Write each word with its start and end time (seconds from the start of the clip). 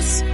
adiós. 0.00 0.29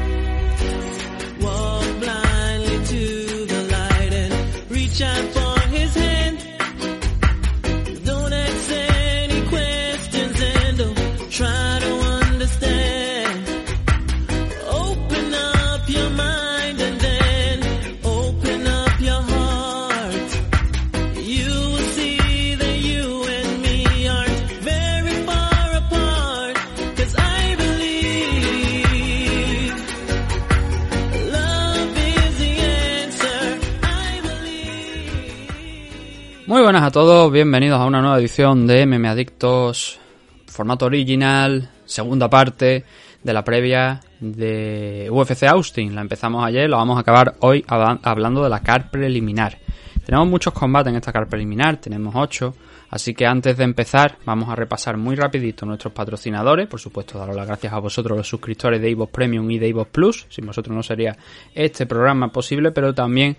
Buenas 36.66 36.82
a 36.82 36.90
todos, 36.90 37.30
bienvenidos 37.30 37.80
a 37.80 37.84
una 37.84 38.00
nueva 38.00 38.18
edición 38.18 38.66
de 38.66 38.84
MM 38.86 39.06
Adictos, 39.06 40.00
formato 40.48 40.86
original, 40.86 41.70
segunda 41.84 42.28
parte 42.28 42.84
de 43.22 43.32
la 43.32 43.44
previa 43.44 44.00
de 44.18 45.08
UFC 45.08 45.44
Austin. 45.44 45.94
La 45.94 46.00
empezamos 46.00 46.44
ayer, 46.44 46.68
lo 46.68 46.76
vamos 46.78 46.96
a 46.96 47.02
acabar 47.02 47.36
hoy 47.38 47.64
habla- 47.68 48.00
hablando 48.02 48.42
de 48.42 48.50
la 48.50 48.60
car 48.60 48.90
preliminar. 48.90 49.58
Tenemos 50.04 50.26
muchos 50.26 50.52
combates 50.54 50.90
en 50.90 50.96
esta 50.96 51.12
car 51.12 51.28
preliminar, 51.28 51.76
tenemos 51.76 52.14
8, 52.16 52.52
así 52.90 53.14
que 53.14 53.26
antes 53.26 53.56
de 53.56 53.64
empezar 53.64 54.18
vamos 54.24 54.48
a 54.48 54.54
repasar 54.54 54.96
muy 54.96 55.16
rapidito 55.16 55.66
nuestros 55.66 55.92
patrocinadores, 55.92 56.66
por 56.66 56.80
supuesto 56.80 57.18
daros 57.18 57.36
las 57.36 57.46
gracias 57.46 57.72
a 57.72 57.78
vosotros 57.78 58.16
los 58.16 58.28
suscriptores 58.28 58.80
de 58.80 58.90
Evox 58.90 59.12
Premium 59.12 59.50
y 59.50 59.58
de 59.58 59.76
Plus, 59.84 60.26
sin 60.28 60.46
vosotros 60.46 60.74
no 60.74 60.82
sería 60.82 61.16
este 61.54 61.86
programa 61.86 62.28
posible, 62.28 62.70
pero 62.72 62.94
también 62.94 63.36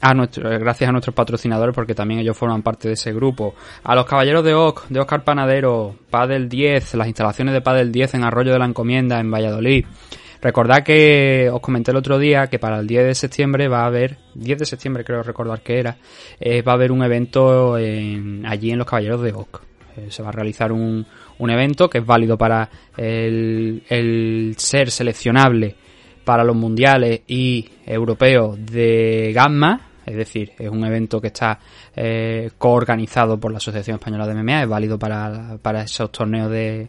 a 0.00 0.14
nuestro, 0.14 0.48
gracias 0.58 0.88
a 0.88 0.92
nuestros 0.92 1.14
patrocinadores 1.14 1.74
porque 1.74 1.94
también 1.94 2.20
ellos 2.20 2.36
forman 2.36 2.62
parte 2.62 2.88
de 2.88 2.94
ese 2.94 3.12
grupo. 3.12 3.54
A 3.84 3.94
los 3.94 4.06
caballeros 4.06 4.44
de 4.44 4.54
OC, 4.54 4.88
de 4.88 5.00
Oscar 5.00 5.24
Panadero, 5.24 5.94
Padel 6.10 6.48
10, 6.48 6.94
las 6.94 7.06
instalaciones 7.06 7.54
de 7.54 7.60
Padel 7.60 7.92
10 7.92 8.14
en 8.14 8.24
Arroyo 8.24 8.52
de 8.52 8.58
la 8.58 8.66
Encomienda, 8.66 9.20
en 9.20 9.30
Valladolid. 9.30 9.86
Recordad 10.46 10.84
que 10.84 11.50
os 11.52 11.60
comenté 11.60 11.90
el 11.90 11.96
otro 11.96 12.20
día 12.20 12.46
que 12.46 12.60
para 12.60 12.78
el 12.78 12.86
10 12.86 13.04
de 13.04 13.14
septiembre 13.16 13.66
va 13.66 13.80
a 13.80 13.86
haber, 13.86 14.16
10 14.36 14.60
de 14.60 14.64
septiembre 14.64 15.02
creo 15.02 15.24
recordar 15.24 15.60
que 15.60 15.80
era, 15.80 15.96
eh, 16.38 16.62
va 16.62 16.70
a 16.70 16.74
haber 16.76 16.92
un 16.92 17.02
evento 17.02 17.76
en- 17.76 18.46
allí 18.46 18.70
en 18.70 18.78
los 18.78 18.86
Caballeros 18.86 19.22
de 19.22 19.32
OC. 19.32 19.60
Eh, 19.96 20.06
se 20.10 20.22
va 20.22 20.28
a 20.28 20.32
realizar 20.32 20.70
un, 20.70 21.04
un 21.40 21.50
evento 21.50 21.90
que 21.90 21.98
es 21.98 22.06
válido 22.06 22.38
para 22.38 22.70
el, 22.96 23.82
el 23.88 24.54
ser 24.56 24.92
seleccionable 24.92 25.74
para 26.24 26.44
los 26.44 26.54
mundiales 26.54 27.22
y 27.26 27.68
europeos 27.84 28.56
de 28.66 29.32
Gamma, 29.34 29.80
es 30.06 30.14
decir, 30.14 30.52
es 30.60 30.68
un 30.70 30.84
evento 30.84 31.20
que 31.20 31.26
está 31.26 31.58
eh, 31.96 32.50
coorganizado 32.56 33.40
por 33.40 33.50
la 33.50 33.56
Asociación 33.58 33.96
Española 33.96 34.28
de 34.28 34.34
MMA, 34.40 34.62
es 34.62 34.68
válido 34.68 34.96
para, 34.96 35.58
para 35.60 35.82
esos 35.82 36.12
torneos 36.12 36.52
de, 36.52 36.86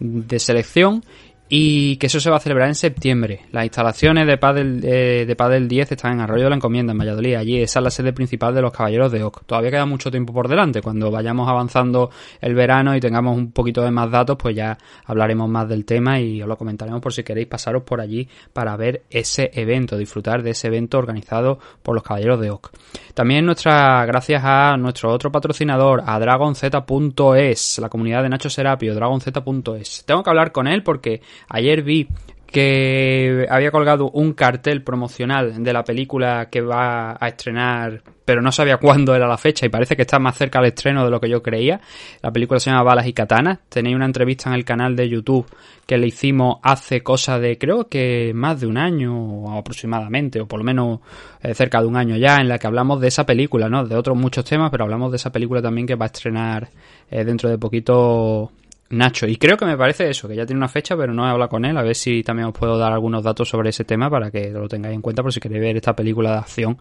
de 0.00 0.38
selección 0.40 1.04
y 1.48 1.96
que 1.96 2.06
eso 2.06 2.20
se 2.20 2.30
va 2.30 2.36
a 2.36 2.40
celebrar 2.40 2.68
en 2.68 2.74
septiembre. 2.74 3.40
Las 3.52 3.64
instalaciones 3.64 4.26
de 4.26 4.36
Padel, 4.36 4.80
eh, 4.84 5.24
de 5.26 5.36
Padel 5.36 5.66
10 5.66 5.92
están 5.92 6.12
en 6.12 6.20
Arroyo 6.20 6.44
de 6.44 6.50
la 6.50 6.56
Encomienda, 6.56 6.92
en 6.92 6.98
Valladolid. 6.98 7.34
Allí 7.36 7.62
esa 7.62 7.78
es 7.78 7.82
la 7.82 7.90
sede 7.90 8.12
principal 8.12 8.54
de 8.54 8.62
los 8.62 8.72
Caballeros 8.72 9.10
de 9.10 9.22
OC. 9.22 9.44
Todavía 9.46 9.70
queda 9.70 9.86
mucho 9.86 10.10
tiempo 10.10 10.32
por 10.32 10.48
delante. 10.48 10.82
Cuando 10.82 11.10
vayamos 11.10 11.48
avanzando 11.48 12.10
el 12.40 12.54
verano 12.54 12.94
y 12.94 13.00
tengamos 13.00 13.36
un 13.36 13.52
poquito 13.52 13.82
de 13.82 13.90
más 13.90 14.10
datos, 14.10 14.36
pues 14.38 14.54
ya 14.54 14.76
hablaremos 15.06 15.48
más 15.48 15.68
del 15.68 15.84
tema 15.84 16.20
y 16.20 16.42
os 16.42 16.48
lo 16.48 16.56
comentaremos 16.56 17.00
por 17.00 17.12
si 17.12 17.22
queréis 17.22 17.46
pasaros 17.46 17.82
por 17.82 18.00
allí 18.00 18.28
para 18.52 18.76
ver 18.76 19.04
ese 19.10 19.50
evento, 19.54 19.96
disfrutar 19.96 20.42
de 20.42 20.50
ese 20.50 20.66
evento 20.66 20.98
organizado 20.98 21.58
por 21.82 21.94
los 21.94 22.04
Caballeros 22.04 22.40
de 22.40 22.50
OC. 22.50 22.70
También 23.14 23.46
nuestras 23.46 24.06
gracias 24.06 24.42
a 24.44 24.76
nuestro 24.76 25.10
otro 25.10 25.32
patrocinador, 25.32 26.02
a 26.06 26.18
DragonZ.es, 26.18 27.78
la 27.78 27.88
comunidad 27.88 28.22
de 28.22 28.28
Nacho 28.28 28.50
Serapio, 28.50 28.94
DragonZ.es. 28.94 30.04
Tengo 30.06 30.22
que 30.22 30.30
hablar 30.30 30.52
con 30.52 30.68
él 30.68 30.82
porque 30.82 31.20
ayer 31.48 31.82
vi 31.82 32.08
que 32.50 33.46
había 33.50 33.70
colgado 33.70 34.10
un 34.10 34.32
cartel 34.32 34.82
promocional 34.82 35.62
de 35.62 35.72
la 35.72 35.84
película 35.84 36.48
que 36.50 36.62
va 36.62 37.16
a 37.20 37.28
estrenar, 37.28 38.02
pero 38.24 38.40
no 38.40 38.50
sabía 38.52 38.78
cuándo 38.78 39.14
era 39.14 39.28
la 39.28 39.36
fecha 39.36 39.66
y 39.66 39.68
parece 39.68 39.96
que 39.96 40.02
está 40.02 40.18
más 40.18 40.36
cerca 40.36 40.58
al 40.58 40.64
estreno 40.64 41.04
de 41.04 41.10
lo 41.10 41.20
que 41.20 41.28
yo 41.28 41.42
creía. 41.42 41.80
La 42.22 42.32
película 42.32 42.58
se 42.58 42.70
llama 42.70 42.84
Balas 42.84 43.06
y 43.06 43.12
Katanas. 43.12 43.58
Tenéis 43.68 43.96
una 43.96 44.06
entrevista 44.06 44.48
en 44.48 44.54
el 44.54 44.64
canal 44.64 44.96
de 44.96 45.10
YouTube 45.10 45.46
que 45.86 45.98
le 45.98 46.06
hicimos 46.06 46.56
hace 46.62 47.02
cosa 47.02 47.38
de 47.38 47.58
creo 47.58 47.88
que 47.88 48.32
más 48.34 48.60
de 48.60 48.66
un 48.66 48.78
año 48.78 49.54
aproximadamente, 49.54 50.40
o 50.40 50.48
por 50.48 50.60
lo 50.60 50.64
menos 50.64 51.00
eh, 51.42 51.52
cerca 51.52 51.82
de 51.82 51.86
un 51.86 51.96
año 51.96 52.16
ya, 52.16 52.36
en 52.36 52.48
la 52.48 52.58
que 52.58 52.66
hablamos 52.66 52.98
de 53.00 53.08
esa 53.08 53.26
película, 53.26 53.68
¿no? 53.68 53.84
De 53.86 53.94
otros 53.94 54.16
muchos 54.16 54.46
temas, 54.46 54.70
pero 54.70 54.84
hablamos 54.84 55.10
de 55.10 55.16
esa 55.16 55.30
película 55.30 55.60
también 55.60 55.86
que 55.86 55.96
va 55.96 56.06
a 56.06 56.12
estrenar 56.12 56.70
eh, 57.10 57.24
dentro 57.24 57.50
de 57.50 57.58
poquito 57.58 58.52
Nacho. 58.90 59.26
Y 59.26 59.36
creo 59.36 59.56
que 59.56 59.66
me 59.66 59.76
parece 59.76 60.08
eso, 60.08 60.28
que 60.28 60.36
ya 60.36 60.46
tiene 60.46 60.58
una 60.58 60.68
fecha, 60.68 60.96
pero 60.96 61.12
no 61.12 61.26
he 61.26 61.30
hablado 61.30 61.50
con 61.50 61.64
él. 61.64 61.76
A 61.76 61.82
ver 61.82 61.94
si 61.94 62.22
también 62.22 62.48
os 62.48 62.54
puedo 62.54 62.78
dar 62.78 62.92
algunos 62.92 63.22
datos 63.22 63.48
sobre 63.48 63.70
ese 63.70 63.84
tema 63.84 64.08
para 64.08 64.30
que 64.30 64.50
lo 64.50 64.68
tengáis 64.68 64.94
en 64.94 65.02
cuenta 65.02 65.22
por 65.22 65.32
si 65.32 65.40
queréis 65.40 65.60
ver 65.60 65.76
esta 65.76 65.94
película 65.94 66.32
de 66.32 66.38
acción 66.38 66.78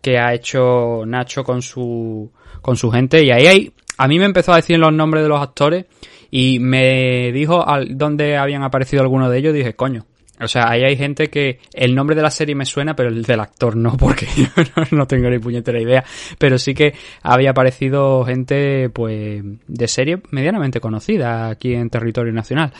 que 0.00 0.18
ha 0.18 0.32
hecho 0.34 1.04
Nacho 1.06 1.42
con 1.42 1.62
su, 1.62 2.30
con 2.62 2.76
su 2.76 2.90
gente. 2.90 3.24
Y 3.24 3.30
ahí 3.30 3.46
hay, 3.46 3.72
a 3.96 4.06
mí 4.06 4.18
me 4.18 4.26
empezó 4.26 4.52
a 4.52 4.56
decir 4.56 4.78
los 4.78 4.92
nombres 4.92 5.22
de 5.24 5.28
los 5.28 5.40
actores 5.40 5.86
y 6.30 6.58
me 6.60 7.32
dijo 7.32 7.66
al, 7.66 7.96
dónde 7.96 8.36
habían 8.36 8.62
aparecido 8.62 9.02
algunos 9.02 9.30
de 9.30 9.38
ellos. 9.38 9.54
Dije, 9.54 9.74
coño. 9.74 10.06
O 10.40 10.48
sea, 10.48 10.70
ahí 10.70 10.84
hay 10.84 10.96
gente 10.96 11.28
que 11.28 11.60
el 11.72 11.94
nombre 11.94 12.14
de 12.14 12.22
la 12.22 12.30
serie 12.30 12.54
me 12.54 12.64
suena, 12.64 12.94
pero 12.94 13.08
el 13.08 13.22
del 13.22 13.40
actor 13.40 13.76
no, 13.76 13.96
porque 13.96 14.26
yo 14.36 14.46
no, 14.92 15.06
tengo 15.06 15.28
ni 15.28 15.38
puñetera 15.38 15.80
idea. 15.80 16.04
Pero 16.38 16.58
sí 16.58 16.74
que 16.74 16.94
había 17.22 17.50
aparecido 17.50 18.24
gente, 18.24 18.90
pues, 18.90 19.42
de 19.66 19.88
serie 19.88 20.20
medianamente 20.30 20.80
conocida 20.80 21.48
aquí 21.48 21.74
en 21.74 21.90
territorio 21.90 22.32
nacional. 22.32 22.72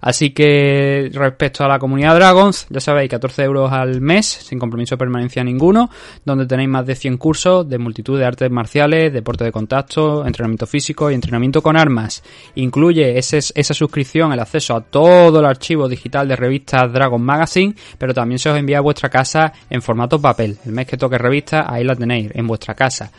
Así 0.00 0.30
que, 0.30 1.10
respecto 1.12 1.64
a 1.64 1.68
la 1.68 1.78
comunidad 1.78 2.14
Dragons, 2.14 2.66
ya 2.70 2.80
sabéis, 2.80 3.10
14 3.10 3.42
euros 3.44 3.72
al 3.72 4.00
mes, 4.00 4.26
sin 4.26 4.58
compromiso 4.58 4.94
de 4.94 4.98
permanencia 4.98 5.42
ninguno, 5.42 5.90
donde 6.24 6.46
tenéis 6.46 6.68
más 6.68 6.86
de 6.86 6.94
100 6.94 7.16
cursos 7.16 7.68
de 7.68 7.78
multitud 7.78 8.18
de 8.18 8.24
artes 8.24 8.50
marciales, 8.50 9.12
deporte 9.12 9.44
de 9.44 9.52
contacto, 9.52 10.26
entrenamiento 10.26 10.66
físico 10.66 11.10
y 11.10 11.14
entrenamiento 11.14 11.62
con 11.62 11.76
armas. 11.76 12.22
Incluye 12.56 13.18
ese, 13.18 13.38
esa 13.38 13.74
suscripción, 13.74 14.32
el 14.32 14.40
acceso 14.40 14.76
a 14.76 14.80
todo 14.80 15.40
el 15.40 15.46
archivo 15.46 15.88
digital 15.88 16.28
de 16.28 16.36
revistas 16.36 16.92
Dragon 17.06 17.22
Magazine, 17.22 17.74
pero 17.98 18.12
también 18.12 18.38
se 18.38 18.50
os 18.50 18.58
envía 18.58 18.78
a 18.78 18.82
vuestra 18.82 19.08
casa 19.08 19.52
en 19.70 19.80
formato 19.80 20.20
papel. 20.20 20.58
El 20.66 20.72
mes 20.72 20.86
que 20.86 20.96
toque 20.96 21.18
revista, 21.18 21.72
ahí 21.72 21.84
la 21.84 21.94
tenéis, 21.94 22.30
en 22.34 22.46
vuestra 22.46 22.74
casa. 22.74 23.10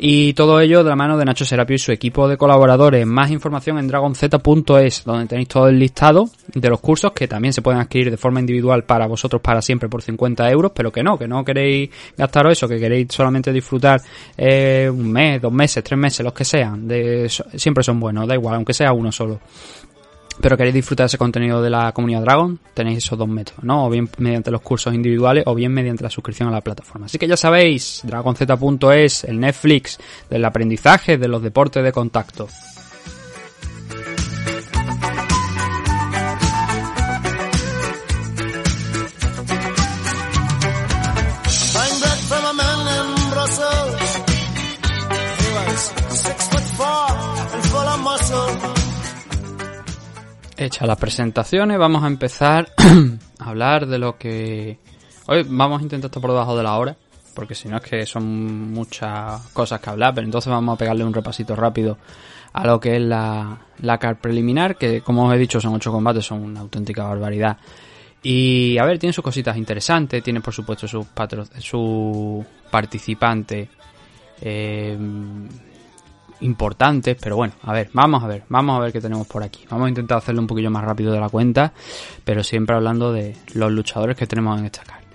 Y 0.00 0.32
todo 0.34 0.60
ello 0.60 0.84
de 0.84 0.90
la 0.90 0.94
mano 0.94 1.18
de 1.18 1.24
Nacho 1.24 1.44
Serapio 1.44 1.74
y 1.74 1.78
su 1.80 1.90
equipo 1.90 2.28
de 2.28 2.36
colaboradores. 2.36 3.04
Más 3.04 3.32
información 3.32 3.78
en 3.78 3.88
dragonz.es, 3.88 5.04
donde 5.04 5.26
tenéis 5.26 5.48
todo 5.48 5.66
el 5.66 5.76
listado 5.76 6.30
de 6.54 6.70
los 6.70 6.78
cursos 6.78 7.10
que 7.10 7.26
también 7.26 7.52
se 7.52 7.62
pueden 7.62 7.80
adquirir 7.80 8.08
de 8.08 8.16
forma 8.16 8.38
individual 8.38 8.84
para 8.84 9.08
vosotros 9.08 9.42
para 9.42 9.60
siempre 9.60 9.88
por 9.88 10.00
50 10.00 10.48
euros, 10.52 10.70
pero 10.72 10.92
que 10.92 11.02
no, 11.02 11.18
que 11.18 11.26
no 11.26 11.44
queréis 11.44 11.90
gastaros 12.16 12.52
eso, 12.52 12.68
que 12.68 12.78
queréis 12.78 13.08
solamente 13.10 13.52
disfrutar 13.52 14.00
eh, 14.36 14.88
un 14.88 15.10
mes, 15.10 15.42
dos 15.42 15.52
meses, 15.52 15.82
tres 15.82 15.98
meses, 15.98 16.24
los 16.24 16.32
que 16.32 16.44
sean. 16.44 16.86
De, 16.86 17.28
siempre 17.56 17.82
son 17.82 17.98
buenos, 17.98 18.28
da 18.28 18.34
igual, 18.34 18.54
aunque 18.54 18.74
sea 18.74 18.92
uno 18.92 19.10
solo 19.10 19.40
pero 20.40 20.56
queréis 20.56 20.74
disfrutar 20.74 21.06
ese 21.06 21.18
contenido 21.18 21.62
de 21.62 21.70
la 21.70 21.92
comunidad 21.92 22.22
Dragon, 22.22 22.58
tenéis 22.74 22.98
esos 22.98 23.18
dos 23.18 23.28
métodos, 23.28 23.64
¿no? 23.64 23.86
O 23.86 23.90
bien 23.90 24.08
mediante 24.18 24.50
los 24.50 24.60
cursos 24.60 24.94
individuales 24.94 25.44
o 25.46 25.54
bien 25.54 25.72
mediante 25.72 26.04
la 26.04 26.10
suscripción 26.10 26.48
a 26.48 26.52
la 26.52 26.60
plataforma. 26.60 27.06
Así 27.06 27.18
que 27.18 27.26
ya 27.26 27.36
sabéis, 27.36 28.02
dragonz.es, 28.04 29.24
el 29.24 29.40
Netflix 29.40 29.98
del 30.30 30.44
aprendizaje 30.44 31.18
de 31.18 31.28
los 31.28 31.42
deportes 31.42 31.82
de 31.82 31.92
contacto. 31.92 32.48
Hechas 50.68 50.86
las 50.86 50.98
presentaciones, 50.98 51.78
vamos 51.78 52.04
a 52.04 52.08
empezar 52.08 52.68
a 53.38 53.48
hablar 53.48 53.86
de 53.86 53.98
lo 53.98 54.18
que... 54.18 54.78
Hoy 55.26 55.42
vamos 55.48 55.80
a 55.80 55.82
intentar 55.82 56.10
estar 56.10 56.20
por 56.20 56.32
debajo 56.32 56.58
de 56.58 56.62
la 56.62 56.76
hora, 56.76 56.94
porque 57.34 57.54
si 57.54 57.68
no 57.68 57.78
es 57.78 57.82
que 57.82 58.04
son 58.04 58.70
muchas 58.70 59.48
cosas 59.54 59.80
que 59.80 59.88
hablar, 59.88 60.12
pero 60.14 60.26
entonces 60.26 60.52
vamos 60.52 60.74
a 60.74 60.78
pegarle 60.78 61.04
un 61.04 61.14
repasito 61.14 61.56
rápido 61.56 61.96
a 62.52 62.66
lo 62.66 62.78
que 62.78 62.96
es 62.96 63.02
la, 63.02 63.58
la 63.80 63.96
car 63.96 64.20
preliminar, 64.20 64.76
que 64.76 65.00
como 65.00 65.26
os 65.26 65.34
he 65.34 65.38
dicho 65.38 65.58
son 65.58 65.72
ocho 65.72 65.90
combates, 65.90 66.26
son 66.26 66.42
una 66.42 66.60
auténtica 66.60 67.04
barbaridad. 67.04 67.56
Y 68.22 68.76
a 68.76 68.84
ver, 68.84 68.98
tiene 68.98 69.14
sus 69.14 69.24
cositas 69.24 69.56
interesantes, 69.56 70.22
tiene 70.22 70.42
por 70.42 70.52
supuesto 70.52 70.86
sus 70.86 71.06
su 71.60 72.44
participante 72.70 73.70
eh, 74.42 74.98
importantes, 76.40 77.16
pero 77.20 77.36
bueno, 77.36 77.54
a 77.62 77.72
ver, 77.72 77.90
vamos 77.92 78.22
a 78.22 78.26
ver, 78.26 78.44
vamos 78.48 78.76
a 78.76 78.80
ver 78.80 78.92
qué 78.92 79.00
tenemos 79.00 79.26
por 79.26 79.42
aquí. 79.42 79.64
Vamos 79.70 79.86
a 79.86 79.88
intentar 79.88 80.18
hacerlo 80.18 80.40
un 80.40 80.46
poquillo 80.46 80.70
más 80.70 80.84
rápido 80.84 81.12
de 81.12 81.20
la 81.20 81.28
cuenta, 81.28 81.72
pero 82.24 82.42
siempre 82.42 82.76
hablando 82.76 83.12
de 83.12 83.36
los 83.54 83.72
luchadores 83.72 84.16
que 84.16 84.26
tenemos 84.26 84.58
en 84.58 84.66
esta 84.66 84.82
carta. 84.82 85.06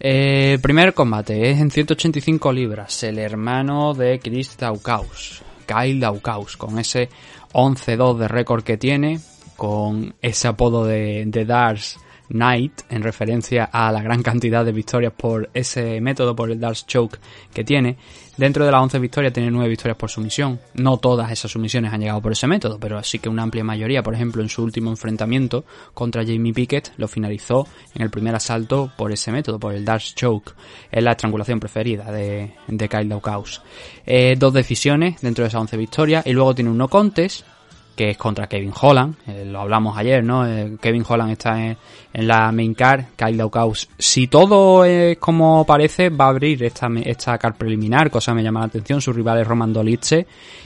Eh, 0.00 0.58
primer 0.60 0.94
combate 0.94 1.50
es 1.50 1.60
en 1.60 1.70
185 1.70 2.52
libras, 2.52 3.02
el 3.04 3.18
hermano 3.18 3.94
de 3.94 4.18
Chris 4.18 4.56
Daukaus, 4.56 5.42
Kyle 5.64 6.00
Daukaus, 6.00 6.56
con 6.56 6.78
ese 6.78 7.08
11-2 7.52 8.18
de 8.18 8.28
récord 8.28 8.64
que 8.64 8.76
tiene, 8.76 9.20
con 9.56 10.14
ese 10.20 10.48
apodo 10.48 10.84
de, 10.84 11.24
de 11.26 11.44
Dars 11.44 11.98
Knight, 12.32 12.82
en 12.90 13.02
referencia 13.02 13.64
a 13.64 13.92
la 13.92 14.02
gran 14.02 14.22
cantidad 14.22 14.64
de 14.64 14.72
victorias 14.72 15.12
por 15.16 15.50
ese 15.54 16.00
método, 16.00 16.34
por 16.34 16.50
el 16.50 16.60
Dark 16.60 16.76
Choke 16.86 17.18
que 17.52 17.64
tiene. 17.64 17.96
Dentro 18.36 18.64
de 18.64 18.72
las 18.72 18.82
11 18.82 18.98
victorias 18.98 19.32
tiene 19.32 19.50
9 19.50 19.68
victorias 19.68 19.96
por 19.96 20.10
sumisión. 20.10 20.58
No 20.74 20.96
todas 20.96 21.30
esas 21.30 21.50
sumisiones 21.50 21.92
han 21.92 22.00
llegado 22.00 22.22
por 22.22 22.32
ese 22.32 22.46
método, 22.46 22.78
pero 22.80 23.02
sí 23.02 23.18
que 23.18 23.28
una 23.28 23.42
amplia 23.42 23.62
mayoría, 23.62 24.02
por 24.02 24.14
ejemplo, 24.14 24.42
en 24.42 24.48
su 24.48 24.62
último 24.62 24.90
enfrentamiento 24.90 25.64
contra 25.92 26.24
Jamie 26.24 26.54
Pickett, 26.54 26.92
lo 26.96 27.08
finalizó 27.08 27.66
en 27.94 28.02
el 28.02 28.10
primer 28.10 28.34
asalto 28.34 28.90
por 28.96 29.12
ese 29.12 29.30
método, 29.30 29.60
por 29.60 29.74
el 29.74 29.84
Dark 29.84 30.02
Choke. 30.02 30.54
Es 30.90 31.02
la 31.02 31.12
estrangulación 31.12 31.60
preferida 31.60 32.10
de, 32.10 32.54
de 32.66 32.88
Kyle 32.88 33.08
Daukaus. 33.08 33.60
Eh, 34.06 34.34
dos 34.38 34.54
decisiones 34.54 35.20
dentro 35.20 35.44
de 35.44 35.48
esas 35.48 35.60
11 35.60 35.76
victorias 35.76 36.26
y 36.26 36.32
luego 36.32 36.54
tiene 36.54 36.70
un 36.70 36.78
no 36.78 36.88
contest 36.88 37.44
que 37.94 38.10
es 38.10 38.16
contra 38.16 38.46
Kevin 38.46 38.72
Holland, 38.78 39.16
eh, 39.26 39.44
lo 39.44 39.60
hablamos 39.60 39.96
ayer, 39.96 40.24
¿no? 40.24 40.46
Eh, 40.46 40.76
Kevin 40.80 41.04
Holland 41.06 41.32
está 41.32 41.60
en, 41.64 41.76
la 42.14 42.52
main 42.52 42.74
card, 42.74 43.04
Kyle 43.16 43.36
Daukaus. 43.36 43.88
Si 43.98 44.28
todo 44.28 44.84
es 44.84 45.18
como 45.18 45.64
parece, 45.64 46.10
va 46.10 46.26
a 46.26 46.28
abrir 46.28 46.62
esta, 46.64 46.88
esta 47.04 47.38
card 47.38 47.54
preliminar, 47.54 48.10
cosa 48.10 48.32
que 48.32 48.36
me 48.36 48.42
llama 48.42 48.60
la 48.60 48.66
atención, 48.66 49.00
su 49.00 49.12
rival 49.12 49.40
es 49.40 49.46
Roman 49.46 49.72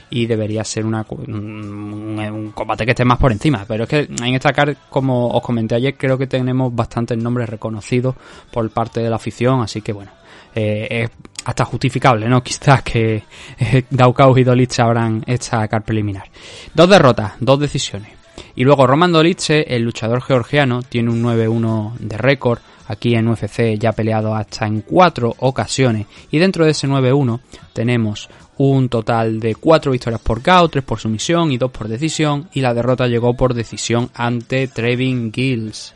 y 0.09 0.25
debería 0.25 0.63
ser 0.63 0.85
una, 0.85 1.05
un, 1.09 2.19
un, 2.19 2.51
combate 2.51 2.85
que 2.85 2.91
esté 2.91 3.03
más 3.03 3.17
por 3.17 3.31
encima, 3.31 3.65
pero 3.67 3.83
es 3.83 3.89
que 3.89 3.99
en 3.99 4.35
esta 4.35 4.53
card, 4.53 4.75
como 4.89 5.29
os 5.29 5.41
comenté 5.41 5.75
ayer, 5.75 5.95
creo 5.97 6.17
que 6.17 6.27
tenemos 6.27 6.73
bastantes 6.73 7.17
nombres 7.17 7.49
reconocidos 7.49 8.15
por 8.51 8.69
parte 8.69 9.01
de 9.01 9.09
la 9.09 9.17
afición, 9.17 9.61
así 9.61 9.81
que 9.81 9.91
bueno, 9.91 10.11
eh, 10.55 10.87
es 10.89 11.09
hasta 11.45 11.65
justificable, 11.65 12.27
¿no? 12.27 12.43
Quizás 12.43 12.83
que 12.83 13.23
eh, 13.59 13.83
y 13.89 14.43
Dolitze 14.43 14.81
abran 14.81 15.23
esta 15.25 15.67
car 15.67 15.83
preliminar. 15.83 16.29
Dos 16.73 16.89
derrotas, 16.89 17.33
dos 17.39 17.59
decisiones. 17.59 18.17
Y 18.55 18.63
luego 18.63 18.87
Roman 18.87 19.11
Dolitze, 19.11 19.65
el 19.75 19.83
luchador 19.83 20.21
georgiano, 20.21 20.81
tiene 20.81 21.11
un 21.11 21.23
9-1 21.23 21.97
de 21.99 22.17
récord. 22.17 22.59
Aquí 22.87 23.15
en 23.15 23.27
UFC 23.27 23.77
ya 23.77 23.89
ha 23.89 23.93
peleado 23.93 24.33
hasta 24.33 24.65
en 24.65 24.81
cuatro 24.81 25.35
ocasiones. 25.39 26.07
Y 26.31 26.39
dentro 26.39 26.65
de 26.65 26.71
ese 26.71 26.87
9-1 26.87 27.39
tenemos 27.73 28.29
un 28.57 28.89
total 28.89 29.39
de 29.39 29.55
4 29.55 29.91
victorias 29.91 30.21
por 30.21 30.41
KO, 30.41 30.69
3 30.69 30.83
por 30.83 30.99
sumisión 30.99 31.51
y 31.51 31.57
2 31.57 31.71
por 31.71 31.87
decisión. 31.87 32.49
Y 32.53 32.61
la 32.61 32.73
derrota 32.73 33.07
llegó 33.07 33.35
por 33.35 33.53
decisión 33.53 34.09
ante 34.13 34.67
Trevin 34.67 35.31
Gills. 35.31 35.93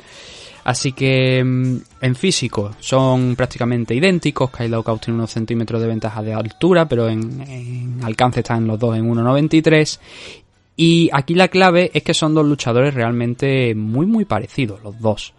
Así 0.64 0.92
que 0.92 1.40
en 1.40 2.16
físico 2.16 2.72
son 2.80 3.36
prácticamente 3.36 3.96
idénticos. 3.96 4.52
Kyle 4.52 4.70
Daukaus 4.70 5.02
tiene 5.02 5.18
unos 5.18 5.32
centímetros 5.32 5.82
de 5.82 5.88
ventaja 5.88 6.22
de 6.22 6.34
altura, 6.34 6.88
pero 6.88 7.10
en, 7.10 8.00
alcance 8.04 8.42
están 8.42 8.68
los 8.68 8.80
dos 8.80 8.96
en 8.96 9.10
1.93. 9.10 10.00
Y 10.78 11.10
aquí 11.12 11.36
la 11.36 11.48
clave 11.48 11.92
es 11.94 12.04
que 12.04 12.14
son 12.14 12.34
dos 12.34 12.46
luchadores 12.46 12.94
realmente 12.94 13.76
muy 13.76 14.06
muy 14.06 14.26
parecidos, 14.26 14.82
los 14.84 15.00
dos. 15.00 15.34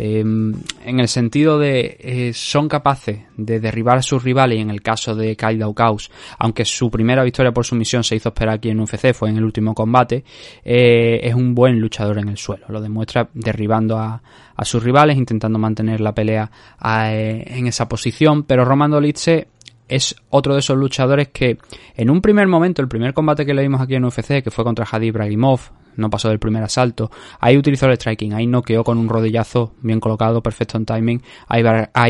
Eh, 0.00 0.20
en 0.20 1.00
el 1.00 1.08
sentido 1.08 1.58
de 1.58 1.96
eh, 1.98 2.32
son 2.32 2.68
capaces 2.68 3.18
de 3.36 3.58
derribar 3.58 3.98
a 3.98 4.02
sus 4.02 4.22
rivales 4.22 4.58
y 4.58 4.60
en 4.60 4.70
el 4.70 4.80
caso 4.80 5.16
de 5.16 5.34
Kyle 5.34 5.58
Daukaus, 5.58 6.08
aunque 6.38 6.64
su 6.64 6.88
primera 6.88 7.24
victoria 7.24 7.50
por 7.50 7.66
sumisión 7.66 8.04
se 8.04 8.14
hizo 8.14 8.28
esperar 8.28 8.54
aquí 8.54 8.70
en 8.70 8.78
UFC, 8.78 9.12
fue 9.12 9.30
en 9.30 9.38
el 9.38 9.44
último 9.44 9.74
combate, 9.74 10.22
eh, 10.64 11.18
es 11.20 11.34
un 11.34 11.52
buen 11.52 11.80
luchador 11.80 12.18
en 12.18 12.28
el 12.28 12.38
suelo, 12.38 12.66
lo 12.68 12.80
demuestra 12.80 13.28
derribando 13.34 13.98
a, 13.98 14.22
a 14.58 14.64
sus 14.64 14.82
rivales, 14.82 15.16
intentando 15.16 15.58
mantener 15.58 16.00
la 16.00 16.14
pelea 16.14 16.50
a, 16.78 17.12
en 17.12 17.68
esa 17.68 17.88
posición, 17.88 18.42
pero 18.42 18.64
Roman 18.64 18.90
Dolitze 18.90 19.46
es 19.86 20.16
otro 20.30 20.52
de 20.54 20.60
esos 20.60 20.76
luchadores 20.76 21.28
que 21.28 21.58
en 21.96 22.10
un 22.10 22.20
primer 22.20 22.48
momento, 22.48 22.82
el 22.82 22.88
primer 22.88 23.14
combate 23.14 23.46
que 23.46 23.54
le 23.54 23.62
vimos 23.62 23.80
aquí 23.80 23.94
en 23.94 24.04
UFC, 24.04 24.42
que 24.42 24.50
fue 24.50 24.64
contra 24.64 24.84
Hadid 24.90 25.12
Bragimov, 25.12 25.60
no 25.98 26.10
pasó 26.10 26.28
del 26.28 26.38
primer 26.38 26.62
asalto, 26.62 27.10
ahí 27.40 27.56
utilizó 27.56 27.86
el 27.86 27.96
striking, 27.96 28.32
ahí 28.32 28.46
noqueó 28.46 28.84
con 28.84 28.98
un 28.98 29.08
rodillazo 29.08 29.74
bien 29.82 30.00
colocado, 30.00 30.42
perfecto 30.42 30.78
en 30.78 30.86
timing, 30.86 31.22
a 31.48 32.08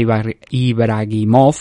Ibragimov, 0.50 1.56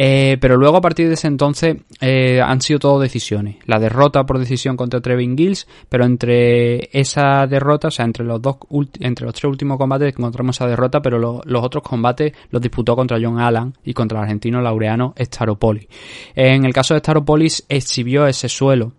eh, 0.00 0.38
pero 0.40 0.56
luego 0.56 0.76
a 0.76 0.80
partir 0.80 1.08
de 1.08 1.14
ese 1.14 1.26
entonces 1.26 1.76
eh, 2.00 2.40
han 2.40 2.60
sido 2.60 2.78
todo 2.78 3.00
decisiones. 3.00 3.56
La 3.66 3.80
derrota 3.80 4.24
por 4.24 4.38
decisión 4.38 4.76
contra 4.76 5.00
Trevin 5.00 5.36
Gills, 5.36 5.66
pero 5.88 6.04
entre 6.04 6.88
esa 6.96 7.46
derrota, 7.48 7.88
o 7.88 7.90
sea, 7.90 8.04
entre 8.04 8.24
los 8.24 8.40
dos, 8.40 8.58
entre 9.00 9.26
los 9.26 9.34
tres 9.34 9.50
últimos 9.50 9.76
combates 9.76 10.14
encontramos 10.16 10.56
esa 10.56 10.68
derrota, 10.68 11.02
pero 11.02 11.18
lo, 11.18 11.40
los 11.44 11.64
otros 11.64 11.82
combates 11.82 12.32
los 12.50 12.62
disputó 12.62 12.94
contra 12.94 13.18
John 13.20 13.40
Allen 13.40 13.74
y 13.84 13.92
contra 13.92 14.18
el 14.18 14.22
argentino 14.24 14.60
laureano 14.60 15.14
Staropoli. 15.18 15.88
En 16.36 16.64
el 16.64 16.72
caso 16.72 16.94
de 16.94 17.00
Staropolis 17.00 17.64
exhibió 17.68 18.26
ese 18.26 18.48
suelo 18.48 18.92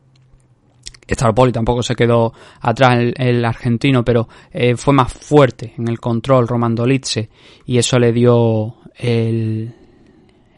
Staropoli 1.15 1.51
tampoco 1.51 1.83
se 1.83 1.95
quedó 1.95 2.33
atrás 2.61 3.13
el, 3.15 3.45
argentino, 3.45 4.03
pero 4.03 4.27
eh, 4.51 4.75
fue 4.75 4.93
más 4.93 5.11
fuerte 5.11 5.73
en 5.77 5.87
el 5.87 5.99
control 5.99 6.47
Roman 6.47 6.75
Dolitze 6.75 7.29
y 7.65 7.77
eso 7.77 7.97
le 7.99 8.11
dio 8.11 8.75
el, 8.97 9.73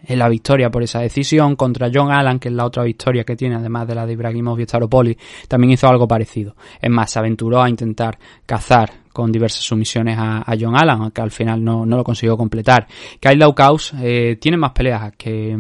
la 0.08 0.30
victoria 0.30 0.70
por 0.70 0.84
esa 0.84 1.00
decisión 1.00 1.56
contra 1.56 1.90
John 1.94 2.12
Allen, 2.12 2.40
que 2.40 2.50
es 2.50 2.54
la 2.54 2.66
otra 2.66 2.84
victoria 2.84 3.24
que 3.24 3.36
tiene, 3.36 3.56
además 3.56 3.88
de 3.88 3.96
la 3.96 4.06
de 4.06 4.14
Ibrahimov 4.14 4.60
y 4.60 4.64
Staropoli, 4.64 5.18
también 5.48 5.72
hizo 5.72 5.88
algo 5.88 6.08
parecido. 6.08 6.56
Es 6.82 6.90
más, 6.90 7.12
se 7.12 7.20
aventuró 7.20 7.62
a 7.62 7.70
intentar 7.70 8.18
cazar 8.46 8.92
con 9.14 9.32
diversas 9.32 9.64
sumisiones 9.64 10.18
a, 10.18 10.44
John 10.60 10.76
Allen, 10.76 11.02
aunque 11.02 11.22
al 11.22 11.32
final 11.32 11.64
no, 11.64 11.86
no 11.86 11.98
lo 11.98 12.04
consiguió 12.04 12.38
completar. 12.38 12.88
Kyle 13.20 13.40
Daukaus 13.40 13.94
eh, 14.02 14.38
tiene 14.40 14.58
más 14.58 14.72
peleas 14.72 15.14
que, 15.18 15.58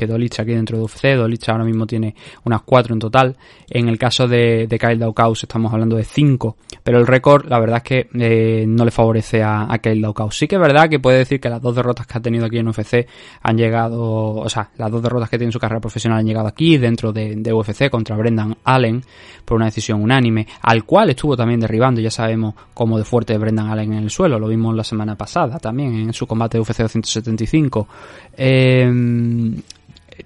que 0.00 0.06
Dolitz 0.06 0.40
aquí 0.40 0.52
dentro 0.52 0.78
de 0.78 0.84
UFC. 0.84 1.14
Dolitz 1.16 1.48
ahora 1.48 1.64
mismo 1.64 1.86
tiene 1.86 2.14
unas 2.44 2.62
4 2.62 2.94
en 2.94 2.98
total. 2.98 3.36
En 3.68 3.88
el 3.88 3.98
caso 3.98 4.26
de, 4.26 4.66
de 4.66 4.78
Kyle 4.78 4.98
Daukaus 4.98 5.42
estamos 5.42 5.72
hablando 5.72 5.96
de 5.96 6.04
5. 6.04 6.56
Pero 6.82 6.98
el 6.98 7.06
récord, 7.06 7.46
la 7.48 7.60
verdad 7.60 7.76
es 7.78 7.82
que 7.82 8.08
eh, 8.14 8.64
no 8.66 8.84
le 8.84 8.90
favorece 8.90 9.42
a, 9.42 9.72
a 9.72 9.78
Kyle 9.78 10.00
Daukaus. 10.00 10.36
Sí 10.36 10.48
que 10.48 10.56
es 10.56 10.60
verdad 10.60 10.88
que 10.88 10.98
puede 10.98 11.18
decir 11.18 11.38
que 11.38 11.50
las 11.50 11.60
dos 11.60 11.76
derrotas 11.76 12.06
que 12.06 12.16
ha 12.16 12.20
tenido 12.20 12.46
aquí 12.46 12.58
en 12.58 12.68
UFC 12.68 13.06
han 13.42 13.56
llegado, 13.56 14.00
o 14.36 14.48
sea, 14.48 14.70
las 14.78 14.90
dos 14.90 15.02
derrotas 15.02 15.28
que 15.28 15.36
tiene 15.36 15.48
en 15.48 15.52
su 15.52 15.60
carrera 15.60 15.80
profesional 15.80 16.20
han 16.20 16.26
llegado 16.26 16.48
aquí 16.48 16.78
dentro 16.78 17.12
de, 17.12 17.36
de 17.36 17.52
UFC 17.52 17.90
contra 17.90 18.16
Brendan 18.16 18.56
Allen 18.64 19.02
por 19.44 19.56
una 19.56 19.66
decisión 19.66 20.02
unánime, 20.02 20.46
al 20.62 20.84
cual 20.84 21.10
estuvo 21.10 21.36
también 21.36 21.60
derribando, 21.60 22.00
ya 22.00 22.10
sabemos 22.10 22.54
cómo 22.72 22.96
de 22.96 23.04
fuerte 23.04 23.34
es 23.34 23.40
Brendan 23.40 23.68
Allen 23.68 23.92
en 23.92 24.04
el 24.04 24.10
suelo, 24.10 24.38
lo 24.38 24.48
vimos 24.48 24.74
la 24.74 24.84
semana 24.84 25.16
pasada 25.16 25.58
también 25.58 25.94
en 25.94 26.12
su 26.12 26.26
combate 26.26 26.56
de 26.56 26.62
UFC 26.62 26.78
275. 26.78 27.88
Eh, 28.36 28.90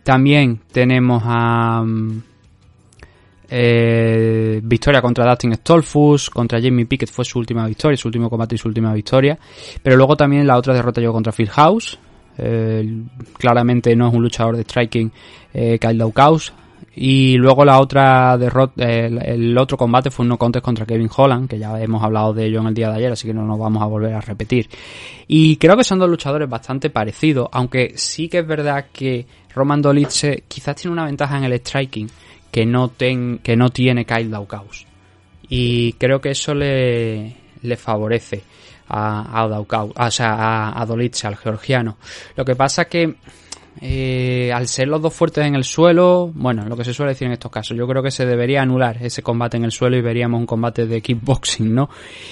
también 0.03 0.61
tenemos 0.73 1.23
a 1.25 1.85
eh, 3.49 4.61
victoria 4.63 5.01
contra 5.01 5.29
Dustin 5.29 5.55
Stolfus, 5.55 6.31
contra 6.31 6.61
Jamie 6.61 6.87
Pickett 6.87 7.11
fue 7.11 7.25
su 7.25 7.39
última 7.39 7.67
victoria, 7.67 7.97
su 7.97 8.09
último 8.09 8.31
combate 8.31 8.55
y 8.55 8.59
su 8.59 8.69
última 8.69 8.93
victoria. 8.93 9.39
Pero 9.83 9.97
luego 9.97 10.17
también 10.17 10.47
la 10.47 10.57
otra 10.57 10.75
derrota 10.75 11.01
llegó 11.01 11.13
contra 11.13 11.33
Phil 11.33 11.51
House. 11.51 11.99
Eh, 12.37 13.03
claramente 13.39 13.95
no 13.95 14.09
es 14.09 14.15
un 14.15 14.23
luchador 14.23 14.57
de 14.57 14.63
striking 14.65 15.13
eh, 15.53 15.79
Kyle 15.79 15.99
Daukaus. 15.99 16.53
Y 16.97 17.37
luego 17.37 17.65
la 17.65 17.81
otra 17.81 18.39
derrota, 18.39 18.85
el, 18.85 19.21
el, 19.21 19.59
otro 19.59 19.77
combate 19.77 20.11
fue 20.11 20.23
un 20.23 20.29
no 20.29 20.39
contest 20.39 20.65
contra 20.65 20.87
Kevin 20.87 21.11
Holland, 21.15 21.49
que 21.49 21.59
ya 21.59 21.81
hemos 21.81 22.03
hablado 22.03 22.33
de 22.33 22.47
ello 22.47 22.61
en 22.61 22.69
el 22.69 22.75
día 22.75 22.89
de 22.89 22.97
ayer, 22.97 23.13
así 23.13 23.27
que 23.27 23.35
no 23.35 23.45
nos 23.45 23.59
vamos 23.59 23.83
a 23.83 23.87
volver 23.87 24.15
a 24.15 24.21
repetir. 24.21 24.69
Y 25.27 25.57
creo 25.57 25.77
que 25.77 25.83
son 25.83 25.99
dos 25.99 26.09
luchadores 26.09 26.49
bastante 26.49 26.91
parecidos, 26.91 27.49
aunque 27.51 27.95
sí 27.97 28.29
que 28.29 28.39
es 28.39 28.47
verdad 28.47 28.87
que 28.93 29.27
Roman 29.55 29.83
Dolitze 29.83 30.45
quizás 30.49 30.77
tiene 30.77 30.93
una 30.93 31.05
ventaja 31.05 31.39
en 31.39 31.45
el 31.45 31.53
striking 31.55 32.09
que 32.51 32.65
no, 32.65 32.89
ten, 32.89 33.39
que 33.39 33.57
no 33.57 33.71
tiene 33.71 34.05
Kyle 34.05 34.31
Daukaus. 34.31 34.87
Y 35.49 35.93
creo 35.95 36.21
que 36.21 36.31
eso 36.31 36.55
le, 36.55 37.37
le 37.63 37.77
favorece 37.77 38.43
a, 38.89 39.41
a 39.41 39.47
o 39.47 40.11
sea, 40.11 40.35
a, 40.35 40.69
a 40.71 40.83
al 40.83 41.37
georgiano. 41.37 41.99
Lo 42.37 42.45
que 42.45 42.55
pasa 42.55 42.85
que 42.85 43.17
eh, 43.81 44.53
al 44.55 44.69
ser 44.69 44.89
los 44.89 45.03
dos 45.03 45.13
fuertes 45.13 45.45
en 45.45 45.55
el 45.55 45.65
suelo, 45.65 46.31
bueno, 46.33 46.65
lo 46.67 46.77
que 46.77 46.85
se 46.85 46.95
suele 46.95 47.13
decir 47.13 47.27
en 47.27 47.33
estos 47.33 47.51
casos, 47.51 47.77
yo 47.77 47.89
creo 47.89 48.03
que 48.03 48.11
se 48.11 48.25
debería 48.25 48.63
anular 48.63 49.03
ese 49.03 49.23
combate 49.23 49.57
en 49.57 49.65
el 49.65 49.73
suelo 49.73 49.97
y 49.97 50.01
veríamos 50.01 50.39
un 50.39 50.47
combate 50.47 50.87
de 50.87 51.03
kickboxing, 51.03 51.75
¿no? 51.75 51.91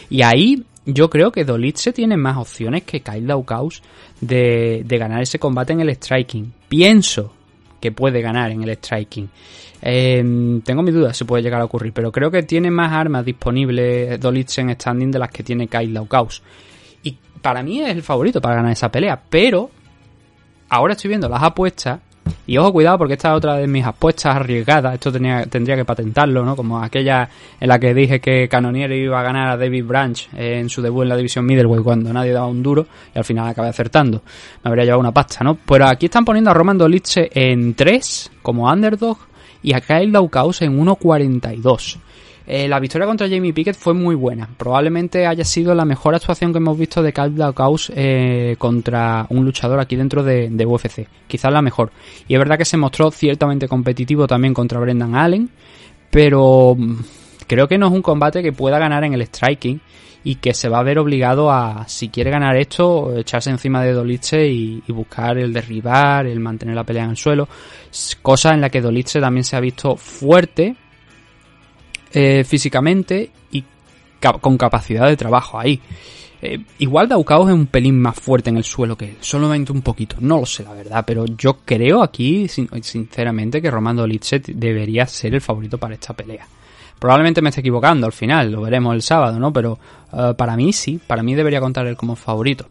Y 0.08 0.22
ahí 0.22 0.64
yo 0.84 1.10
creo 1.10 1.30
que 1.30 1.44
Dolitze 1.44 1.92
tiene 1.92 2.16
más 2.16 2.36
opciones 2.36 2.82
que 2.84 3.00
Kyle 3.00 3.26
Daukaus 3.26 3.82
de, 4.20 4.82
de 4.84 4.98
ganar 4.98 5.22
ese 5.22 5.38
combate 5.38 5.72
en 5.72 5.80
el 5.80 5.94
striking. 5.94 6.52
Pienso 6.68 7.32
que 7.80 7.92
puede 7.92 8.22
ganar 8.22 8.50
en 8.50 8.62
el 8.62 8.76
striking. 8.76 9.28
Eh, 9.82 10.60
tengo 10.64 10.82
mis 10.82 10.94
dudas 10.94 11.16
si 11.16 11.24
puede 11.24 11.42
llegar 11.42 11.60
a 11.60 11.64
ocurrir, 11.64 11.92
pero 11.92 12.12
creo 12.12 12.30
que 12.30 12.44
tiene 12.44 12.70
más 12.70 12.92
armas 12.92 13.24
disponibles 13.24 14.20
Dolitze 14.20 14.60
en 14.60 14.70
standing 14.70 15.10
de 15.10 15.18
las 15.18 15.30
que 15.30 15.42
tiene 15.42 15.66
Kyle 15.66 15.92
Daukaus. 15.92 16.42
Y 17.02 17.16
para 17.42 17.62
mí 17.62 17.80
es 17.80 17.90
el 17.90 18.02
favorito 18.02 18.40
para 18.40 18.54
ganar 18.54 18.72
esa 18.72 18.90
pelea, 18.90 19.20
pero 19.28 19.70
ahora 20.68 20.92
estoy 20.92 21.08
viendo 21.08 21.28
las 21.28 21.42
apuestas 21.42 22.00
Y 22.46 22.56
ojo, 22.58 22.72
cuidado, 22.72 22.98
porque 22.98 23.14
esta 23.14 23.30
es 23.30 23.36
otra 23.36 23.56
de 23.56 23.66
mis 23.66 23.84
apuestas 23.84 24.36
arriesgadas. 24.36 24.94
Esto 24.94 25.12
tenía, 25.12 25.46
tendría 25.46 25.76
que 25.76 25.84
patentarlo, 25.84 26.44
¿no? 26.44 26.56
Como 26.56 26.82
aquella 26.82 27.28
en 27.60 27.68
la 27.68 27.78
que 27.78 27.94
dije 27.94 28.20
que 28.20 28.48
Canonieri 28.48 29.04
iba 29.04 29.20
a 29.20 29.22
ganar 29.22 29.48
a 29.50 29.56
David 29.56 29.84
Branch 29.84 30.28
en 30.36 30.68
su 30.68 30.82
debut 30.82 31.04
en 31.04 31.08
la 31.10 31.16
división 31.16 31.46
middleweight 31.46 31.84
cuando 31.84 32.12
nadie 32.12 32.32
daba 32.32 32.46
un 32.46 32.62
duro 32.62 32.86
y 33.14 33.18
al 33.18 33.24
final 33.24 33.48
acabé 33.48 33.68
acertando. 33.68 34.22
Me 34.64 34.68
habría 34.68 34.84
llevado 34.84 35.00
una 35.00 35.12
pasta, 35.12 35.44
¿no? 35.44 35.56
Pero 35.66 35.86
aquí 35.86 36.06
están 36.06 36.24
poniendo 36.24 36.50
a 36.50 36.54
Roman 36.54 36.78
Dolitze 36.78 37.30
en 37.32 37.74
3 37.74 38.32
como 38.42 38.70
underdog 38.70 39.18
y 39.62 39.72
a 39.74 39.80
Kyle 39.80 40.10
Daukaus 40.10 40.62
en 40.62 40.78
1.42. 40.78 41.98
Eh, 42.46 42.66
la 42.66 42.80
victoria 42.80 43.06
contra 43.06 43.28
Jamie 43.28 43.52
Pickett 43.52 43.76
fue 43.76 43.94
muy 43.94 44.14
buena. 44.14 44.48
Probablemente 44.56 45.26
haya 45.26 45.44
sido 45.44 45.74
la 45.74 45.84
mejor 45.84 46.14
actuación 46.14 46.52
que 46.52 46.58
hemos 46.58 46.76
visto 46.76 47.02
de 47.02 47.12
Kyle 47.12 47.34
Daukaus 47.34 47.92
eh, 47.94 48.56
contra 48.58 49.26
un 49.30 49.44
luchador 49.44 49.78
aquí 49.78 49.96
dentro 49.96 50.22
de, 50.22 50.48
de, 50.50 50.66
UFC. 50.66 51.06
Quizás 51.28 51.52
la 51.52 51.62
mejor. 51.62 51.92
Y 52.26 52.34
es 52.34 52.38
verdad 52.38 52.58
que 52.58 52.64
se 52.64 52.76
mostró 52.76 53.10
ciertamente 53.10 53.68
competitivo 53.68 54.26
también 54.26 54.54
contra 54.54 54.80
Brendan 54.80 55.14
Allen. 55.14 55.50
Pero 56.10 56.74
mm, 56.76 56.96
creo 57.46 57.68
que 57.68 57.78
no 57.78 57.86
es 57.86 57.92
un 57.92 58.02
combate 58.02 58.42
que 58.42 58.52
pueda 58.52 58.78
ganar 58.78 59.04
en 59.04 59.14
el 59.14 59.22
striking. 59.22 59.80
Y 60.24 60.36
que 60.36 60.54
se 60.54 60.68
va 60.68 60.78
a 60.78 60.84
ver 60.84 61.00
obligado 61.00 61.50
a, 61.50 61.84
si 61.88 62.08
quiere 62.08 62.30
ganar 62.30 62.56
esto, 62.56 63.16
echarse 63.16 63.50
encima 63.50 63.82
de 63.82 63.92
Dolitze 63.92 64.46
y, 64.46 64.80
y 64.86 64.92
buscar 64.92 65.36
el 65.36 65.52
derribar, 65.52 66.26
el 66.26 66.38
mantener 66.38 66.76
la 66.76 66.84
pelea 66.84 67.02
en 67.02 67.10
el 67.10 67.16
suelo. 67.16 67.48
Cosa 68.22 68.54
en 68.54 68.60
la 68.60 68.70
que 68.70 68.80
Dolitze 68.80 69.20
también 69.20 69.42
se 69.42 69.56
ha 69.56 69.60
visto 69.60 69.96
fuerte, 69.96 70.76
eh, 72.12 72.44
físicamente 72.44 73.30
y 73.50 73.64
con 74.40 74.56
capacidad 74.56 75.08
de 75.08 75.16
trabajo 75.16 75.58
ahí. 75.58 75.80
Eh, 76.44 76.58
igual 76.78 77.08
Daukaos 77.08 77.48
es 77.48 77.54
un 77.54 77.66
pelín 77.66 78.00
más 78.00 78.16
fuerte 78.16 78.50
en 78.50 78.56
el 78.56 78.64
suelo 78.64 78.96
que 78.96 79.04
él, 79.04 79.16
solamente 79.20 79.70
un 79.70 79.80
poquito, 79.80 80.16
no 80.18 80.40
lo 80.40 80.46
sé 80.46 80.64
la 80.64 80.72
verdad, 80.72 81.04
pero 81.06 81.24
yo 81.24 81.58
creo 81.64 82.02
aquí, 82.02 82.48
sin 82.48 82.68
sinceramente, 82.82 83.62
que 83.62 83.70
Roman 83.70 83.96
Dolitze 83.96 84.40
debería 84.40 85.06
ser 85.06 85.34
el 85.34 85.40
favorito 85.40 85.78
para 85.78 85.94
esta 85.94 86.14
pelea. 86.14 86.44
Probablemente 86.98 87.42
me 87.42 87.50
esté 87.50 87.60
equivocando 87.60 88.06
al 88.06 88.12
final, 88.12 88.50
lo 88.50 88.62
veremos 88.62 88.94
el 88.94 89.02
sábado, 89.02 89.38
¿no? 89.38 89.52
Pero 89.52 89.78
uh, 90.12 90.34
para 90.34 90.56
mí 90.56 90.72
sí, 90.72 91.00
para 91.04 91.22
mí 91.22 91.34
debería 91.34 91.60
contar 91.60 91.86
él 91.86 91.96
como 91.96 92.16
favorito. 92.16 92.68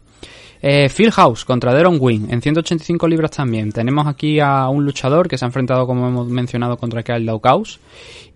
Eh, 0.60 0.88
Phil 0.88 1.10
House 1.10 1.44
contra 1.44 1.74
Deron 1.74 1.96
Wing 1.98 2.30
en 2.30 2.40
185 2.40 3.08
libras 3.08 3.32
también. 3.32 3.72
Tenemos 3.72 4.06
aquí 4.06 4.38
a 4.38 4.68
un 4.68 4.84
luchador 4.84 5.28
que 5.28 5.36
se 5.36 5.44
ha 5.44 5.48
enfrentado, 5.48 5.86
como 5.86 6.06
hemos 6.06 6.28
mencionado, 6.28 6.76
contra 6.76 7.02
Kyle 7.02 7.26
Daukaus 7.26 7.80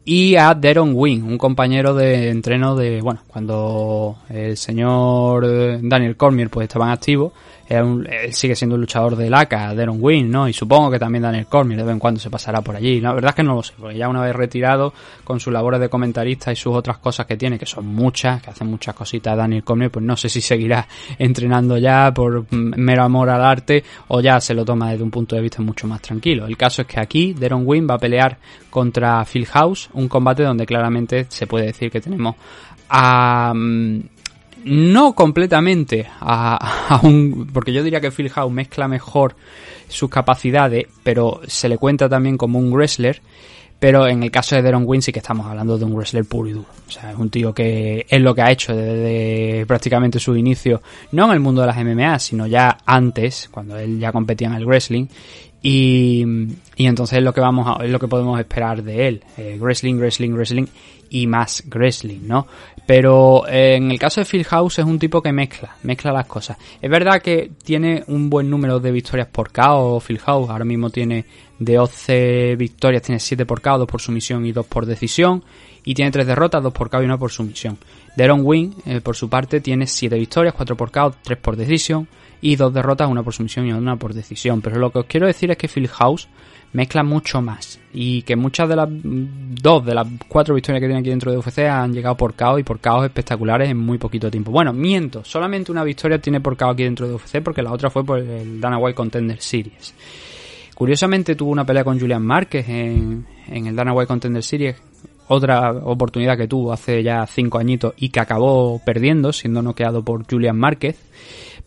y 0.09 0.37
a 0.37 0.55
Deron 0.55 0.93
Wing, 0.95 1.25
un 1.25 1.37
compañero 1.37 1.93
de 1.93 2.31
entreno 2.31 2.77
de, 2.77 3.01
bueno, 3.03 3.21
cuando 3.27 4.19
el 4.31 4.57
señor 4.57 5.45
eh, 5.45 5.81
Daniel 5.83 6.17
Cormier 6.17 6.49
pues 6.49 6.69
estaba 6.69 6.87
en 6.87 6.93
un, 7.71 8.07
él 8.07 8.33
sigue 8.33 8.55
siendo 8.55 8.75
un 8.77 8.81
luchador 8.81 9.17
de 9.17 9.29
LACA, 9.29 9.75
Deron 9.75 9.99
Wing, 10.01 10.31
¿no? 10.31 10.49
Y 10.49 10.53
supongo 10.53 10.91
que 10.91 10.99
también 10.99 11.23
Daniel 11.23 11.47
Cormier 11.47 11.79
de 11.79 11.85
vez 11.85 11.93
en 11.93 11.99
cuando 11.99 12.21
se 12.21 12.31
pasará 12.31 12.61
por 12.61 12.77
allí. 12.77 13.01
La 13.01 13.13
verdad 13.13 13.31
es 13.31 13.35
que 13.35 13.43
no 13.43 13.55
lo 13.55 13.63
sé, 13.63 13.75
porque 13.79 13.97
ya 13.97 14.09
una 14.09 14.23
vez 14.23 14.35
retirado 14.35 14.93
con 15.25 15.41
sus 15.41 15.53
labores 15.53 15.81
de 15.81 15.89
comentarista 15.89 16.53
y 16.53 16.57
sus 16.57 16.75
otras 16.75 16.99
cosas 16.99 17.27
que 17.27 17.37
tiene, 17.37 17.59
que 17.59 17.67
son 17.67 17.87
muchas, 17.87 18.41
que 18.41 18.51
hacen 18.51 18.69
muchas 18.69 18.95
cositas 18.95 19.37
Daniel 19.37 19.65
Cormier, 19.65 19.91
pues 19.91 20.05
no 20.05 20.17
sé 20.17 20.29
si 20.29 20.41
seguirá 20.41 20.87
entrenando 21.19 21.77
ya 21.79 22.13
por 22.15 22.47
mero 22.53 23.03
amor 23.03 23.31
al 23.31 23.45
arte 23.45 23.83
o 24.09 24.21
ya 24.21 24.41
se 24.41 24.55
lo 24.55 24.65
toma 24.65 24.93
desde 24.93 25.03
un 25.03 25.11
punto 25.11 25.35
de 25.35 25.43
vista 25.43 25.63
mucho 25.63 25.87
más 25.87 26.01
tranquilo. 26.01 26.47
El 26.47 26.57
caso 26.57 26.83
es 26.83 26.89
que 26.89 27.01
aquí 27.01 27.33
Deron 27.33 27.63
Wing 27.65 27.87
va 27.89 27.95
a 27.95 27.99
pelear 27.99 28.39
contra 28.71 29.25
Phil 29.25 29.47
House, 29.47 29.91
un 29.95 30.09
combate 30.09 30.43
donde 30.43 30.67
claramente 30.67 31.27
se 31.29 31.47
puede 31.47 31.67
decir 31.67 31.91
que 31.91 32.01
tenemos 32.01 32.37
a 32.89 33.53
no 34.67 35.15
completamente 35.15 36.07
a, 36.21 36.89
a, 36.89 37.01
un 37.03 37.49
porque 37.53 37.73
yo 37.73 37.83
diría 37.83 38.01
que 38.01 38.11
Phil 38.11 38.29
House 38.31 38.53
mezcla 38.53 38.89
mejor 38.89 39.37
sus 39.89 40.11
capacidades 40.11 40.87
pero 41.03 41.41
se 41.47 41.69
le 41.69 41.79
cuenta 41.79 42.09
también 42.09 42.37
como 42.37 42.59
un 42.59 42.73
wrestler. 42.73 43.23
Pero 43.79 44.09
en 44.09 44.23
el 44.23 44.31
caso 44.31 44.57
de 44.57 44.63
Deron 44.63 44.85
Wynn 44.87 45.03
sí 45.03 45.13
que 45.13 45.19
estamos 45.19 45.47
hablando 45.47 45.77
de 45.77 45.85
un 45.85 45.93
wrestler 45.93 46.25
puro 46.25 46.49
y 46.49 46.53
duro. 46.53 46.67
O 46.89 46.91
sea 46.91 47.11
es 47.11 47.19
un 47.19 47.29
tío 47.29 47.53
que 47.53 48.07
es 48.09 48.21
lo 48.23 48.35
que 48.35 48.41
ha 48.41 48.51
hecho 48.51 48.75
desde 48.75 49.67
prácticamente 49.67 50.19
su 50.19 50.35
inicio 50.35 50.81
no 51.13 51.27
en 51.27 51.33
el 51.33 51.41
mundo 51.41 51.61
de 51.61 51.67
las 51.67 51.77
MMA 51.77 52.19
sino 52.19 52.47
ya 52.47 52.79
antes 52.87 53.51
cuando 53.51 53.79
él 53.79 54.01
ya 54.01 54.13
competía 54.13 54.49
en 54.49 54.55
el 54.55 54.65
wrestling 54.65 55.07
y, 55.69 56.25
entonces 56.77 57.19
es 57.19 57.25
lo 57.25 57.35
que 57.35 57.41
vamos 57.41 57.67
a, 57.67 57.85
lo 57.85 57.99
que 57.99 58.07
podemos 58.07 58.39
esperar 58.39 58.83
de 58.83 59.09
él 59.09 59.25
eh, 59.37 59.57
wrestling 59.61 59.97
wrestling 59.97 60.31
wrestling 60.33 60.67
y 61.11 61.27
más 61.27 61.65
wrestling 61.69 62.21
no 62.23 62.47
pero 62.87 63.49
eh, 63.49 63.75
en 63.75 63.91
el 63.91 63.99
caso 63.99 64.21
de 64.21 64.27
Phil 64.27 64.45
House 64.45 64.79
es 64.79 64.85
un 64.85 64.99
tipo 65.01 65.21
que 65.21 65.33
mezcla, 65.33 65.77
mezcla 65.83 66.13
las 66.13 66.27
cosas. 66.27 66.57
Es 66.81 66.89
verdad 66.89 67.21
que 67.21 67.51
tiene 67.65 68.05
un 68.07 68.31
buen 68.31 68.49
número 68.49 68.79
de 68.79 68.93
victorias 68.93 69.27
por 69.27 69.51
KO 69.51 70.01
Phil 70.01 70.21
House, 70.21 70.49
ahora 70.49 70.65
mismo 70.65 70.89
tiene 70.91 71.27
de 71.59 71.79
11 71.79 72.55
victorias, 72.57 73.03
tiene 73.03 73.19
7 73.19 73.45
por 73.45 73.61
KO, 73.61 73.79
2 73.79 73.89
por 73.89 74.01
sumisión 74.01 74.47
y 74.47 74.53
2 74.53 74.67
por 74.67 74.87
decisión. 74.87 75.43
Y 75.85 75.95
tiene 75.95 76.13
3 76.13 76.27
derrotas, 76.27 76.63
2 76.63 76.73
por 76.73 76.89
KO 76.89 77.03
y 77.03 77.07
1 77.07 77.19
por 77.19 77.33
sumisión. 77.33 77.77
Deron 78.17 78.41
Wing, 78.45 78.73
eh, 78.87 79.01
por 79.01 79.17
su 79.17 79.29
parte, 79.29 79.61
tiene 79.61 79.87
7 79.87 80.17
victorias, 80.17 80.55
4 80.55 80.77
por 80.77 80.93
KO, 80.93 81.15
3 81.23 81.39
por 81.39 81.57
decisión. 81.57 82.07
Y 82.41 82.57
2 82.57 82.73
derrotas, 82.73 83.09
1 83.09 83.25
por 83.25 83.33
sumisión 83.33 83.67
y 83.67 83.73
1 83.73 83.99
por 83.99 84.15
decisión. 84.15 84.61
Pero 84.61 84.79
lo 84.79 84.91
que 84.91 85.01
os 85.01 85.07
quiero 85.07 85.27
decir 85.27 85.51
es 85.51 85.57
que 85.57 85.69
Phil 85.69 85.89
House 85.89 86.29
mezcla 86.73 87.03
mucho 87.03 87.41
más 87.41 87.81
y 87.93 88.23
que 88.23 88.37
muchas 88.37 88.69
de 88.69 88.77
las 88.77 88.89
dos 88.91 89.85
de 89.85 89.95
las 89.95 90.07
cuatro 90.29 90.55
victorias 90.55 90.81
que 90.81 90.87
tiene 90.87 91.01
aquí 91.01 91.09
dentro 91.09 91.33
de 91.33 91.39
UFC 91.39 91.61
han 91.61 91.93
llegado 91.93 92.17
por 92.17 92.35
KO 92.35 92.59
y 92.59 92.65
por 92.65 92.81
KO 92.81 93.05
espectaculares 93.05 93.71
en 93.71 93.79
muy 93.79 93.99
poquito 93.99 94.31
tiempo. 94.31 94.51
Bueno, 94.51 94.73
miento, 94.73 95.25
solamente 95.25 95.73
una 95.73 95.85
victoria 95.85 96.19
tiene 96.19 96.41
por 96.41 96.57
KO 96.57 96.71
aquí 96.71 96.85
dentro 96.85 97.09
de 97.09 97.15
UFC 97.15 97.43
porque 97.43 97.63
la 97.63 97.73
otra 97.73 97.89
fue 97.89 98.05
por 98.05 98.19
el 98.19 98.61
Dana 98.61 98.79
White 98.79 98.95
Contender 98.95 99.41
Series. 99.41 99.95
Curiosamente 100.75 101.35
tuvo 101.35 101.51
una 101.51 101.65
pelea 101.65 101.85
con 101.85 101.99
Julian 101.99 102.23
Márquez 102.23 102.69
en, 102.69 103.27
en 103.49 103.67
el 103.67 103.75
Dana 103.75 103.95
White 103.95 104.09
Contender 104.09 104.43
Series, 104.43 104.77
otra 105.29 105.73
oportunidad 105.73 106.37
que 106.37 106.47
tuvo 106.47 106.73
hace 106.73 107.03
ya 107.03 107.27
cinco 107.27 107.59
añitos 107.59 107.95
y 107.97 108.11
que 108.11 108.21
acabó 108.21 108.81
perdiendo, 108.85 109.33
siendo 109.33 109.63
noqueado 109.63 110.05
por 110.05 110.31
Julian 110.31 110.59
Márquez. 110.59 110.99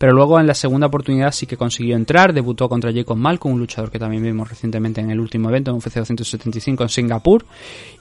Pero 0.00 0.14
luego 0.14 0.40
en 0.40 0.46
la 0.46 0.54
segunda 0.54 0.86
oportunidad 0.86 1.30
sí 1.30 1.44
que 1.44 1.58
consiguió 1.58 1.94
entrar, 1.94 2.32
debutó 2.32 2.70
contra 2.70 2.90
Jacob 2.90 3.18
Malcolm, 3.18 3.52
un 3.52 3.60
luchador 3.60 3.90
que 3.90 3.98
también 3.98 4.22
vimos 4.22 4.48
recientemente 4.48 5.02
en 5.02 5.10
el 5.10 5.20
último 5.20 5.50
evento 5.50 5.70
en 5.70 5.76
UFC 5.76 5.96
275 5.96 6.84
en 6.84 6.88
Singapur, 6.88 7.44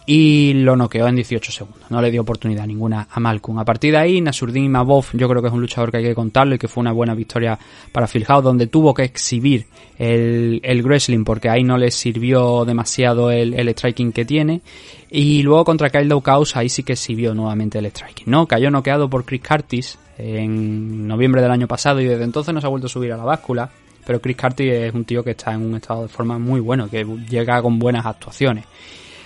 y 0.06 0.54
lo 0.54 0.78
noqueó 0.78 1.10
en 1.10 1.18
18 1.18 1.52
segundos. 1.52 1.92
No 1.92 2.02
le 2.02 2.10
dio 2.10 2.22
oportunidad 2.22 2.66
ninguna 2.66 3.10
a 3.12 3.20
Malcolm. 3.20 3.60
A 3.60 3.66
partir 3.66 3.92
de 3.92 3.98
ahí, 3.98 4.22
Nasurdin 4.22 4.64
Imavov 4.64 5.08
yo 5.12 5.28
creo 5.28 5.42
que 5.42 5.50
es 5.50 5.54
un 5.54 5.60
luchador 5.60 5.92
que 5.92 5.98
hay 5.98 6.06
que 6.06 6.16
contarlo 6.16 6.56
y 6.56 6.58
que 6.58 6.70
fue 6.70 6.80
una 6.80 6.94
buena 6.94 7.14
victoria 7.14 7.60
para 7.92 8.08
Phil 8.08 8.26
donde 8.42 8.68
tuvo 8.68 8.94
que 8.94 9.04
exhibir 9.04 9.66
el, 9.98 10.62
el 10.64 10.82
wrestling 10.84 11.26
porque 11.26 11.50
ahí 11.50 11.66
no 11.66 11.78
le 11.78 11.92
sirvió 11.92 12.64
demasiado 12.64 13.30
el, 13.30 13.54
el 13.54 13.68
striking 13.76 14.14
que 14.14 14.24
tiene. 14.24 14.62
Y 15.10 15.44
luego 15.44 15.66
contra 15.66 15.90
Kyle 15.90 16.08
Daukaus 16.08 16.56
ahí 16.56 16.70
sí 16.70 16.84
que 16.84 16.94
exhibió 16.94 17.36
nuevamente 17.36 17.80
el 17.80 17.88
striking, 17.88 18.32
¿no? 18.32 18.48
Cayó 18.48 18.72
noqueado 18.72 19.10
por 19.10 19.26
Chris 19.26 19.42
Curtis 19.46 20.00
en 20.20 21.08
noviembre 21.08 21.42
del 21.42 21.52
año 21.52 21.68
pasado 21.68 22.02
y 22.02 22.06
desde 22.06 22.26
entonces 22.26 22.54
no 22.54 22.60
se 22.60 22.68
ha 22.68 22.70
vuelto 22.70 22.88
a 22.88 22.90
subir 22.90 23.14
a 23.14 23.18
la 23.18 23.24
báscula. 23.24 23.70
Pero 24.06 24.20
Chris 24.20 24.38
Curtis 24.38 24.72
es 24.72 24.94
un 24.94 25.06
tío 25.06 25.24
que 25.24 25.32
está 25.32 25.54
en 25.54 25.62
un 25.62 25.76
estado 25.76 26.04
de 26.04 26.08
forma 26.08 26.38
muy 26.38 26.60
bueno, 26.60 26.90
que 26.90 27.06
llega 27.30 27.62
con 27.62 27.80
buenas 27.80 28.06
actuaciones. 28.06 28.66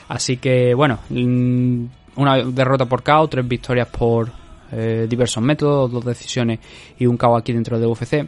Así 0.09 0.38
que, 0.38 0.73
bueno, 0.73 1.00
una 2.15 2.43
derrota 2.43 2.85
por 2.85 3.01
KO, 3.01 3.27
tres 3.27 3.47
victorias 3.47 3.88
por 3.88 4.29
eh, 4.71 5.07
diversos 5.09 5.41
métodos, 5.41 5.91
dos 5.91 6.05
decisiones 6.05 6.59
y 7.00 7.05
un 7.05 7.17
KO 7.17 7.38
aquí 7.38 7.53
dentro 7.53 7.79
de 7.79 7.88
UFC. 7.88 8.27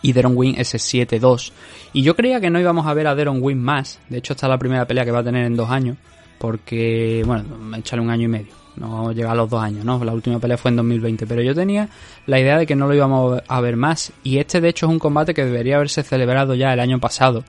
Y 0.00 0.12
Deron 0.12 0.32
Win 0.36 0.56
ese 0.58 0.78
7-2. 0.78 1.52
Y 1.92 2.02
yo 2.02 2.16
creía 2.16 2.40
que 2.40 2.50
no 2.50 2.58
íbamos 2.58 2.86
a 2.86 2.94
ver 2.94 3.06
a 3.06 3.14
Deron 3.14 3.38
Win 3.40 3.62
más. 3.62 4.00
De 4.08 4.18
hecho, 4.18 4.32
esta 4.32 4.46
es 4.46 4.50
la 4.50 4.58
primera 4.58 4.84
pelea 4.86 5.04
que 5.04 5.12
va 5.12 5.20
a 5.20 5.24
tener 5.24 5.44
en 5.44 5.54
dos 5.54 5.70
años. 5.70 5.96
Porque, 6.38 7.22
bueno, 7.24 7.76
échale 7.76 8.02
un 8.02 8.10
año 8.10 8.24
y 8.24 8.28
medio 8.28 8.61
no 8.76 9.12
llega 9.12 9.32
a 9.32 9.34
los 9.34 9.50
dos 9.50 9.62
años, 9.62 9.84
¿no? 9.84 10.02
La 10.04 10.12
última 10.12 10.38
pelea 10.38 10.56
fue 10.56 10.70
en 10.70 10.76
2020, 10.76 11.26
pero 11.26 11.42
yo 11.42 11.54
tenía 11.54 11.88
la 12.26 12.40
idea 12.40 12.58
de 12.58 12.66
que 12.66 12.74
no 12.74 12.86
lo 12.86 12.94
íbamos 12.94 13.42
a 13.46 13.60
ver 13.60 13.76
más 13.76 14.12
y 14.22 14.38
este 14.38 14.60
de 14.60 14.68
hecho 14.68 14.86
es 14.86 14.92
un 14.92 14.98
combate 14.98 15.34
que 15.34 15.44
debería 15.44 15.76
haberse 15.76 16.02
celebrado 16.02 16.54
ya 16.54 16.72
el 16.72 16.80
año 16.80 16.98
pasado, 16.98 17.44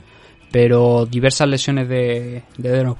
pero 0.51 1.05
diversas 1.05 1.47
lesiones 1.47 1.87
de, 1.87 2.43
de 2.57 2.69
Deron, 2.69 2.95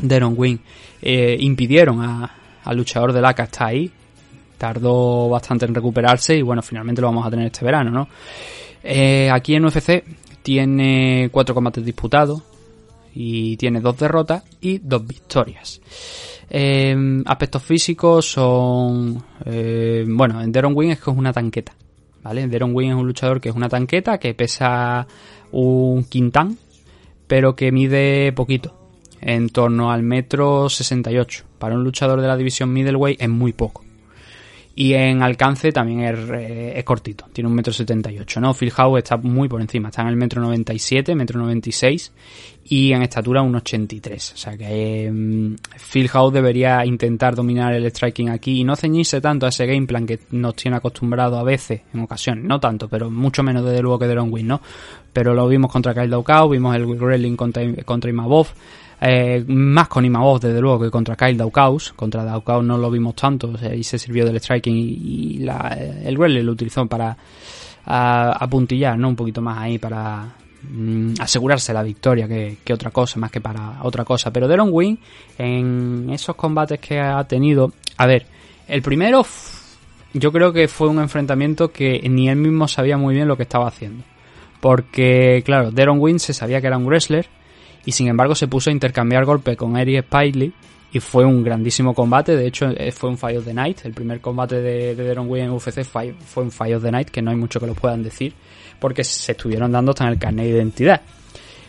Deron 0.00 0.34
Wing 0.36 0.58
eh, 1.02 1.36
impidieron 1.40 2.02
al 2.02 2.76
luchador 2.76 3.12
de 3.12 3.20
LACA 3.20 3.44
estar 3.44 3.68
ahí, 3.68 3.90
tardó 4.56 5.28
bastante 5.28 5.66
en 5.66 5.74
recuperarse 5.74 6.36
y 6.36 6.42
bueno, 6.42 6.62
finalmente 6.62 7.00
lo 7.00 7.08
vamos 7.08 7.26
a 7.26 7.30
tener 7.30 7.46
este 7.46 7.64
verano, 7.64 7.90
¿no? 7.90 8.08
Eh, 8.82 9.30
aquí 9.30 9.54
en 9.54 9.64
UFC 9.64 10.04
tiene 10.42 11.28
cuatro 11.30 11.54
combates 11.54 11.84
disputados 11.84 12.42
y 13.14 13.56
tiene 13.56 13.80
dos 13.80 13.98
derrotas 13.98 14.44
y 14.60 14.78
dos 14.78 15.06
victorias. 15.06 15.80
Eh, 16.50 17.22
aspectos 17.26 17.62
físicos 17.62 18.30
son. 18.30 19.22
Eh, 19.44 20.04
bueno, 20.08 20.40
en 20.40 20.52
Deron 20.52 20.72
Wing 20.74 20.90
es 20.90 21.00
que 21.00 21.10
es 21.10 21.16
una 21.16 21.32
tanqueta. 21.32 21.72
¿Vale? 22.22 22.46
Deron 22.48 22.74
Wing 22.74 22.90
es 22.90 22.94
un 22.94 23.06
luchador 23.06 23.40
que 23.40 23.48
es 23.48 23.54
una 23.54 23.68
tanqueta 23.68 24.18
que 24.18 24.34
pesa 24.34 25.06
un 25.52 26.04
quintán, 26.04 26.58
pero 27.26 27.54
que 27.54 27.72
mide 27.72 28.32
poquito. 28.32 28.74
En 29.20 29.48
torno 29.48 29.90
al 29.90 30.02
metro 30.02 30.68
68. 30.68 31.44
Para 31.58 31.74
un 31.74 31.84
luchador 31.84 32.20
de 32.20 32.28
la 32.28 32.36
división 32.36 32.72
middleweight 32.72 33.20
es 33.20 33.28
muy 33.28 33.52
poco. 33.52 33.87
Y 34.80 34.94
en 34.94 35.24
alcance 35.24 35.72
también 35.72 36.04
es, 36.04 36.30
eh, 36.30 36.72
es 36.76 36.84
cortito, 36.84 37.24
tiene 37.32 37.50
un 37.50 37.56
metro 37.56 37.72
setenta 37.72 38.12
y 38.12 38.20
ocho, 38.20 38.40
¿no? 38.40 38.54
Phil 38.54 38.70
House 38.70 38.98
está 38.98 39.16
muy 39.16 39.48
por 39.48 39.60
encima, 39.60 39.88
está 39.88 40.02
en 40.02 40.08
el 40.08 40.14
metro 40.14 40.40
noventa 40.40 40.72
y 40.72 40.78
siete, 40.78 41.16
metro 41.16 41.40
noventa 41.40 41.68
y 41.68 41.72
seis, 41.72 42.12
y 42.62 42.92
en 42.92 43.02
estatura 43.02 43.42
un 43.42 43.56
83. 43.56 44.34
O 44.34 44.36
sea 44.36 44.56
que 44.56 44.66
eh, 44.68 45.56
Phil 45.92 46.08
House 46.10 46.32
debería 46.32 46.86
intentar 46.86 47.34
dominar 47.34 47.74
el 47.74 47.90
striking 47.90 48.28
aquí 48.28 48.60
y 48.60 48.64
no 48.64 48.76
ceñirse 48.76 49.20
tanto 49.20 49.46
a 49.46 49.48
ese 49.48 49.66
game 49.66 49.84
plan 49.84 50.06
que 50.06 50.20
nos 50.30 50.54
tiene 50.54 50.76
acostumbrado 50.76 51.40
a 51.40 51.42
veces, 51.42 51.80
en 51.92 52.02
ocasiones, 52.02 52.44
no 52.44 52.60
tanto, 52.60 52.86
pero 52.88 53.10
mucho 53.10 53.42
menos 53.42 53.64
desde 53.64 53.82
luego 53.82 53.98
que 53.98 54.06
Deron 54.06 54.32
Win, 54.32 54.46
¿no? 54.46 54.60
Pero 55.12 55.34
lo 55.34 55.48
vimos 55.48 55.72
contra 55.72 55.92
Kyle 55.92 56.08
Daukau, 56.08 56.50
vimos 56.50 56.76
el 56.76 56.86
Gremlin 56.86 57.36
contra, 57.36 57.64
contra 57.84 58.10
Imavov, 58.10 58.46
eh, 59.00 59.44
más 59.46 59.88
con 59.88 60.04
Imavov 60.04 60.40
desde 60.40 60.60
luego 60.60 60.80
que 60.80 60.90
contra 60.90 61.14
Kyle 61.14 61.36
Daukaus, 61.36 61.92
contra 61.92 62.24
Daukaus 62.24 62.64
no 62.64 62.76
lo 62.78 62.90
vimos 62.90 63.14
tanto, 63.14 63.50
o 63.50 63.56
sea, 63.56 63.74
y 63.74 63.84
se 63.84 63.98
sirvió 63.98 64.24
del 64.24 64.40
striking 64.40 64.74
y, 64.76 65.38
la, 65.38 65.76
el 66.04 66.16
Gremlin 66.18 66.44
lo 66.44 66.52
utilizó 66.52 66.86
para 66.86 67.16
apuntillar, 67.90 68.98
¿no? 68.98 69.08
Un 69.08 69.16
poquito 69.16 69.40
más 69.40 69.58
ahí 69.58 69.78
para 69.78 70.34
mm, 70.62 71.14
asegurarse 71.20 71.72
la 71.72 71.82
victoria 71.82 72.28
que, 72.28 72.72
otra 72.72 72.90
cosa, 72.90 73.18
más 73.18 73.30
que 73.30 73.40
para 73.40 73.78
otra 73.82 74.04
cosa. 74.04 74.32
Pero 74.32 74.48
Deron 74.48 74.70
Wing, 74.72 74.96
en 75.38 76.10
esos 76.10 76.36
combates 76.36 76.80
que 76.80 77.00
ha 77.00 77.22
tenido, 77.24 77.72
a 77.96 78.06
ver, 78.06 78.26
el 78.66 78.82
primero 78.82 79.24
yo 80.12 80.32
creo 80.32 80.52
que 80.52 80.68
fue 80.68 80.88
un 80.88 80.98
enfrentamiento 80.98 81.70
que 81.70 82.06
ni 82.08 82.28
él 82.28 82.36
mismo 82.36 82.66
sabía 82.66 82.98
muy 82.98 83.14
bien 83.14 83.28
lo 83.28 83.36
que 83.36 83.44
estaba 83.44 83.68
haciendo. 83.68 84.04
Porque, 84.60 85.42
claro, 85.46 85.70
Deron 85.70 85.98
Wing 86.00 86.18
se 86.18 86.34
sabía 86.34 86.60
que 86.60 86.66
era 86.66 86.76
un 86.76 86.86
wrestler 86.86 87.28
y 87.84 87.92
sin 87.92 88.08
embargo 88.08 88.34
se 88.34 88.48
puso 88.48 88.70
a 88.70 88.72
intercambiar 88.72 89.24
golpes 89.24 89.56
con 89.56 89.76
Eric 89.76 90.04
Spiley 90.06 90.52
y 90.92 91.00
fue 91.00 91.24
un 91.24 91.42
grandísimo 91.42 91.94
combate. 91.94 92.36
De 92.36 92.46
hecho, 92.46 92.66
eh, 92.70 92.92
fue 92.92 93.10
un 93.10 93.18
Fight 93.18 93.38
of 93.38 93.44
the 93.44 93.54
Night. 93.54 93.80
El 93.84 93.92
primer 93.92 94.20
combate 94.20 94.56
de, 94.60 94.94
de 94.94 95.04
Deron 95.04 95.28
Wing 95.28 95.44
en 95.44 95.50
UFC 95.50 95.84
fue, 95.84 96.14
fue 96.14 96.44
un 96.44 96.50
Fight 96.50 96.76
of 96.76 96.82
the 96.82 96.90
Night, 96.90 97.10
que 97.10 97.22
no 97.22 97.30
hay 97.30 97.36
mucho 97.36 97.60
que 97.60 97.66
lo 97.66 97.74
puedan 97.74 98.02
decir, 98.02 98.32
porque 98.78 99.04
se 99.04 99.32
estuvieron 99.32 99.72
dando 99.72 99.90
hasta 99.90 100.04
en 100.04 100.10
el 100.10 100.18
carnet 100.18 100.46
de 100.46 100.52
identidad. 100.52 101.02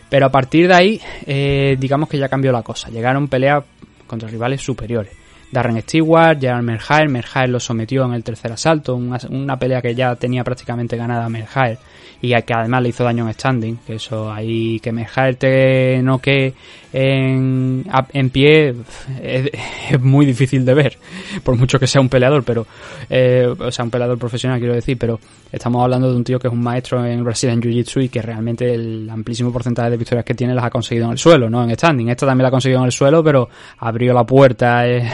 Pero 0.08 0.26
a 0.26 0.30
partir 0.30 0.66
de 0.66 0.74
ahí, 0.74 1.00
eh, 1.26 1.76
digamos 1.78 2.08
que 2.08 2.18
ya 2.18 2.28
cambió 2.28 2.50
la 2.50 2.62
cosa. 2.62 2.88
Llegaron 2.88 3.28
peleas 3.28 3.62
contra 4.06 4.28
rivales 4.28 4.60
superiores. 4.60 5.19
Darren 5.50 5.80
Stewart, 5.82 6.38
Gerald 6.40 6.64
Merhaer, 6.64 7.08
Merhaer 7.08 7.48
lo 7.48 7.58
sometió 7.58 8.04
en 8.04 8.12
el 8.12 8.22
tercer 8.22 8.52
asalto, 8.52 8.94
una, 8.94 9.58
pelea 9.58 9.82
que 9.82 9.94
ya 9.94 10.14
tenía 10.14 10.44
prácticamente 10.44 10.96
ganada 10.96 11.28
Merhaer 11.28 11.78
y 12.22 12.34
que 12.42 12.54
además 12.54 12.82
le 12.82 12.90
hizo 12.90 13.02
daño 13.02 13.26
en 13.26 13.34
standing, 13.34 13.76
que 13.86 13.94
eso 13.94 14.30
ahí 14.30 14.78
que 14.80 14.92
Merhaer 14.92 15.36
te 15.36 16.02
noque 16.02 16.52
en, 16.92 17.84
en 18.12 18.30
pie 18.30 18.74
es, 19.22 20.00
muy 20.00 20.26
difícil 20.26 20.64
de 20.64 20.74
ver, 20.74 20.98
por 21.42 21.56
mucho 21.56 21.78
que 21.78 21.86
sea 21.86 22.00
un 22.00 22.08
peleador, 22.08 22.44
pero 22.44 22.66
eh, 23.08 23.48
o 23.58 23.70
sea, 23.70 23.84
un 23.84 23.90
peleador 23.90 24.18
profesional 24.18 24.58
quiero 24.58 24.74
decir, 24.74 24.98
pero 24.98 25.18
estamos 25.50 25.82
hablando 25.82 26.10
de 26.10 26.16
un 26.16 26.24
tío 26.24 26.38
que 26.38 26.48
es 26.48 26.52
un 26.52 26.62
maestro 26.62 27.04
en 27.04 27.24
Brazilian 27.24 27.60
Jiu-Jitsu 27.60 28.04
y 28.04 28.08
que 28.08 28.22
realmente 28.22 28.72
el 28.72 29.08
amplísimo 29.10 29.52
porcentaje 29.52 29.90
de 29.90 29.96
victorias 29.96 30.24
que 30.24 30.34
tiene 30.34 30.54
las 30.54 30.64
ha 30.64 30.70
conseguido 30.70 31.06
en 31.06 31.12
el 31.12 31.18
suelo, 31.18 31.48
no 31.48 31.64
en 31.64 31.74
standing. 31.74 32.08
Esta 32.08 32.26
también 32.26 32.42
la 32.42 32.48
ha 32.48 32.52
conseguido 32.52 32.80
en 32.80 32.86
el 32.86 32.92
suelo, 32.92 33.24
pero 33.24 33.48
abrió 33.78 34.12
la 34.12 34.24
puerta 34.24 34.86
eh, 34.86 35.08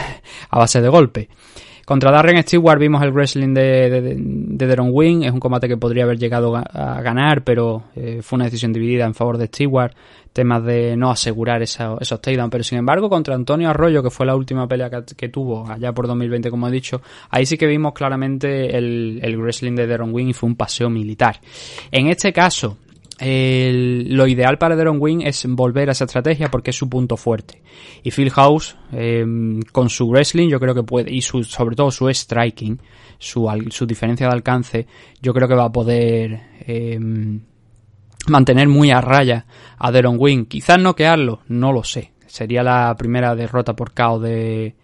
a 0.49 0.59
base 0.59 0.81
de 0.81 0.89
golpe. 0.89 1.29
Contra 1.87 2.11
Darren 2.11 2.43
Stewart 2.43 2.79
vimos 2.79 3.01
el 3.01 3.13
wrestling 3.13 3.53
de, 3.53 3.89
de, 3.89 4.15
de 4.19 4.67
Deron 4.67 4.89
Wing. 4.91 5.23
Es 5.23 5.31
un 5.31 5.39
combate 5.39 5.69
que 5.69 5.77
podría 5.77 6.03
haber 6.03 6.17
llegado 6.17 6.53
a 6.53 7.01
ganar, 7.01 7.45
pero 7.45 7.83
eh, 7.95 8.19
fue 8.21 8.35
una 8.35 8.43
decisión 8.43 8.73
dividida 8.73 9.05
en 9.05 9.13
favor 9.13 9.37
de 9.37 9.47
Stewart. 9.47 9.93
Temas 10.33 10.65
de 10.65 10.97
no 10.97 11.09
asegurar 11.09 11.61
esa, 11.61 11.95
esos 12.01 12.19
takedowns. 12.19 12.51
Pero 12.51 12.63
sin 12.65 12.79
embargo, 12.79 13.09
contra 13.09 13.35
Antonio 13.35 13.69
Arroyo, 13.69 14.03
que 14.03 14.09
fue 14.09 14.25
la 14.25 14.35
última 14.35 14.67
pelea 14.67 14.89
que, 14.89 15.15
que, 15.15 15.29
tuvo 15.29 15.65
allá 15.65 15.93
por 15.93 16.07
2020, 16.07 16.49
como 16.49 16.67
he 16.67 16.71
dicho, 16.71 17.01
ahí 17.29 17.45
sí 17.45 17.57
que 17.57 17.67
vimos 17.67 17.93
claramente 17.93 18.77
el, 18.77 19.21
el 19.23 19.37
wrestling 19.37 19.75
de 19.75 19.87
Deron 19.87 20.13
Wing 20.13 20.27
y 20.27 20.33
fue 20.33 20.49
un 20.49 20.57
paseo 20.57 20.89
militar. 20.89 21.39
En 21.89 22.07
este 22.07 22.33
caso, 22.33 22.79
el, 23.19 24.15
lo 24.15 24.27
ideal 24.27 24.57
para 24.57 24.75
Deron 24.75 24.97
Wing 24.99 25.21
es 25.23 25.45
volver 25.47 25.89
a 25.89 25.93
esa 25.93 26.05
estrategia 26.05 26.49
porque 26.51 26.69
es 26.69 26.75
su 26.75 26.89
punto 26.89 27.17
fuerte. 27.17 27.61
Y 28.03 28.11
Phil 28.11 28.29
House, 28.31 28.75
eh, 28.91 29.25
con 29.71 29.89
su 29.89 30.09
wrestling, 30.09 30.49
yo 30.49 30.59
creo 30.59 30.75
que 30.75 30.83
puede, 30.83 31.11
y 31.11 31.21
su, 31.21 31.43
sobre 31.43 31.75
todo 31.75 31.91
su 31.91 32.09
striking, 32.09 32.79
su, 33.17 33.47
diferencia 33.87 34.27
de 34.27 34.33
alcance, 34.33 34.87
yo 35.21 35.33
creo 35.33 35.47
que 35.47 35.55
va 35.55 35.65
a 35.65 35.71
poder 35.71 36.39
eh, 36.61 36.99
mantener 38.27 38.67
muy 38.67 38.91
a 38.91 39.01
raya 39.01 39.45
a 39.77 39.91
Deron 39.91 40.17
Wing. 40.19 40.45
Quizás 40.45 40.79
noquearlo, 40.79 41.41
no 41.47 41.71
lo 41.71 41.83
sé. 41.83 42.11
Sería 42.27 42.61
la 42.61 42.95
primera 42.97 43.35
derrota 43.35 43.75
por 43.75 43.93
KO 43.93 44.19
de, 44.19 44.75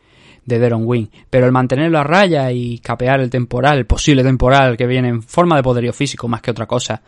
de 0.45 0.60
Deron 0.60 0.84
Wing. 0.86 1.08
Pero 1.29 1.45
el 1.45 1.51
mantenerlo 1.51 1.99
a 1.99 2.03
raya 2.03 2.51
y 2.51 2.79
capear 2.79 3.19
el 3.19 3.29
temporal, 3.29 3.77
el 3.77 3.86
posible 3.86 4.23
temporal 4.23 4.77
que 4.77 4.88
viene 4.88 5.10
en 5.10 5.21
forma 5.21 5.56
de 5.56 5.63
poderío 5.63 5.93
físico 5.93 6.27
más 6.27 6.41
que 6.41 6.51
otra 6.51 6.65
cosa, 6.65 7.01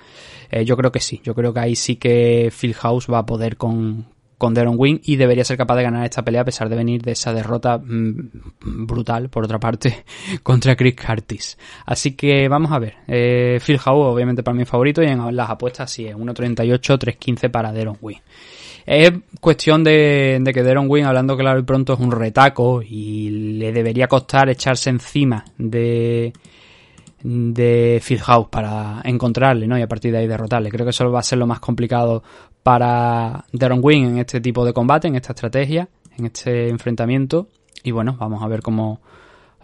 eh, 0.49 0.65
yo 0.65 0.77
creo 0.77 0.91
que 0.91 0.99
sí. 0.99 1.21
Yo 1.23 1.33
creo 1.35 1.53
que 1.53 1.59
ahí 1.59 1.75
sí 1.75 1.95
que 1.95 2.51
Phil 2.57 2.73
House 2.75 3.07
va 3.11 3.19
a 3.19 3.25
poder 3.25 3.57
con, 3.57 4.05
con 4.37 4.53
Deron 4.53 4.75
Wing 4.77 4.99
y 5.03 5.15
debería 5.15 5.43
ser 5.43 5.57
capaz 5.57 5.75
de 5.75 5.83
ganar 5.83 6.03
esta 6.03 6.23
pelea 6.23 6.41
a 6.41 6.45
pesar 6.45 6.69
de 6.69 6.75
venir 6.75 7.01
de 7.01 7.11
esa 7.11 7.33
derrota 7.33 7.77
mmm, 7.77 8.85
brutal, 8.85 9.29
por 9.29 9.43
otra 9.43 9.59
parte, 9.59 10.05
contra 10.43 10.75
Chris 10.75 10.95
Curtis. 10.95 11.57
Así 11.85 12.15
que 12.15 12.47
vamos 12.47 12.71
a 12.71 12.79
ver. 12.79 12.95
Eh, 13.07 13.59
Phil 13.65 13.79
House, 13.79 14.13
obviamente 14.13 14.43
para 14.43 14.55
mi 14.55 14.65
favorito, 14.65 15.01
y 15.01 15.07
en 15.07 15.35
las 15.35 15.49
apuestas 15.49 15.91
sí 15.91 16.05
es 16.05 16.15
1.38, 16.15 16.99
3.15 16.99 17.51
para 17.51 17.71
Deron 17.71 17.97
Wing. 18.01 18.19
Es 18.85 19.11
cuestión 19.41 19.83
de, 19.83 20.39
de, 20.41 20.53
que 20.53 20.63
Deron 20.63 20.85
Wing, 20.89 21.05
hablando 21.05 21.35
claro 21.35 21.59
y 21.59 21.63
pronto, 21.63 21.93
es 21.93 21.99
un 21.99 22.11
retaco 22.11 22.81
y 22.81 23.29
le 23.57 23.71
debería 23.71 24.07
costar 24.07 24.49
echarse 24.49 24.89
encima 24.89 25.43
de 25.57 26.33
de 27.27 27.99
Phil 28.05 28.19
House 28.19 28.47
para 28.51 29.01
encontrarle, 29.03 29.67
¿no? 29.67 29.79
Y 29.79 29.81
a 29.81 29.87
partir 29.87 30.11
de 30.11 30.19
ahí 30.19 30.27
derrotarle. 30.27 30.69
Creo 30.69 30.85
que 30.85 30.91
eso 30.91 31.09
va 31.11 31.21
a 31.21 31.23
ser 31.23 31.39
lo 31.39 31.47
más 31.47 31.59
complicado 31.59 32.21
para 32.61 33.45
Deron 33.51 33.79
Wing 33.81 34.03
en 34.03 34.17
este 34.19 34.39
tipo 34.41 34.63
de 34.63 34.73
combate, 34.73 35.07
en 35.07 35.15
esta 35.15 35.33
estrategia, 35.33 35.89
en 36.17 36.25
este 36.25 36.69
enfrentamiento. 36.69 37.47
Y 37.83 37.89
bueno, 37.89 38.15
vamos 38.19 38.43
a 38.43 38.47
ver 38.47 38.61
cómo, 38.61 39.01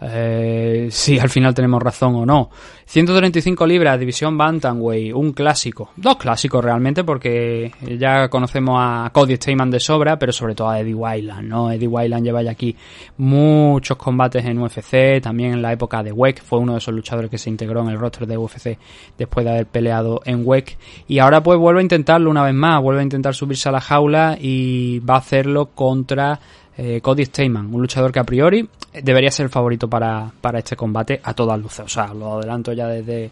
eh, 0.04 0.88
si 0.90 1.18
al 1.18 1.28
final 1.28 1.54
tenemos 1.54 1.82
razón 1.82 2.14
o 2.16 2.26
no. 2.26 2.50
135 2.84 3.66
libras, 3.66 3.98
división 3.98 4.36
Bantamweight, 4.36 5.14
un 5.14 5.32
clásico. 5.32 5.90
Dos 5.96 6.16
clásicos 6.16 6.62
realmente 6.62 7.04
porque 7.04 7.72
ya 7.98 8.28
conocemos 8.28 8.76
a 8.78 9.10
Cody 9.12 9.36
Steyman 9.36 9.70
de 9.70 9.80
sobra, 9.80 10.18
pero 10.18 10.32
sobre 10.32 10.54
todo 10.54 10.68
a 10.68 10.80
Eddie 10.80 10.94
Wyland, 10.94 11.48
¿no? 11.48 11.70
Eddie 11.70 11.88
Wyland 11.88 12.24
lleva 12.24 12.42
ya 12.42 12.50
aquí 12.50 12.76
muchos 13.16 13.96
combates 13.96 14.44
en 14.44 14.58
UFC, 14.58 15.22
también 15.22 15.52
en 15.52 15.62
la 15.62 15.72
época 15.72 16.02
de 16.02 16.12
WEC, 16.12 16.42
fue 16.42 16.58
uno 16.58 16.72
de 16.72 16.78
esos 16.78 16.94
luchadores 16.94 17.30
que 17.30 17.38
se 17.38 17.48
integró 17.50 17.82
en 17.82 17.88
el 17.88 17.98
roster 17.98 18.26
de 18.26 18.36
UFC 18.36 18.78
después 19.16 19.44
de 19.44 19.52
haber 19.52 19.66
peleado 19.66 20.20
en 20.24 20.42
WEC. 20.44 20.76
Y 21.08 21.18
ahora 21.18 21.42
pues 21.42 21.58
vuelve 21.58 21.80
a 21.80 21.82
intentarlo 21.82 22.30
una 22.30 22.42
vez 22.42 22.54
más, 22.54 22.82
vuelve 22.82 23.00
a 23.00 23.04
intentar 23.04 23.34
subirse 23.34 23.68
a 23.68 23.72
la 23.72 23.80
jaula 23.80 24.36
y 24.40 24.98
va 25.00 25.14
a 25.14 25.18
hacerlo 25.18 25.70
contra 25.74 26.40
eh, 26.76 27.00
Cody 27.00 27.26
Steyman, 27.26 27.72
un 27.74 27.80
luchador 27.80 28.12
que 28.12 28.20
a 28.20 28.24
priori 28.24 28.68
debería 29.02 29.30
ser 29.30 29.44
el 29.44 29.50
favorito 29.50 29.88
para, 29.88 30.30
para 30.40 30.58
este 30.58 30.76
combate 30.76 31.20
a 31.22 31.34
todas 31.34 31.60
luces. 31.60 31.84
O 31.84 31.88
sea, 31.88 32.14
lo 32.14 32.38
adelanto 32.38 32.72
ya 32.72 32.86
desde, 32.86 33.30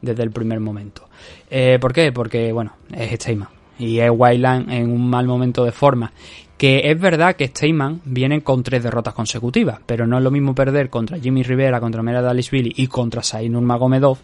desde 0.00 0.22
el 0.22 0.30
primer 0.30 0.60
momento. 0.60 1.08
Eh, 1.50 1.78
¿Por 1.80 1.92
qué? 1.92 2.12
Porque, 2.12 2.52
bueno, 2.52 2.72
es 2.94 3.12
Steyman 3.12 3.48
y 3.78 3.98
es 3.98 4.10
Wildland 4.14 4.70
en 4.70 4.90
un 4.90 5.08
mal 5.08 5.26
momento 5.26 5.64
de 5.64 5.72
forma. 5.72 6.12
Que 6.58 6.90
es 6.90 7.00
verdad 7.00 7.34
que 7.34 7.48
Steyman 7.48 8.02
viene 8.04 8.42
con 8.42 8.62
tres 8.62 8.84
derrotas 8.84 9.14
consecutivas, 9.14 9.80
pero 9.84 10.06
no 10.06 10.18
es 10.18 10.22
lo 10.22 10.30
mismo 10.30 10.54
perder 10.54 10.90
contra 10.90 11.18
Jimmy 11.18 11.42
Rivera, 11.42 11.80
contra 11.80 12.02
Mera 12.02 12.32
Billy 12.32 12.72
y 12.76 12.86
contra 12.86 13.22
Said 13.22 13.50
Nurmagomedov, 13.50 14.18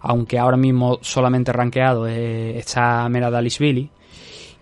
aunque 0.00 0.38
ahora 0.38 0.56
mismo 0.56 0.98
solamente 1.00 1.52
rankeado 1.52 2.06
está 2.06 3.08
Mera 3.08 3.30
Billy 3.40 3.90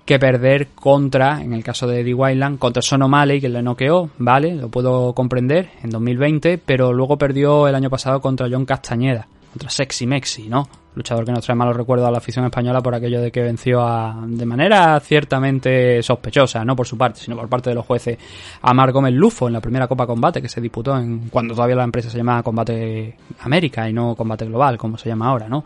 que 0.04 0.18
perder 0.18 0.68
contra, 0.74 1.40
en 1.42 1.52
el 1.52 1.62
caso 1.62 1.86
de 1.86 2.00
Eddie 2.00 2.14
Wildland, 2.14 2.58
contra 2.58 2.82
Son 2.82 3.02
O'Malley, 3.02 3.40
que 3.40 3.48
le 3.48 3.62
noqueó, 3.62 4.10
vale, 4.18 4.54
lo 4.54 4.68
puedo 4.68 5.14
comprender, 5.14 5.70
en 5.82 5.90
2020, 5.90 6.58
pero 6.58 6.92
luego 6.92 7.16
perdió 7.16 7.68
el 7.68 7.74
año 7.74 7.90
pasado 7.90 8.20
contra 8.20 8.48
John 8.50 8.64
Castañeda, 8.64 9.28
contra 9.52 9.70
Sexy 9.70 10.06
Mexi, 10.06 10.48
¿no? 10.48 10.68
Luchador 10.92 11.24
que 11.24 11.30
nos 11.30 11.44
trae 11.44 11.54
malos 11.54 11.76
recuerdos 11.76 12.08
a 12.08 12.10
la 12.10 12.18
afición 12.18 12.44
española 12.44 12.80
por 12.80 12.94
aquello 12.96 13.20
de 13.20 13.30
que 13.30 13.42
venció 13.42 13.80
a, 13.80 14.24
de 14.26 14.44
manera 14.44 14.98
ciertamente 14.98 16.02
sospechosa, 16.02 16.64
no 16.64 16.74
por 16.74 16.86
su 16.88 16.98
parte, 16.98 17.20
sino 17.20 17.36
por 17.36 17.48
parte 17.48 17.70
de 17.70 17.76
los 17.76 17.86
jueces, 17.86 18.18
a 18.60 18.74
Mar 18.74 18.90
Gómez 18.90 19.14
Lufo 19.14 19.46
en 19.46 19.52
la 19.52 19.60
primera 19.60 19.86
Copa 19.86 20.04
Combate 20.04 20.42
que 20.42 20.48
se 20.48 20.60
disputó 20.60 20.98
en, 20.98 21.28
cuando 21.28 21.54
todavía 21.54 21.76
la 21.76 21.84
empresa 21.84 22.10
se 22.10 22.18
llamaba 22.18 22.42
Combate 22.42 23.16
América 23.40 23.88
y 23.88 23.92
no 23.92 24.16
Combate 24.16 24.46
Global, 24.46 24.76
como 24.76 24.98
se 24.98 25.08
llama 25.08 25.28
ahora, 25.28 25.48
¿no? 25.48 25.64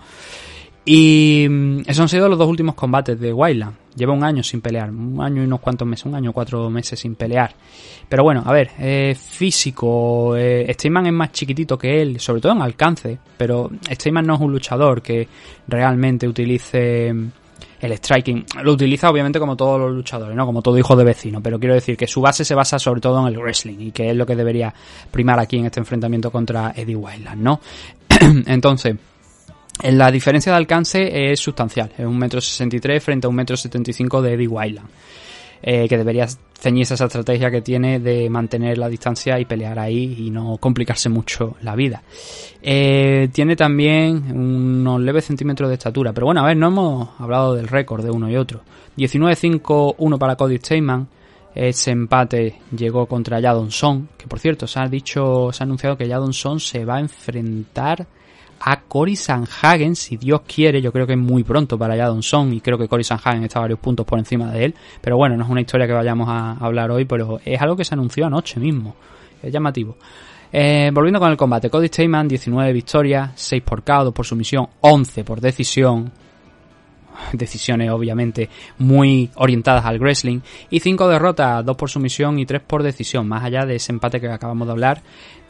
Y 0.84 1.46
esos 1.86 2.00
han 2.00 2.08
sido 2.08 2.28
los 2.28 2.38
dos 2.38 2.48
últimos 2.48 2.74
combates 2.74 3.18
de 3.18 3.32
Wildland. 3.32 3.74
Lleva 3.96 4.12
un 4.12 4.24
año 4.24 4.42
sin 4.42 4.60
pelear, 4.60 4.90
un 4.90 5.22
año 5.22 5.42
y 5.42 5.46
unos 5.46 5.60
cuantos 5.60 5.86
meses, 5.86 6.04
un 6.06 6.14
año 6.14 6.32
cuatro 6.32 6.68
meses 6.68 6.98
sin 6.98 7.14
pelear. 7.14 7.54
Pero 8.08 8.24
bueno, 8.24 8.42
a 8.44 8.52
ver, 8.52 8.72
eh, 8.78 9.14
físico, 9.14 10.36
eh, 10.36 10.70
Steyman 10.74 11.06
es 11.06 11.12
más 11.12 11.32
chiquitito 11.32 11.78
que 11.78 12.02
él, 12.02 12.20
sobre 12.20 12.40
todo 12.40 12.52
en 12.52 12.62
alcance, 12.62 13.18
pero 13.36 13.70
Steyman 13.88 14.26
no 14.26 14.34
es 14.34 14.40
un 14.40 14.52
luchador 14.52 15.00
que 15.00 15.28
realmente 15.68 16.26
utilice 16.26 17.14
el 17.80 17.92
striking. 17.92 18.44
Lo 18.62 18.72
utiliza 18.72 19.08
obviamente 19.10 19.38
como 19.38 19.56
todos 19.56 19.80
los 19.80 19.92
luchadores, 19.92 20.36
¿no? 20.36 20.44
Como 20.44 20.60
todo 20.60 20.76
hijo 20.76 20.96
de 20.96 21.04
vecino, 21.04 21.40
pero 21.42 21.58
quiero 21.58 21.74
decir 21.74 21.96
que 21.96 22.06
su 22.06 22.20
base 22.20 22.44
se 22.44 22.54
basa 22.54 22.78
sobre 22.78 23.00
todo 23.00 23.26
en 23.26 23.32
el 23.32 23.40
wrestling 23.40 23.78
y 23.78 23.92
que 23.92 24.10
es 24.10 24.16
lo 24.16 24.26
que 24.26 24.36
debería 24.36 24.74
primar 25.10 25.38
aquí 25.38 25.58
en 25.58 25.66
este 25.66 25.80
enfrentamiento 25.80 26.30
contra 26.30 26.72
Eddie 26.76 26.96
Wildland, 26.96 27.42
¿no? 27.42 27.60
Entonces, 28.46 28.96
la 29.82 30.10
diferencia 30.10 30.52
de 30.52 30.58
alcance 30.58 31.32
es 31.32 31.40
sustancial, 31.40 31.90
es 31.96 32.06
un 32.06 32.18
metro 32.18 32.40
sesenta 32.40 33.00
frente 33.00 33.26
a 33.26 33.30
un 33.30 33.36
metro 33.36 33.56
setenta 33.56 33.90
de 33.90 34.32
Eddie 34.34 34.48
Wildland. 34.48 34.88
Eh, 35.66 35.88
que 35.88 35.96
debería 35.96 36.26
ceñirse 36.60 36.92
esa 36.92 37.06
estrategia 37.06 37.50
que 37.50 37.62
tiene 37.62 37.98
de 37.98 38.28
mantener 38.28 38.76
la 38.76 38.86
distancia 38.86 39.40
y 39.40 39.46
pelear 39.46 39.78
ahí 39.78 40.26
y 40.26 40.30
no 40.30 40.58
complicarse 40.58 41.08
mucho 41.08 41.56
la 41.62 41.74
vida. 41.74 42.02
Eh, 42.60 43.30
tiene 43.32 43.56
también 43.56 44.30
unos 44.30 45.00
leves 45.00 45.24
centímetros 45.24 45.70
de 45.70 45.76
estatura, 45.76 46.12
pero 46.12 46.26
bueno, 46.26 46.42
a 46.42 46.46
ver, 46.46 46.58
no 46.58 46.66
hemos 46.66 47.08
hablado 47.18 47.54
del 47.54 47.66
récord 47.66 48.04
de 48.04 48.10
uno 48.10 48.28
y 48.28 48.36
otro. 48.36 48.60
19-5-1 48.98 50.18
para 50.18 50.36
Cody 50.36 50.58
Steyman. 50.58 51.08
Ese 51.54 51.92
empate 51.92 52.60
llegó 52.76 53.06
contra 53.06 53.40
Jadon 53.40 53.70
que 54.18 54.26
por 54.26 54.40
cierto 54.40 54.66
se 54.66 54.80
ha 54.80 54.86
dicho, 54.86 55.50
se 55.50 55.62
ha 55.62 55.64
anunciado 55.64 55.96
que 55.96 56.06
Jadon 56.06 56.34
se 56.34 56.84
va 56.84 56.96
a 56.96 57.00
enfrentar 57.00 58.06
a 58.66 58.80
Cory 58.80 59.14
Sanhagen, 59.14 59.94
si 59.94 60.16
Dios 60.16 60.40
quiere, 60.46 60.80
yo 60.80 60.90
creo 60.90 61.06
que 61.06 61.12
es 61.12 61.18
muy 61.18 61.44
pronto 61.44 61.78
para 61.78 61.96
Jadon 61.96 62.22
Son 62.22 62.50
y 62.54 62.62
creo 62.62 62.78
que 62.78 62.88
Cory 62.88 63.04
Sanhagen 63.04 63.44
está 63.44 63.60
varios 63.60 63.78
puntos 63.78 64.06
por 64.06 64.18
encima 64.18 64.50
de 64.50 64.64
él, 64.64 64.74
pero 65.02 65.18
bueno, 65.18 65.36
no 65.36 65.44
es 65.44 65.50
una 65.50 65.60
historia 65.60 65.86
que 65.86 65.92
vayamos 65.92 66.26
a 66.30 66.52
hablar 66.52 66.90
hoy, 66.90 67.04
pero 67.04 67.38
es 67.44 67.60
algo 67.60 67.76
que 67.76 67.84
se 67.84 67.94
anunció 67.94 68.24
anoche 68.24 68.58
mismo, 68.58 68.96
es 69.42 69.52
llamativo. 69.52 69.98
Eh, 70.50 70.90
volviendo 70.94 71.20
con 71.20 71.30
el 71.30 71.36
combate, 71.36 71.68
Cody 71.68 71.88
Steyman, 71.88 72.26
19 72.26 72.72
victorias, 72.72 73.32
6 73.34 73.62
por 73.62 73.82
KO, 73.82 74.04
2 74.04 74.14
por 74.14 74.24
sumisión, 74.24 74.66
11 74.80 75.24
por 75.24 75.42
decisión, 75.42 76.10
decisiones 77.32 77.90
obviamente 77.90 78.48
muy 78.78 79.30
orientadas 79.34 79.84
al 79.84 79.98
wrestling. 79.98 80.40
Y 80.70 80.80
5 80.80 81.08
derrotas, 81.08 81.64
2 81.64 81.76
por 81.76 81.90
sumisión 81.90 82.38
y 82.38 82.46
3 82.46 82.62
por 82.62 82.82
decisión, 82.82 83.28
más 83.28 83.44
allá 83.44 83.66
de 83.66 83.76
ese 83.76 83.92
empate 83.92 84.20
que 84.20 84.28
acabamos 84.28 84.68
de 84.68 84.72
hablar 84.72 85.02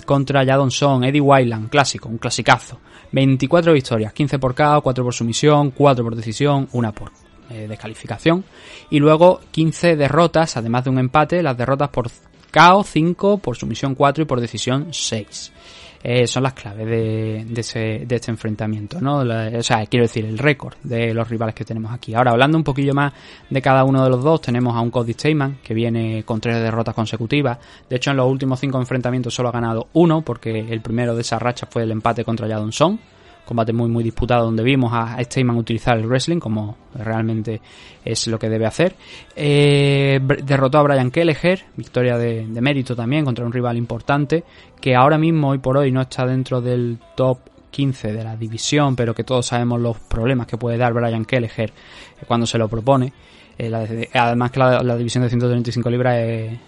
contra 0.04 0.44
Jadon 0.44 0.70
Son, 0.70 1.04
Eddie 1.04 1.20
Wyland, 1.20 1.68
clásico, 1.68 2.08
un 2.08 2.18
clasicazo. 2.18 2.80
24 3.14 3.72
victorias, 3.72 4.12
15 4.12 4.38
por 4.40 4.54
KO, 4.56 4.82
4 4.82 5.04
por 5.04 5.14
sumisión, 5.14 5.70
4 5.70 6.04
por 6.04 6.16
decisión, 6.16 6.68
1 6.72 6.92
por 6.92 7.12
eh, 7.50 7.66
descalificación. 7.68 8.44
Y 8.90 8.98
luego 8.98 9.40
15 9.52 9.94
derrotas, 9.94 10.56
además 10.56 10.84
de 10.84 10.90
un 10.90 10.98
empate, 10.98 11.40
las 11.40 11.56
derrotas 11.56 11.90
por 11.90 12.10
KO 12.52 12.82
5, 12.82 13.38
por 13.38 13.56
sumisión 13.56 13.94
4 13.94 14.22
y 14.22 14.26
por 14.26 14.40
decisión 14.40 14.88
6. 14.90 15.52
Eh, 16.06 16.26
son 16.26 16.42
las 16.42 16.52
claves 16.52 16.86
de, 16.86 17.46
ese, 17.56 18.06
este 18.06 18.30
enfrentamiento, 18.30 19.00
¿no? 19.00 19.20
o 19.20 19.62
sea, 19.62 19.86
quiero 19.86 20.04
decir, 20.04 20.26
el 20.26 20.36
récord 20.36 20.74
de 20.82 21.14
los 21.14 21.26
rivales 21.26 21.54
que 21.54 21.64
tenemos 21.64 21.90
aquí. 21.94 22.12
Ahora, 22.12 22.32
hablando 22.32 22.58
un 22.58 22.62
poquillo 22.62 22.92
más 22.92 23.14
de 23.48 23.62
cada 23.62 23.84
uno 23.84 24.04
de 24.04 24.10
los 24.10 24.22
dos, 24.22 24.42
tenemos 24.42 24.76
a 24.76 24.80
un 24.80 24.90
Cody 24.90 25.14
Steyman, 25.14 25.60
que 25.64 25.72
viene 25.72 26.22
con 26.24 26.42
tres 26.42 26.60
derrotas 26.60 26.94
consecutivas. 26.94 27.56
De 27.88 27.96
hecho, 27.96 28.10
en 28.10 28.18
los 28.18 28.30
últimos 28.30 28.60
cinco 28.60 28.78
enfrentamientos 28.78 29.32
solo 29.32 29.48
ha 29.48 29.52
ganado 29.52 29.88
uno, 29.94 30.20
porque 30.20 30.58
el 30.58 30.82
primero 30.82 31.14
de 31.14 31.22
esa 31.22 31.38
racha 31.38 31.66
fue 31.70 31.84
el 31.84 31.90
empate 31.90 32.22
contra 32.22 32.46
Jadon 32.46 32.72
Song 32.72 32.98
combate 33.44 33.72
muy 33.72 33.88
muy 33.88 34.02
disputado 34.02 34.44
donde 34.44 34.62
vimos 34.62 34.92
a 34.92 35.22
Steyman 35.22 35.56
utilizar 35.56 35.98
el 35.98 36.06
wrestling 36.06 36.38
como 36.38 36.76
realmente 36.94 37.60
es 38.04 38.26
lo 38.26 38.38
que 38.38 38.48
debe 38.48 38.66
hacer. 38.66 38.94
Eh, 39.36 40.20
derrotó 40.44 40.78
a 40.78 40.82
Brian 40.82 41.10
Kelleher, 41.10 41.64
victoria 41.76 42.16
de, 42.16 42.46
mérito 42.60 42.94
también 42.96 43.24
contra 43.24 43.44
un 43.44 43.52
rival 43.52 43.76
importante 43.76 44.44
que 44.80 44.94
ahora 44.94 45.18
mismo 45.18 45.50
hoy 45.50 45.58
por 45.58 45.76
hoy 45.76 45.92
no 45.92 46.00
está 46.00 46.26
dentro 46.26 46.60
del 46.60 46.98
top 47.14 47.38
15 47.70 48.12
de 48.12 48.24
la 48.24 48.36
división, 48.36 48.94
pero 48.94 49.14
que 49.14 49.24
todos 49.24 49.46
sabemos 49.46 49.80
los 49.80 49.98
problemas 49.98 50.46
que 50.46 50.56
puede 50.56 50.76
dar 50.78 50.92
Brian 50.92 51.24
Kelleher 51.24 51.72
cuando 52.26 52.46
se 52.46 52.58
lo 52.58 52.68
propone. 52.68 53.12
Eh, 53.56 54.08
además 54.14 54.50
que 54.50 54.58
la, 54.58 54.96
división 54.96 55.22
de 55.22 55.28
135 55.28 55.90
libras 55.90 56.16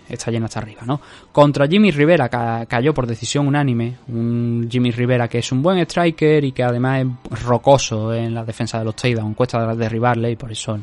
está 0.09 0.31
llena 0.31 0.46
hasta 0.46 0.61
arriba, 0.61 0.83
¿no? 0.87 1.01
Contra 1.33 1.66
Jimmy 1.66 1.90
Rivera 1.90 2.29
cayó 2.29 2.94
por 2.94 3.07
decisión 3.07 3.46
unánime, 3.46 3.96
un 4.09 4.68
Jimmy 4.70 4.90
Rivera 4.90 5.29
que 5.29 5.38
es 5.38 5.53
un 5.53 5.62
buen 5.62 5.79
striker 5.79 6.44
y 6.44 6.53
que 6.53 6.62
además 6.62 7.05
es 7.31 7.42
rocoso 7.42 8.14
en 8.14 8.35
la 8.35 8.44
defensa 8.44 8.79
de 8.79 8.85
los 8.85 8.94
takedowns, 8.94 9.37
cuesta 9.37 9.75
derribarle 9.75 10.31
y 10.31 10.37
por 10.37 10.53
eso 10.53 10.79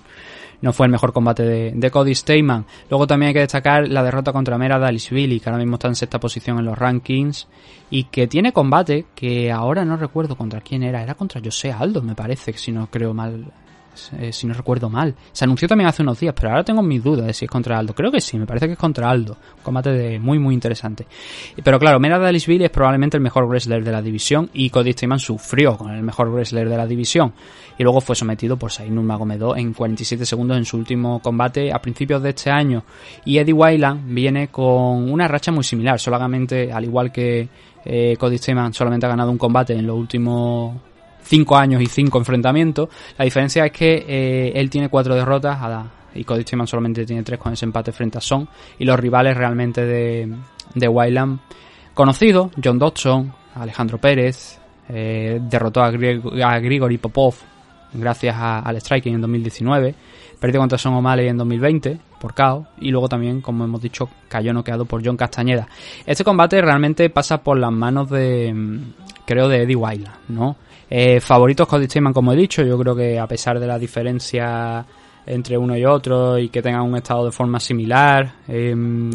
no 0.63 0.71
fue 0.71 0.85
el 0.85 0.91
mejor 0.93 1.11
combate 1.11 1.43
de, 1.43 1.91
Cody 1.91 2.15
Steyman. 2.15 2.65
Luego 2.89 3.05
también 3.05 3.27
hay 3.27 3.33
que 3.33 3.41
destacar 3.41 3.87
la 3.89 4.01
derrota 4.01 4.31
contra 4.31 4.57
Mera 4.57 4.79
Dalisvili, 4.79 5.41
que 5.41 5.49
ahora 5.49 5.61
mismo 5.61 5.75
está 5.75 5.89
en 5.89 5.95
sexta 5.95 6.21
posición 6.21 6.57
en 6.57 6.65
los 6.65 6.77
rankings 6.77 7.49
y 7.89 8.05
que 8.05 8.27
tiene 8.27 8.53
combate 8.53 9.07
que 9.13 9.51
ahora 9.51 9.83
no 9.83 9.97
recuerdo 9.97 10.37
contra 10.37 10.61
quién 10.61 10.83
era, 10.83 11.03
era 11.03 11.15
contra 11.15 11.41
José 11.43 11.73
Aldo, 11.73 12.01
me 12.01 12.15
parece, 12.15 12.53
si 12.53 12.71
no 12.71 12.87
creo 12.89 13.13
mal 13.13 13.51
eh, 14.17 14.31
si 14.31 14.47
no 14.47 14.53
recuerdo 14.53 14.89
mal. 14.89 15.15
Se 15.31 15.45
anunció 15.45 15.67
también 15.67 15.87
hace 15.87 16.01
unos 16.01 16.19
días, 16.19 16.33
pero 16.35 16.49
ahora 16.49 16.63
tengo 16.63 16.81
mis 16.81 17.03
dudas 17.03 17.27
de 17.27 17.33
si 17.33 17.45
es 17.45 17.51
contra 17.51 17.77
Aldo. 17.77 17.93
Creo 17.93 18.11
que 18.11 18.21
sí, 18.21 18.37
me 18.37 18.45
parece 18.45 18.67
que 18.67 18.73
es 18.73 18.79
contra 18.79 19.09
Aldo. 19.09 19.37
Un 19.57 19.63
combate 19.63 19.91
de 19.91 20.19
muy, 20.19 20.39
muy 20.39 20.53
interesante. 20.53 21.05
Pero 21.63 21.79
claro, 21.79 21.99
Mera 21.99 22.19
Dalisville 22.19 22.65
es 22.65 22.71
probablemente 22.71 23.17
el 23.17 23.23
mejor 23.23 23.47
wrestler 23.47 23.83
de 23.83 23.91
la 23.91 24.01
división 24.01 24.49
y 24.53 24.69
Cody 24.69 24.93
Steyman 24.93 25.19
sufrió 25.19 25.77
con 25.77 25.91
el 25.91 26.03
mejor 26.03 26.29
wrestler 26.29 26.69
de 26.69 26.77
la 26.77 26.87
división. 26.87 27.33
Y 27.77 27.83
luego 27.83 28.01
fue 28.01 28.15
sometido 28.15 28.57
por 28.57 28.71
Sain 28.71 28.93
Nurmagomedov 28.93 29.57
en 29.57 29.73
47 29.73 30.25
segundos 30.25 30.57
en 30.57 30.65
su 30.65 30.77
último 30.77 31.21
combate 31.21 31.71
a 31.73 31.79
principios 31.79 32.21
de 32.21 32.29
este 32.29 32.51
año. 32.51 32.83
Y 33.25 33.37
Eddie 33.37 33.53
Wyland 33.53 34.13
viene 34.13 34.49
con 34.49 35.11
una 35.11 35.27
racha 35.27 35.51
muy 35.51 35.63
similar, 35.63 35.99
solamente, 35.99 36.71
al 36.71 36.83
igual 36.83 37.11
que 37.11 37.47
eh, 37.85 38.15
Cody 38.19 38.37
Steyman, 38.37 38.73
solamente 38.73 39.05
ha 39.05 39.09
ganado 39.09 39.31
un 39.31 39.37
combate 39.37 39.73
en 39.73 39.87
los 39.87 39.97
últimos 39.97 40.75
cinco 41.23 41.57
años 41.57 41.81
y 41.81 41.87
cinco 41.87 42.17
enfrentamientos. 42.17 42.89
La 43.17 43.25
diferencia 43.25 43.65
es 43.65 43.71
que 43.71 44.05
eh, 44.07 44.51
él 44.55 44.69
tiene 44.69 44.89
cuatro 44.89 45.15
derrotas 45.15 45.57
y 46.15 46.23
Cody 46.23 46.43
solamente 46.65 47.05
tiene 47.05 47.23
tres 47.23 47.39
con 47.39 47.53
ese 47.53 47.65
empate 47.65 47.91
frente 47.91 48.17
a 48.17 48.21
Son. 48.21 48.47
Y 48.77 48.85
los 48.85 48.99
rivales 48.99 49.35
realmente 49.35 49.85
de, 49.85 50.31
de 50.75 50.87
Wildland 50.87 51.39
conocidos, 51.93 52.51
John 52.63 52.79
Dodson, 52.79 53.33
Alejandro 53.55 53.97
Pérez, 53.97 54.59
eh, 54.89 55.39
derrotó 55.41 55.81
a, 55.81 55.91
Grigory 55.91 56.97
Popov 56.97 57.35
gracias 57.93 58.35
al 58.37 58.75
striking 58.77 59.15
en 59.15 59.21
2019, 59.21 59.95
perdió 60.39 60.59
contra 60.59 60.77
Son 60.77 60.95
O'Malley 60.95 61.27
en 61.27 61.37
2020 61.37 61.99
por 62.19 62.33
KO 62.33 62.65
y 62.79 62.89
luego 62.89 63.07
también, 63.07 63.41
como 63.41 63.63
hemos 63.63 63.81
dicho, 63.81 64.09
cayó 64.27 64.51
noqueado 64.51 64.85
por 64.85 65.05
John 65.05 65.15
Castañeda. 65.15 65.67
Este 66.05 66.23
combate 66.23 66.61
realmente 66.61 67.09
pasa 67.09 67.43
por 67.43 67.57
las 67.57 67.71
manos 67.71 68.09
de, 68.09 68.79
creo, 69.25 69.47
de 69.47 69.63
Eddie 69.63 69.75
Wildland, 69.75 70.17
¿no? 70.29 70.55
Eh, 70.89 71.19
favoritos 71.19 71.67
Cody 71.67 71.85
Steyman, 71.85 72.13
como 72.13 72.33
he 72.33 72.35
dicho, 72.35 72.63
yo 72.63 72.77
creo 72.77 72.95
que 72.95 73.19
a 73.19 73.27
pesar 73.27 73.59
de 73.59 73.67
la 73.67 73.79
diferencia 73.79 74.85
entre 75.25 75.57
uno 75.57 75.77
y 75.77 75.85
otro 75.85 76.37
y 76.37 76.49
que 76.49 76.61
tengan 76.61 76.81
un 76.81 76.97
estado 76.97 77.25
de 77.25 77.31
forma 77.31 77.59
similar, 77.59 78.33
em, 78.47 79.09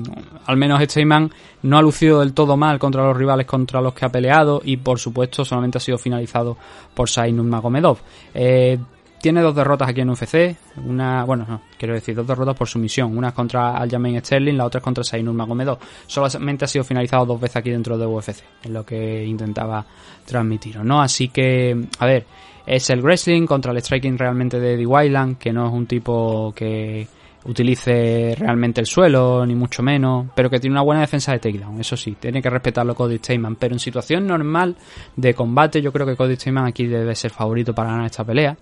al 0.46 0.56
menos 0.56 0.82
Steyman 0.82 1.30
no 1.62 1.78
ha 1.78 1.82
lucido 1.82 2.20
del 2.20 2.32
todo 2.32 2.56
mal 2.56 2.78
contra 2.78 3.04
los 3.04 3.16
rivales 3.16 3.46
contra 3.46 3.80
los 3.80 3.92
que 3.92 4.06
ha 4.06 4.08
peleado 4.08 4.60
y 4.64 4.78
por 4.78 4.98
supuesto 4.98 5.44
solamente 5.44 5.78
ha 5.78 5.80
sido 5.80 5.98
finalizado 5.98 6.56
por 6.94 7.08
Sain 7.08 7.36
Nurmagomedov. 7.36 7.98
Eh, 8.34 8.78
tiene 9.20 9.40
dos 9.42 9.54
derrotas 9.54 9.88
aquí 9.88 10.00
en 10.00 10.10
UFC, 10.10 10.56
una, 10.84 11.24
bueno, 11.24 11.44
no, 11.48 11.60
quiero 11.76 11.94
decir, 11.94 12.14
dos 12.14 12.26
derrotas 12.26 12.56
por 12.56 12.68
sumisión, 12.68 13.16
una 13.16 13.32
contra 13.32 13.76
Aljamain 13.76 14.20
Sterling, 14.20 14.56
la 14.56 14.66
otra 14.66 14.78
es 14.78 14.84
contra 14.84 15.04
Sainur 15.04 15.34
Magomedov. 15.34 15.78
Solamente 16.06 16.64
ha 16.64 16.68
sido 16.68 16.84
finalizado 16.84 17.26
dos 17.26 17.40
veces 17.40 17.56
aquí 17.56 17.70
dentro 17.70 17.98
de 17.98 18.06
UFC, 18.06 18.42
es 18.62 18.70
lo 18.70 18.84
que 18.84 19.24
intentaba 19.24 19.84
transmitir, 20.24 20.82
¿no? 20.84 21.00
Así 21.00 21.28
que, 21.28 21.86
a 21.98 22.06
ver, 22.06 22.26
es 22.66 22.90
el 22.90 23.02
wrestling 23.02 23.46
contra 23.46 23.72
el 23.72 23.78
striking 23.78 24.18
realmente 24.18 24.60
de 24.60 24.74
Eddie 24.74 24.86
Wyland, 24.86 25.38
que 25.38 25.52
no 25.52 25.66
es 25.66 25.72
un 25.72 25.86
tipo 25.86 26.52
que 26.54 27.08
utilice 27.44 28.34
realmente 28.38 28.80
el 28.80 28.86
suelo, 28.86 29.46
ni 29.46 29.54
mucho 29.54 29.82
menos, 29.82 30.26
pero 30.34 30.50
que 30.50 30.58
tiene 30.58 30.74
una 30.74 30.82
buena 30.82 31.00
defensa 31.00 31.32
de 31.32 31.38
takedown, 31.38 31.80
eso 31.80 31.96
sí, 31.96 32.16
tiene 32.20 32.42
que 32.42 32.50
respetarlo 32.50 32.94
Cody 32.94 33.18
Steyman, 33.18 33.56
pero 33.56 33.74
en 33.74 33.78
situación 33.78 34.26
normal 34.26 34.76
de 35.16 35.34
combate 35.34 35.80
yo 35.80 35.92
creo 35.92 36.06
que 36.06 36.16
Cody 36.16 36.36
Steyman 36.36 36.66
aquí 36.66 36.86
debe 36.86 37.14
ser 37.14 37.30
favorito 37.30 37.74
para 37.74 37.90
ganar 37.90 38.06
esta 38.06 38.24
pelea. 38.24 38.56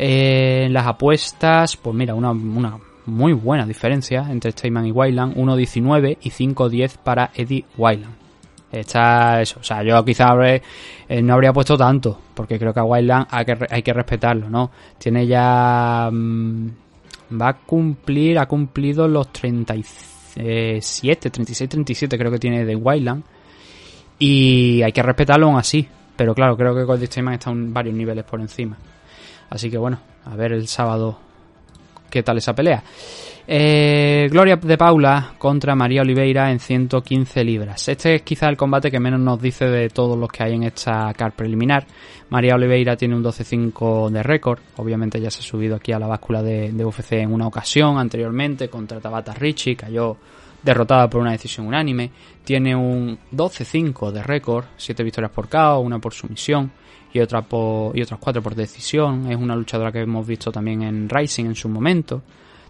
En 0.00 0.72
las 0.72 0.86
apuestas, 0.86 1.76
pues 1.76 1.96
mira, 1.96 2.14
una, 2.14 2.30
una 2.30 2.78
muy 3.06 3.32
buena 3.32 3.66
diferencia 3.66 4.28
entre 4.30 4.52
Steyman 4.52 4.86
y 4.86 4.92
Wyland, 4.92 5.34
1.19 5.34 6.18
y 6.22 6.30
5.10 6.30 6.98
para 6.98 7.32
Eddie 7.34 7.64
Wyland. 7.76 8.14
Está 8.70 9.42
eso, 9.42 9.58
o 9.58 9.64
sea, 9.64 9.82
yo 9.82 10.04
quizá 10.04 10.36
eh, 10.46 10.62
no 11.20 11.34
habría 11.34 11.52
puesto 11.52 11.76
tanto, 11.76 12.16
porque 12.32 12.60
creo 12.60 12.72
que 12.72 12.78
a 12.78 12.84
Wyland 12.84 13.26
hay 13.28 13.44
que, 13.44 13.58
hay 13.68 13.82
que 13.82 13.92
respetarlo, 13.92 14.48
¿no? 14.48 14.70
Tiene 14.98 15.26
ya... 15.26 16.08
Mm, 16.12 16.68
va 17.40 17.48
a 17.48 17.54
cumplir, 17.54 18.38
ha 18.38 18.46
cumplido 18.46 19.08
los 19.08 19.32
37, 19.32 21.30
36, 21.30 21.68
37 21.68 22.16
creo 22.16 22.30
que 22.30 22.38
tiene 22.38 22.64
de 22.64 22.76
Wyland. 22.76 23.24
Y 24.20 24.80
hay 24.82 24.92
que 24.92 25.02
respetarlo 25.02 25.46
aún 25.46 25.58
así. 25.58 25.88
Pero 26.16 26.34
claro, 26.34 26.56
creo 26.56 26.74
que 26.74 26.84
Cody 26.84 27.06
Steyman 27.06 27.34
está 27.34 27.50
en 27.50 27.72
varios 27.72 27.94
niveles 27.94 28.24
por 28.24 28.40
encima. 28.40 28.76
Así 29.50 29.70
que 29.70 29.78
bueno, 29.78 29.98
a 30.24 30.36
ver 30.36 30.52
el 30.52 30.68
sábado 30.68 31.18
qué 32.10 32.22
tal 32.22 32.38
esa 32.38 32.54
pelea. 32.54 32.82
Eh, 33.50 34.28
Gloria 34.30 34.56
de 34.56 34.76
Paula 34.76 35.32
contra 35.38 35.74
María 35.74 36.02
Oliveira 36.02 36.50
en 36.50 36.60
115 36.60 37.42
libras. 37.44 37.88
Este 37.88 38.16
es 38.16 38.22
quizá 38.22 38.46
el 38.50 38.58
combate 38.58 38.90
que 38.90 39.00
menos 39.00 39.20
nos 39.20 39.40
dice 39.40 39.64
de 39.64 39.88
todos 39.88 40.18
los 40.18 40.28
que 40.28 40.42
hay 40.42 40.54
en 40.54 40.64
esta 40.64 41.14
car 41.14 41.32
preliminar. 41.32 41.86
María 42.28 42.56
Oliveira 42.56 42.94
tiene 42.94 43.16
un 43.16 43.24
12-5 43.24 44.10
de 44.10 44.22
récord. 44.22 44.58
Obviamente 44.76 45.18
ya 45.18 45.30
se 45.30 45.40
ha 45.40 45.42
subido 45.42 45.76
aquí 45.76 45.92
a 45.92 45.98
la 45.98 46.06
báscula 46.06 46.42
de, 46.42 46.84
UFC 46.84 47.12
en 47.12 47.32
una 47.32 47.46
ocasión 47.46 47.96
anteriormente 47.96 48.68
contra 48.68 49.00
Tabata 49.00 49.32
Richie. 49.32 49.76
Cayó 49.76 50.18
derrotada 50.62 51.08
por 51.08 51.22
una 51.22 51.32
decisión 51.32 51.66
unánime. 51.66 52.10
Tiene 52.44 52.76
un 52.76 53.18
12-5 53.32 54.10
de 54.10 54.22
récord, 54.22 54.66
7 54.76 55.02
victorias 55.02 55.32
por 55.32 55.48
KO, 55.48 55.78
una 55.78 55.98
por 55.98 56.12
sumisión 56.12 56.70
y, 57.12 57.20
otra 57.20 57.42
por, 57.42 57.96
y 57.96 58.02
otras 58.02 58.20
4 58.20 58.42
por 58.42 58.54
decisión. 58.54 59.30
Es 59.30 59.36
una 59.36 59.56
luchadora 59.56 59.92
que 59.92 60.00
hemos 60.00 60.26
visto 60.26 60.50
también 60.52 60.82
en 60.82 61.08
Rising 61.08 61.46
en 61.46 61.54
su 61.54 61.68
momento 61.68 62.22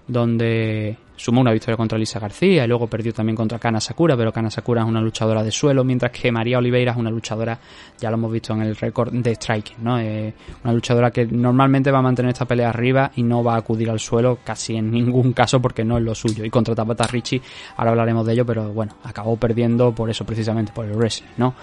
donde 0.09 0.97
sumó 1.17 1.41
una 1.41 1.53
victoria 1.53 1.77
contra 1.77 1.99
Lisa 1.99 2.19
García 2.19 2.65
y 2.65 2.69
luego 2.69 2.87
perdió 2.87 3.13
también 3.13 3.37
contra 3.37 3.59
Kana 3.59 3.81
Sakura, 3.81 4.17
pero 4.17 4.33
Kana 4.33 4.51
Sakura 4.51 4.83
es 4.83 4.89
una 4.89 5.01
luchadora 5.01 5.43
de 5.43 5.51
suelo, 5.51 5.85
mientras 5.85 6.13
que 6.13 6.33
María 6.33 6.59
Oliveira 6.59 6.93
es 6.93 6.99
una 6.99 7.11
luchadora, 7.11 7.59
ya 7.99 8.09
lo 8.09 8.17
hemos 8.17 8.33
visto 8.33 8.55
en 8.55 8.63
el 8.63 8.75
récord 8.75 9.13
de 9.13 9.35
striking, 9.35 9.77
¿no? 9.83 9.99
Eh, 9.99 10.33
una 10.65 10.73
luchadora 10.73 11.11
que 11.11 11.27
normalmente 11.27 11.91
va 11.91 11.99
a 11.99 12.03
mantener 12.03 12.33
esta 12.33 12.47
pelea 12.47 12.71
arriba 12.71 13.11
y 13.17 13.23
no 13.23 13.45
va 13.45 13.55
a 13.55 13.59
acudir 13.59 13.91
al 13.91 14.01
suelo 14.01 14.39
casi 14.43 14.77
en 14.77 14.91
ningún 14.91 15.33
caso 15.33 15.61
porque 15.61 15.85
no 15.85 15.99
es 15.99 16.05
lo 16.05 16.15
suyo. 16.15 16.45
Y 16.45 16.51
contra 16.51 16.75
Tabata 16.75 17.07
Richie, 17.07 17.43
ahora 17.77 17.91
hablaremos 17.91 18.25
de 18.25 18.33
ello, 18.33 18.47
pero 18.47 18.73
bueno, 18.73 18.95
acabó 19.05 19.37
perdiendo 19.37 19.93
por 19.93 20.09
eso 20.09 20.25
precisamente, 20.25 20.73
por 20.73 20.87
el 20.87 20.95
wrestling, 20.95 21.29
¿no? 21.37 21.55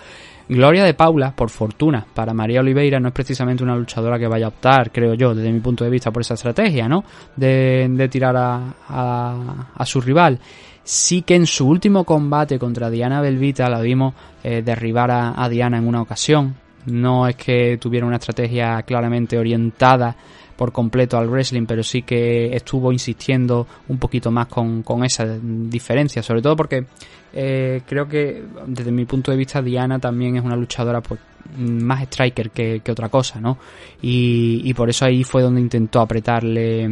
Gloria 0.48 0.84
de 0.84 0.94
Paula, 0.94 1.32
por 1.36 1.50
fortuna, 1.50 2.06
para 2.14 2.34
María 2.34 2.60
Oliveira 2.60 3.00
no 3.00 3.08
es 3.08 3.14
precisamente 3.14 3.64
una 3.64 3.76
luchadora 3.76 4.20
que 4.20 4.28
vaya 4.28 4.46
a 4.46 4.50
optar, 4.50 4.92
creo 4.92 5.16
yo, 5.16 5.34
desde 5.34 5.52
mi 5.52 5.60
punto 5.60 5.84
de 5.84 5.90
vista, 5.90 6.12
por 6.12 6.22
esa 6.22 6.36
estrategia, 6.36 6.88
¿no? 6.88 7.04
De, 7.36 8.08
tirar 8.12 8.36
a, 8.38 9.72
a, 9.76 9.86
su 9.86 10.00
rival. 10.02 10.40
Sí 10.84 11.24
que 11.24 11.36
en 11.36 11.48
su 11.48 11.68
último 11.68 12.04
combate 12.04 12.60
contra 12.60 12.92
Diana 12.92 13.22
Belvita 13.22 13.68
la 13.70 13.82
vimos 13.82 14.14
eh, 14.44 14.62
derribar 14.64 15.10
a 15.12 15.50
Diana 15.50 15.80
en 15.80 15.88
una 15.88 16.04
ocasión. 16.04 16.56
No 16.86 17.28
es 17.28 17.36
que 17.36 17.78
tuviera 17.80 18.06
una 18.06 18.18
estrategia 18.18 18.84
claramente 18.84 19.40
orientada 19.40 20.16
por 20.56 20.72
completo 20.72 21.18
al 21.18 21.30
wrestling, 21.30 21.66
pero 21.66 21.84
sí 21.84 22.02
que 22.04 22.56
estuvo 22.56 22.92
insistiendo 22.92 23.68
un 23.88 23.98
poquito 23.98 24.32
más 24.32 24.48
con, 24.48 24.84
con 24.84 25.04
esa 25.04 25.26
diferencia, 25.42 26.24
sobre 26.24 26.42
todo 26.42 26.56
porque 26.56 26.86
eh, 27.34 27.82
creo 27.86 28.08
que 28.08 28.44
desde 28.66 28.92
mi 28.92 29.06
punto 29.06 29.32
de 29.32 29.38
vista 29.38 29.62
Diana 29.62 30.00
también 30.00 30.38
es 30.38 30.44
una 30.44 30.56
luchadora 30.56 31.02
pues, 31.02 31.20
más 31.58 32.02
striker 32.04 32.50
que, 32.52 32.82
otra 32.90 33.10
cosa, 33.10 33.42
¿no? 33.42 33.58
Y, 34.02 34.74
por 34.74 34.90
eso 34.90 35.06
ahí 35.06 35.24
fue 35.24 35.42
donde 35.42 35.60
intentó 35.60 36.00
apretarle 36.00 36.90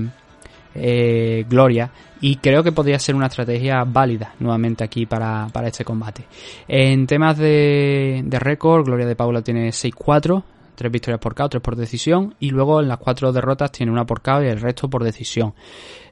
eh, 0.76 1.46
Gloria 1.48 1.90
y 2.20 2.38
creo 2.38 2.64
que 2.64 2.72
podría 2.72 3.00
ser 3.00 3.16
una 3.16 3.28
estrategia 3.28 3.84
válida 3.86 4.34
nuevamente 4.40 4.84
aquí 4.84 5.06
para, 5.06 5.48
para 5.52 5.68
este 5.68 5.86
combate. 5.86 6.26
En 6.68 7.08
temas 7.08 7.38
de, 7.38 8.22
de 8.26 8.40
récord, 8.40 8.86
Gloria 8.86 9.06
de 9.06 9.16
Paula 9.16 9.42
tiene 9.42 9.70
6-4, 9.70 10.44
tres 10.76 10.92
victorias 10.92 11.20
por 11.20 11.36
KO, 11.36 11.50
tres 11.50 11.62
por 11.62 11.76
decisión, 11.76 12.36
y 12.40 12.50
luego 12.50 12.82
en 12.82 12.88
las 12.88 12.98
cuatro 12.98 13.32
derrotas 13.32 13.72
tiene 13.72 13.92
una 13.92 14.06
por 14.06 14.22
KO 14.22 14.44
y 14.44 14.48
el 14.48 14.62
resto 14.62 14.90
por 14.90 15.04
decisión. 15.04 15.54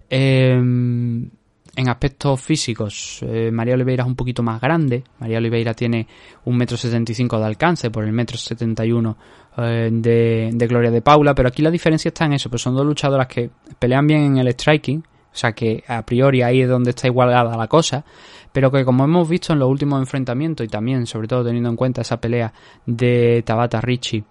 Em, 0.10 1.30
en 1.74 1.88
aspectos 1.88 2.42
físicos, 2.42 3.20
eh, 3.22 3.50
María 3.50 3.76
Oliveira 3.76 4.04
es 4.04 4.08
un 4.08 4.16
poquito 4.16 4.44
más 4.44 4.60
grande. 4.60 5.04
María 5.20 5.38
Oliveira 5.38 5.74
tiene 5.74 6.06
un 6.46 6.58
metro 6.58 6.76
setenta 6.76 7.14
y 7.14 7.16
cinco 7.16 7.40
de 7.40 7.46
alcance 7.46 7.90
por 7.90 8.04
el 8.04 8.12
metro 8.12 8.38
setenta 8.38 8.84
eh, 8.84 9.90
de, 9.92 10.50
de, 10.52 10.68
Gloria 10.68 10.92
de 10.92 11.02
Paula, 11.02 11.34
pero 11.34 11.48
aquí 11.48 11.62
la 11.62 11.72
diferencia 11.72 12.10
está 12.10 12.26
en 12.26 12.34
eso, 12.34 12.50
pues 12.50 12.62
son 12.62 12.76
dos 12.76 12.86
luchadoras 12.86 13.28
que 13.28 13.50
pelean 13.80 14.06
bien 14.06 14.24
en 14.24 14.38
el 14.38 14.50
striking, 14.52 15.00
o 15.00 15.36
sea 15.36 15.54
que 15.54 15.82
a 15.88 16.06
priori 16.06 16.42
ahí 16.42 16.62
es 16.62 16.68
donde 16.68 16.90
está 16.90 17.08
igualada 17.08 17.56
la 17.56 17.68
cosa, 17.68 18.04
pero 18.52 18.70
que 18.70 18.84
como 18.84 19.06
hemos 19.06 19.30
visto 19.30 19.54
en 19.54 19.60
los 19.60 19.70
últimos 19.70 20.00
enfrentamientos 20.02 20.66
y 20.66 20.70
también 20.70 21.06
sobre 21.06 21.30
todo 21.30 21.46
teniendo 21.46 21.70
en 21.70 21.78
cuenta 21.78 22.02
esa 22.02 22.20
pelea 22.20 22.52
de 22.86 23.44
Tabata 23.46 23.80
Richie 23.80 24.26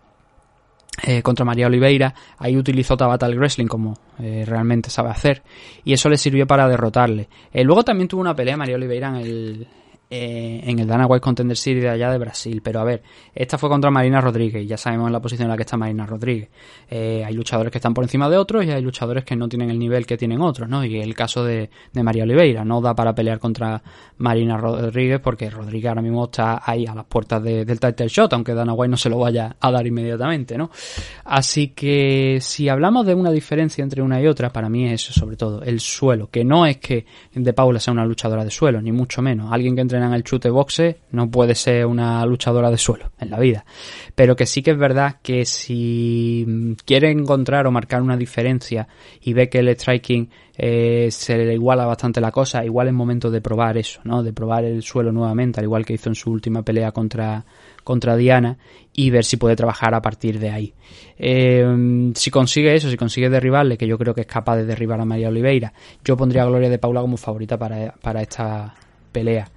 eh, 1.03 1.22
contra 1.22 1.44
María 1.44 1.66
Oliveira, 1.66 2.14
ahí 2.38 2.57
utilizó 2.57 2.96
Tabata 2.96 3.26
el 3.26 3.38
wrestling 3.38 3.66
como 3.66 3.96
eh, 4.18 4.44
realmente 4.46 4.90
sabe 4.90 5.11
hacer 5.11 5.42
y 5.85 5.92
eso 5.92 6.09
le 6.09 6.18
sirvió 6.18 6.46
para 6.46 6.68
derrotarle. 6.68 7.29
Eh, 7.53 7.64
luego 7.64 7.85
también 7.85 8.09
tuvo 8.09 8.20
una 8.20 8.35
pelea 8.35 8.57
María 8.57 8.76
Oliveira 8.76 9.09
en 9.09 9.16
el, 9.16 9.66
eh, 10.12 10.61
en 10.64 10.79
el 10.81 10.88
Dana 10.88 11.07
White 11.07 11.20
Contender 11.20 11.57
Series 11.57 11.85
de 11.85 11.88
allá 11.88 12.11
de 12.11 12.18
Brasil. 12.18 12.61
Pero 12.64 12.81
a 12.81 12.85
ver, 12.85 13.03
esta 13.33 13.57
fue 13.59 13.68
contra 13.68 13.92
Marina 13.92 14.20
Rodríguez. 14.20 14.66
Ya 14.66 14.77
sabemos 14.77 15.09
la 15.11 15.20
posición 15.20 15.46
en 15.46 15.51
la 15.51 15.57
que 15.57 15.62
está 15.62 15.77
Marina 15.77 16.05
Rodríguez. 16.05 16.49
Eh, 16.88 17.23
hay 17.25 17.33
luchadores 17.33 17.70
que 17.70 17.79
están 17.79 17.94
por 17.94 18.03
encima 18.03 18.29
de 18.29 18.37
otros 18.37 18.64
y 18.64 18.70
hay 18.70 18.83
luchadores 18.83 19.25
que 19.25 19.37
no 19.37 19.49
tienen 19.49 19.70
el 19.70 19.79
nivel 19.79 20.07
que 20.07 20.16
tienen 20.16 20.40
otros, 20.40 20.68
¿no? 20.68 20.85
Y 20.85 20.99
el 21.01 21.14
caso 21.14 21.44
de, 21.44 21.70
de 21.92 22.03
María 22.03 22.25
Oliveira. 22.25 22.64
No 22.64 22.81
da 22.81 22.94
para 22.94 23.14
pelear 23.14 23.38
contra 23.38 23.81
Marina 24.18 24.57
Rodríguez 24.57 25.20
porque 25.20 25.49
Rodríguez 25.49 25.90
ahora 25.90 26.03
mismo 26.03 26.25
está 26.25 26.61
ahí 26.64 26.87
a 26.87 26.94
las 26.94 27.05
puertas 27.05 27.42
del 27.42 27.79
title 27.79 28.09
shot, 28.09 28.33
aunque 28.33 28.53
Dana 28.53 28.73
White 28.73 28.90
no 28.90 28.96
se 28.96 29.09
lo 29.09 29.18
vaya 29.18 29.57
a 29.61 29.70
dar 29.70 29.87
inmediatamente, 29.87 30.59
¿no? 30.59 30.70
Así 31.25 31.68
que 31.68 32.38
si 32.40 32.68
hablamos 32.68 33.07
de 33.07 33.14
una 33.14 33.31
diferencia 33.31 33.85
entre 33.85 34.03
una 34.03 34.20
y 34.20 34.27
otra, 34.27 34.51
para 34.53 34.68
mí 34.68 34.87
es 34.87 35.03
eso, 35.03 35.12
sobre 35.12 35.37
todo, 35.37 35.62
el 35.62 35.79
suelo. 35.79 36.29
Que 36.31 36.44
no 36.44 36.66
es 36.66 36.79
que 36.79 37.07
De 37.33 37.53
Paula 37.53 37.79
sea 37.79 37.92
una 37.92 38.05
luchadora 38.05 38.44
de 38.44 38.51
suelo, 38.51 38.83
ni 38.83 38.90
mucho 38.90 39.23
menos. 39.23 39.53
Alguien 39.53 39.77
que 39.77 39.83
entre 39.83 40.00
en 40.07 40.15
el 40.15 40.25
chute 40.25 40.51
boxe, 40.51 40.99
no 41.13 41.31
puede 41.31 41.55
ser 41.55 41.87
una 41.87 42.25
luchadora 42.27 42.71
de 42.71 42.79
suelo 42.79 43.11
en 43.19 43.31
la 43.31 43.39
vida. 43.39 43.65
Pero 44.15 44.37
que 44.37 44.47
sí 44.47 44.63
que 44.63 44.73
es 44.73 44.79
verdad 44.79 45.17
que 45.23 45.45
si 45.45 46.77
quiere 46.85 47.11
encontrar 47.11 47.67
o 47.67 47.71
marcar 47.71 48.03
una 48.03 48.17
diferencia 48.17 48.89
y 49.21 49.33
ve 49.33 49.49
que 49.49 49.59
el 49.59 49.69
striking 49.69 50.29
eh, 50.57 51.09
se 51.11 51.39
le 51.39 51.55
iguala 51.55 51.87
bastante 51.87 52.21
la 52.21 52.31
cosa, 52.31 52.65
igual 52.65 52.89
es 52.89 52.93
momento 52.93 53.31
de 53.31 53.41
probar 53.41 53.79
eso, 53.79 54.01
¿no? 54.05 54.23
De 54.23 54.33
probar 54.33 54.65
el 54.65 54.83
suelo 54.83 55.11
nuevamente, 55.11 55.61
al 55.61 55.65
igual 55.65 55.87
que 55.87 55.95
hizo 55.95 56.11
en 56.11 56.15
su 56.15 56.31
última 56.31 56.63
pelea 56.63 56.93
contra, 56.93 57.45
contra 57.83 58.17
Diana 58.17 58.59
y 58.93 59.09
ver 59.11 59.25
si 59.25 59.37
puede 59.37 59.57
trabajar 59.57 59.95
a 59.95 60.03
partir 60.03 60.39
de 60.39 60.51
ahí. 60.51 60.75
Eh, 61.19 62.13
si 62.15 62.31
consigue 62.31 62.75
eso, 62.75 62.91
si 62.91 62.97
consigue 62.97 63.31
derribarle, 63.31 63.79
que 63.79 63.87
yo 63.87 63.97
creo 63.97 64.15
que 64.15 64.23
es 64.23 64.27
capaz 64.27 64.57
de 64.57 64.67
derribar 64.67 65.01
a 65.01 65.05
María 65.05 65.29
Oliveira, 65.29 65.73
yo 66.05 66.17
pondría 66.17 66.43
a 66.43 66.47
Gloria 66.47 66.69
de 66.69 66.79
Paula 66.79 67.01
como 67.01 67.17
favorita 67.17 67.57
para, 67.59 67.95
para 67.95 68.21
esta 68.21 68.75
pelea. 69.11 69.49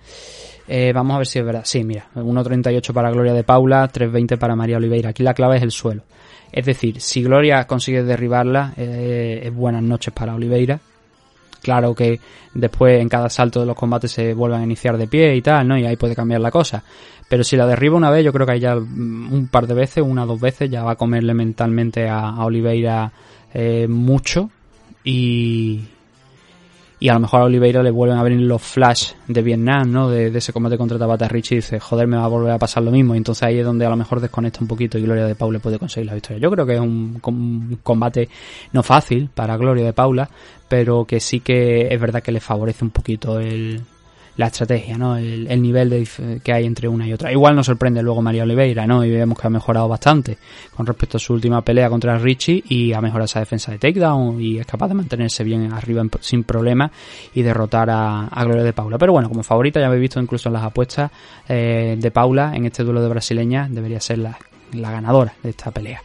Eh, 0.68 0.92
vamos 0.94 1.16
a 1.16 1.18
ver 1.20 1.28
si 1.28 1.40
es 1.40 1.46
verdad. 1.46 1.64
Sí, 1.66 1.84
mira, 1.84 2.08
1.38 2.16 2.94
para 2.94 3.12
Gloria 3.12 3.34
de 3.34 3.44
Paula, 3.44 3.90
3.20 3.92 4.38
para 4.38 4.56
María 4.56 4.78
Oliveira. 4.78 5.10
Aquí 5.10 5.24
la 5.24 5.34
clave 5.34 5.58
es 5.58 5.64
el 5.64 5.72
suelo. 5.72 6.04
Es 6.52 6.66
decir, 6.66 7.02
si 7.02 7.24
Gloria 7.24 7.66
consigue 7.66 8.04
derribarla, 8.04 8.74
eh, 8.78 9.42
es 9.44 9.54
buenas 9.54 9.82
noches 9.82 10.14
para 10.14 10.36
Oliveira. 10.36 10.80
Claro 11.62 11.96
que 11.96 12.20
después 12.54 13.02
en 13.02 13.10
cada 13.10 13.30
salto 13.30 13.62
de 13.62 13.66
los 13.66 13.76
combates 13.76 14.12
se 14.12 14.34
vuelvan 14.34 14.62
a 14.62 14.66
iniciar 14.66 14.98
de 14.98 15.08
pie 15.08 15.36
y 15.36 15.42
tal, 15.42 15.68
¿no? 15.68 15.78
Y 15.78 15.86
ahí 15.86 15.96
puede 15.96 16.16
cambiar 16.16 16.42
la 16.42 16.52
cosa. 16.52 16.84
Pero 17.28 17.44
si 17.44 17.56
la 17.56 17.66
derriba 17.66 17.96
una 17.96 18.12
vez, 18.12 18.24
yo 18.24 18.34
creo 18.34 18.46
que 18.46 18.54
ahí 18.54 18.60
ya 18.60 18.76
un 18.76 19.48
par 19.50 19.66
de 19.66 19.74
veces, 19.74 20.04
una 20.04 20.24
o 20.24 20.28
dos 20.28 20.40
veces, 20.40 20.70
ya 20.70 20.84
va 20.84 20.92
a 20.92 20.96
comerle 20.96 21.34
mentalmente 21.34 22.08
a, 22.08 22.44
Oliveira 22.46 23.12
eh, 23.54 23.88
mucho. 23.88 24.52
Y, 25.04 25.86
y 27.04 27.10
a 27.10 27.16
lo 27.16 27.20
mejor 27.20 27.42
a 27.42 27.44
Oliveira 27.44 27.84
le 27.84 27.92
vuelven 27.92 28.18
a 28.18 28.24
venir 28.24 28.40
los 28.48 28.62
flash 28.62 29.12
de 29.28 29.42
Vietnam, 29.42 29.92
¿no? 29.92 30.10
De, 30.10 30.28
ese 30.28 30.54
combate 30.54 30.78
contra 30.78 30.98
Tabata 30.98 31.28
Richie 31.28 31.56
y 31.56 31.58
dice, 31.58 31.78
joder, 31.78 32.08
me 32.08 32.16
va 32.16 32.24
a 32.24 32.30
volver 32.30 32.54
a 32.54 32.58
pasar 32.58 32.82
lo 32.82 32.92
mismo. 32.92 33.14
Y 33.14 33.18
entonces 33.18 33.44
ahí 33.44 33.60
es 33.60 33.66
donde 33.66 33.86
a 33.86 33.90
lo 33.90 33.98
mejor 33.98 34.22
desconecta 34.22 34.62
un 34.62 34.70
poquito 34.70 34.98
y 34.98 35.02
Gloria 35.02 35.26
de 35.26 35.36
Paula 35.36 35.60
puede 35.60 35.78
conseguir 35.78 36.08
la 36.08 36.14
victoria. 36.14 36.38
Yo 36.42 36.50
creo 36.50 36.66
que 36.66 36.76
es 36.76 36.80
un, 36.80 37.20
un 37.22 37.80
combate 37.84 38.30
no 38.72 38.84
fácil 38.84 39.30
para 39.36 39.58
Gloria 39.58 39.84
de 39.84 39.92
Paula, 39.92 40.30
pero 40.70 41.04
que 41.04 41.20
sí 41.20 41.42
que 41.42 41.94
es 41.94 42.00
verdad 42.00 42.24
que 42.24 42.32
le 42.32 42.40
favorece 42.40 42.86
un 42.86 42.92
poquito 42.92 43.38
el, 43.38 43.82
la 44.38 44.48
estrategia, 44.48 44.98
¿no? 44.98 45.18
El, 45.18 45.62
nivel 45.62 45.90
de, 45.90 46.40
que 46.44 46.54
hay 46.54 46.66
entre 46.66 46.88
una 46.88 47.08
y 47.08 47.14
otra. 47.14 47.32
Igual 47.32 47.56
nos 47.56 47.66
sorprende 47.66 48.02
luego 48.02 48.22
María 48.22 48.44
Oliveira, 48.44 48.88
¿no? 48.88 49.06
Y 49.06 49.12
vemos 49.12 49.40
que 49.40 49.48
ha 49.48 49.50
mejorado 49.50 49.88
bastante 49.88 50.38
con 50.76 50.86
respecto 50.86 51.18
a 51.18 51.20
su 51.20 51.34
última 51.34 51.62
pelea 51.62 51.90
contra 51.90 52.18
Richie 52.18 52.64
y 52.68 52.94
ha 52.94 53.02
mejorado 53.02 53.26
esa 53.26 53.40
defensa 53.40 53.72
de 53.72 53.78
takedown 53.78 54.42
y 54.42 54.60
es 54.60 54.66
capaz 54.66 54.88
de 54.88 54.96
mantenerse 54.96 55.44
bien 55.44 55.72
arriba 55.72 56.04
sin 56.20 56.44
problema 56.44 56.92
y 57.34 57.42
derrotar 57.42 57.90
a, 57.90 58.30
Gloria 58.44 58.64
de 58.64 58.74
Paula. 58.74 58.98
Pero 58.98 59.14
bueno, 59.14 59.30
como 59.30 59.44
favorita 59.44 59.80
ya 59.80 59.88
habéis 59.88 60.02
visto 60.02 60.20
incluso 60.20 60.50
en 60.50 60.54
las 60.54 60.64
apuestas 60.64 61.12
eh, 61.48 61.96
de 61.98 62.12
Paula 62.12 62.54
en 62.56 62.66
este 62.66 62.84
duelo 62.84 63.02
de 63.02 63.10
brasileña 63.10 63.68
debería 63.70 64.02
ser 64.02 64.20
la 64.20 64.38
ganadora 64.92 65.34
de 65.42 65.52
esta 65.52 65.72
pelea. 65.72 66.02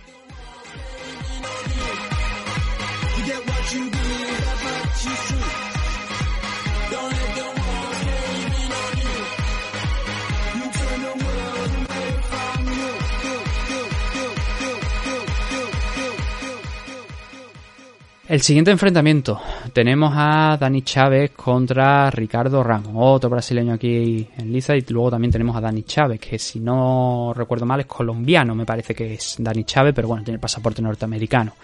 El 18.29 18.43
siguiente 18.43 18.71
enfrentamiento 18.71 19.41
tenemos 19.73 20.13
a 20.15 20.59
Dani 20.61 20.83
Chávez 20.83 21.31
contra 21.31 22.11
Ricardo 22.11 22.63
Ramos, 22.63 22.93
otro 22.95 23.31
brasileño 23.31 23.73
aquí 23.73 24.29
en 24.37 24.53
liza, 24.53 24.77
y 24.77 24.85
luego 24.91 25.13
también 25.13 25.33
tenemos 25.33 25.57
a 25.57 25.63
Dani 25.63 25.83
Chávez, 25.85 26.21
que 26.21 26.39
si 26.39 26.61
no 26.61 27.33
recuerdo 27.35 27.65
mal 27.65 27.81
es 27.81 27.87
colombiano, 27.87 28.55
me 28.55 28.67
parece 28.67 28.95
que 28.95 29.15
es 29.15 29.37
Dani 29.39 29.65
Chávez, 29.65 29.95
pero 29.95 30.09
bueno, 30.09 30.25
tiene 30.25 30.35
el 30.35 30.41
pasaporte 30.43 30.83
norteamericano. 30.83 31.55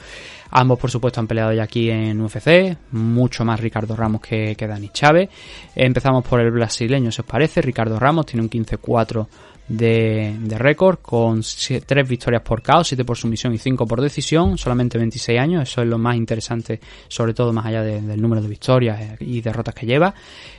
Ambos, 0.52 0.78
por 0.78 0.90
supuesto, 0.90 1.20
han 1.20 1.26
peleado 1.26 1.52
ya 1.52 1.64
aquí 1.64 1.90
en 1.90 2.18
UFC, 2.18 2.74
mucho 2.92 3.44
más 3.44 3.60
Ricardo 3.60 3.94
Ramos 3.94 4.22
que, 4.22 4.56
que 4.56 4.66
Dani 4.66 4.88
Chávez. 4.88 5.28
Empezamos 5.76 6.24
por 6.24 6.40
el 6.40 6.50
brasileño, 6.50 7.12
si 7.12 7.20
os 7.20 7.26
parece. 7.26 7.60
Ricardo 7.60 7.98
Ramos 7.98 8.24
tiene 8.24 8.42
un 8.42 8.48
15-4 8.48 9.26
de, 9.68 10.36
de 10.38 10.58
récord 10.58 10.98
con 11.00 11.40
3 11.42 12.08
victorias 12.08 12.42
por 12.42 12.62
KO, 12.62 12.84
7 12.84 13.04
por 13.04 13.16
sumisión 13.16 13.54
y 13.54 13.58
5 13.58 13.86
por 13.86 14.00
decisión, 14.00 14.58
solamente 14.58 14.98
26 14.98 15.40
años, 15.40 15.62
eso 15.62 15.82
es 15.82 15.88
lo 15.88 15.98
más 15.98 16.16
interesante, 16.16 16.80
sobre 17.08 17.32
todo 17.32 17.52
más 17.52 17.66
allá 17.66 17.82
de, 17.82 18.00
del 18.02 18.20
número 18.20 18.42
de 18.42 18.48
victorias 18.48 19.00
eh, 19.00 19.16
y 19.20 19.40
derrotas 19.40 19.74
que 19.74 19.86
lleva. 19.86 20.14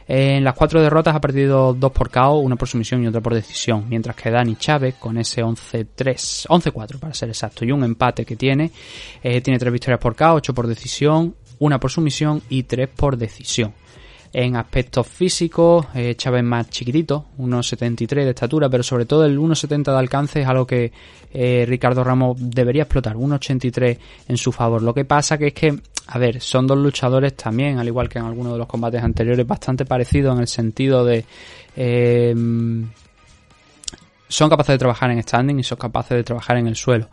En 0.08 0.44
las 0.44 0.56
4 0.56 0.82
derrotas 0.82 1.16
ha 1.16 1.22
perdido 1.22 1.74
2 1.74 1.92
por 1.92 2.10
KO, 2.10 2.40
una 2.40 2.56
por 2.56 2.68
sumisión 2.68 3.04
y 3.04 3.08
otra 3.08 3.22
por 3.22 3.34
decisión, 3.34 3.86
mientras 3.88 4.16
que 4.16 4.32
Dani 4.32 4.56
Chávez 4.56 4.96
con 4.96 5.18
ese 5.18 5.44
11-3, 5.44 6.48
11-4 6.48 7.00
para 7.00 7.14
ser 7.14 7.30
exacto, 7.30 7.66
y 7.66 7.72
un 7.72 7.84
empate 7.84 8.26
que 8.26 8.36
tiene, 8.36 8.72
eh, 9.22 9.42
tiene 9.42 9.60
3 9.60 9.72
victorias 9.72 10.00
por 10.00 10.16
KO, 10.16 10.34
8 10.34 10.54
por 10.54 10.68
decisión, 10.68 11.36
una 11.60 11.80
por 11.80 11.92
sumisión 11.92 12.42
y 12.50 12.64
3 12.64 12.90
por 12.90 13.18
decisión. 13.18 13.74
En 14.38 14.58
aspectos 14.58 15.08
físicos, 15.08 15.88
eh, 15.96 16.14
Chávez 16.18 16.44
más 16.44 16.70
chiquitito, 16.70 17.28
1,73 17.38 18.26
de 18.26 18.30
estatura, 18.32 18.68
pero 18.68 18.84
sobre 18.84 19.06
todo 19.06 19.24
el 19.26 19.40
1,70 19.40 19.94
de 19.94 19.98
alcance 19.98 20.42
es 20.42 20.46
algo 20.46 20.68
que 20.68 20.92
eh, 21.34 21.64
Ricardo 21.66 22.04
Ramos 22.04 22.36
debería 22.38 22.82
explotar, 22.82 23.16
1,83 23.16 23.98
en 24.28 24.36
su 24.36 24.52
favor. 24.52 24.82
Lo 24.82 24.94
que 24.94 25.06
pasa 25.06 25.38
que 25.38 25.48
es 25.48 25.54
que, 25.54 25.80
a 26.08 26.20
ver, 26.20 26.42
son 26.42 26.68
dos 26.68 26.78
luchadores 26.78 27.38
también, 27.38 27.80
al 27.80 27.88
igual 27.88 28.10
que 28.10 28.20
en 28.20 28.26
algunos 28.26 28.52
de 28.52 28.60
los 28.60 28.68
combates 28.68 29.02
anteriores, 29.02 29.48
bastante 29.48 29.86
parecidos 29.86 30.36
en 30.36 30.42
el 30.42 30.50
sentido 30.50 31.06
de... 31.06 31.24
Eh, 31.78 32.36
son 34.28 34.50
capaces 34.50 34.74
de 34.74 34.80
trabajar 34.80 35.12
en 35.12 35.24
standing 35.24 35.60
y 35.60 35.64
son 35.64 35.78
capaces 35.78 36.18
de 36.18 36.26
trabajar 36.26 36.58
en 36.58 36.68
el 36.68 36.76
suelo. 36.76 37.08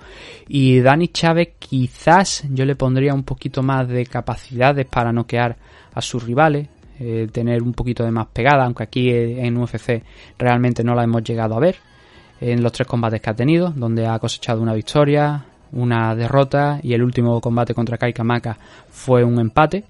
Y 0.49 0.81
Dani 0.81 1.07
Chávez 1.07 1.51
quizás 1.61 2.43
yo 2.51 2.65
le 2.65 2.75
pondría 2.75 3.15
un 3.15 3.23
poquito 3.23 3.63
más 3.63 3.87
de 3.87 4.07
capacidades 4.07 4.87
para 4.87 5.13
noquear 5.13 5.57
a 5.95 6.03
sus 6.03 6.25
rivales, 6.25 6.67
eh, 7.05 7.29
tener 7.33 7.63
un 7.63 7.73
poquito 7.73 8.05
de 8.05 8.13
más 8.13 8.29
pegada, 8.29 8.65
aunque 8.65 8.85
aquí 8.85 9.11
en 9.11 9.57
UFC 9.57 10.03
realmente 10.39 10.85
no 10.85 10.95
la 10.95 11.05
hemos 11.05 11.25
llegado 11.25 11.57
a 11.57 11.61
ver 11.61 11.77
en 12.41 12.63
los 12.63 12.73
tres 12.73 12.87
combates 12.87 13.21
que 13.21 13.31
ha 13.31 13.35
tenido, 13.35 13.73
donde 13.75 14.07
ha 14.07 14.19
cosechado 14.19 14.61
una 14.61 14.75
victoria, 14.75 15.45
una 15.73 16.15
derrota 16.15 16.81
y 16.83 16.93
el 16.93 17.03
último 17.03 17.41
combate 17.41 17.75
contra 17.75 17.97
Kai 17.97 18.13
Kamaka 18.13 18.57
fue 18.91 19.25
un 19.25 19.39
empate. 19.39 19.85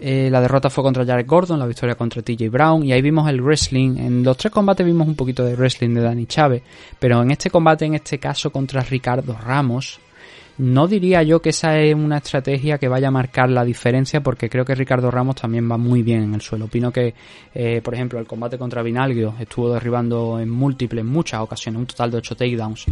Eh, 0.00 0.28
la 0.30 0.40
derrota 0.40 0.70
fue 0.70 0.84
contra 0.84 1.04
Jared 1.04 1.26
Gordon, 1.26 1.58
la 1.58 1.66
victoria 1.66 1.96
contra 1.96 2.22
TJ 2.22 2.50
Brown 2.50 2.84
y 2.84 2.92
ahí 2.92 3.02
vimos 3.02 3.28
el 3.28 3.40
wrestling. 3.42 3.96
En 3.96 4.22
los 4.22 4.36
tres 4.36 4.52
combates 4.52 4.86
vimos 4.86 5.08
un 5.08 5.16
poquito 5.16 5.44
de 5.44 5.56
wrestling 5.56 5.94
de 5.94 6.02
Dani 6.02 6.26
Chávez, 6.26 6.62
pero 6.98 7.20
en 7.22 7.30
este 7.30 7.50
combate, 7.50 7.86
en 7.86 7.94
este 7.94 8.18
caso 8.18 8.50
contra 8.50 8.82
Ricardo 8.82 9.36
Ramos, 9.36 9.98
no 10.58 10.88
diría 10.88 11.22
yo 11.22 11.40
que 11.40 11.50
esa 11.50 11.78
es 11.78 11.94
una 11.94 12.18
estrategia 12.18 12.78
que 12.78 12.88
vaya 12.88 13.08
a 13.08 13.10
marcar 13.12 13.48
la 13.48 13.64
diferencia 13.64 14.20
porque 14.20 14.50
creo 14.50 14.64
que 14.64 14.74
Ricardo 14.74 15.08
Ramos 15.10 15.36
también 15.36 15.70
va 15.70 15.78
muy 15.78 16.02
bien 16.02 16.24
en 16.24 16.34
el 16.34 16.40
suelo. 16.40 16.64
Opino 16.64 16.90
que, 16.90 17.14
eh, 17.54 17.80
por 17.82 17.94
ejemplo, 17.94 18.18
el 18.18 18.26
combate 18.26 18.58
contra 18.58 18.82
Vinalgio 18.82 19.34
estuvo 19.38 19.72
derribando 19.72 20.40
en 20.40 20.50
múltiples, 20.50 21.04
muchas 21.04 21.40
ocasiones, 21.40 21.78
un 21.78 21.86
total 21.86 22.10
de 22.10 22.16
8 22.18 22.36
takedowns. 22.36 22.86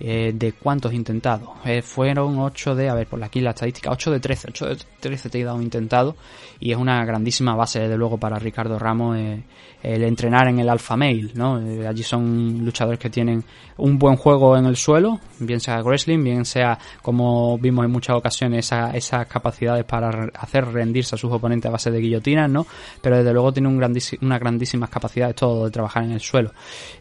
Eh, 0.00 0.32
¿De 0.34 0.52
cuántos 0.54 0.92
intentados? 0.92 1.48
Eh, 1.64 1.80
fueron 1.80 2.40
8 2.40 2.74
de, 2.74 2.88
a 2.88 2.94
ver, 2.94 3.06
por 3.06 3.22
aquí 3.22 3.40
la 3.40 3.50
estadística, 3.50 3.90
8 3.92 4.10
de 4.10 4.20
13, 4.20 4.48
8 4.50 4.66
de 4.66 4.76
13 4.98 5.30
takedowns 5.30 5.62
intentados 5.62 6.16
y 6.58 6.72
es 6.72 6.76
una 6.76 7.04
grandísima 7.04 7.54
base, 7.54 7.78
desde 7.78 7.96
luego, 7.96 8.18
para 8.18 8.38
Ricardo 8.38 8.78
Ramos 8.78 9.16
el 9.82 10.04
entrenar 10.04 10.48
en 10.48 10.60
el 10.60 10.68
Alpha 10.68 10.96
Male, 10.96 11.30
¿no? 11.34 11.56
allí 11.88 12.04
son 12.04 12.64
luchadores 12.64 13.00
que 13.00 13.10
tienen 13.10 13.42
un 13.78 13.98
buen 13.98 14.16
juego 14.16 14.56
en 14.56 14.66
el 14.66 14.76
suelo, 14.76 15.18
bien 15.40 15.58
sea 15.58 15.82
wrestling, 15.82 16.22
bien 16.22 16.44
sea 16.44 16.78
como 17.12 17.58
vimos 17.58 17.84
en 17.84 17.90
muchas 17.90 18.16
ocasiones, 18.16 18.72
esas 18.94 19.26
capacidades 19.26 19.84
para 19.84 20.30
hacer 20.34 20.64
rendirse 20.64 21.14
a 21.14 21.18
sus 21.18 21.30
oponentes 21.30 21.68
a 21.68 21.72
base 21.72 21.90
de 21.90 22.00
guillotinas, 22.00 22.48
¿no? 22.48 22.66
Pero 23.02 23.18
desde 23.18 23.34
luego 23.34 23.52
tiene 23.52 23.68
un 23.68 23.82
unas 23.82 24.40
grandísimas 24.40 24.88
capacidades 24.88 25.36
todo 25.36 25.66
de 25.66 25.70
trabajar 25.70 26.04
en 26.04 26.12
el 26.12 26.20
suelo. 26.20 26.52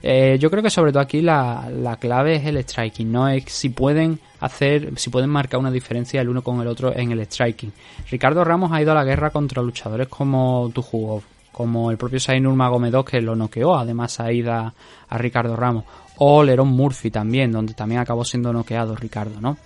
Eh, 0.04 0.38
yo 0.38 0.52
creo 0.52 0.62
que 0.62 0.70
sobre 0.70 0.92
todo 0.92 1.02
aquí 1.02 1.22
la, 1.22 1.70
la 1.74 1.96
clave 1.96 2.36
es 2.36 2.46
el 2.46 2.62
striking, 2.62 3.10
¿no? 3.10 3.30
Es 3.30 3.46
si 3.46 3.70
pueden 3.70 4.20
hacer, 4.42 4.92
si 4.98 5.10
pueden 5.10 5.30
marcar 5.30 5.62
una 5.62 5.72
diferencia 5.72 6.20
el 6.20 6.28
uno 6.28 6.42
con 6.42 6.60
el 6.60 6.68
otro 6.68 6.94
en 6.94 7.14
el 7.14 7.26
striking. 7.26 7.72
Ricardo 8.10 8.44
Ramos 8.44 8.74
ha 8.74 8.82
ido 8.82 8.92
a 8.92 8.96
la 8.96 9.06
guerra 9.06 9.30
contra 9.30 9.64
luchadores 9.64 10.10
como 10.10 10.70
Tujugov, 10.74 11.24
como 11.54 11.90
el 11.90 11.96
propio 11.96 12.20
Sainur 12.20 12.54
Magomedov 12.54 13.06
que 13.06 13.22
lo 13.22 13.34
noqueó, 13.34 13.78
además 13.78 14.20
ha 14.20 14.30
ido 14.34 14.52
a, 14.52 14.74
a 15.08 15.18
Ricardo 15.18 15.56
Ramos, 15.56 15.86
o 16.18 16.44
Lerón 16.44 16.68
Murphy 16.68 17.12
también, 17.12 17.54
donde 17.54 17.74
también 17.74 18.02
acabó 18.02 18.26
siendo 18.26 18.52
noqueado 18.52 18.94
Ricardo, 18.94 19.40
¿no? 19.40 19.58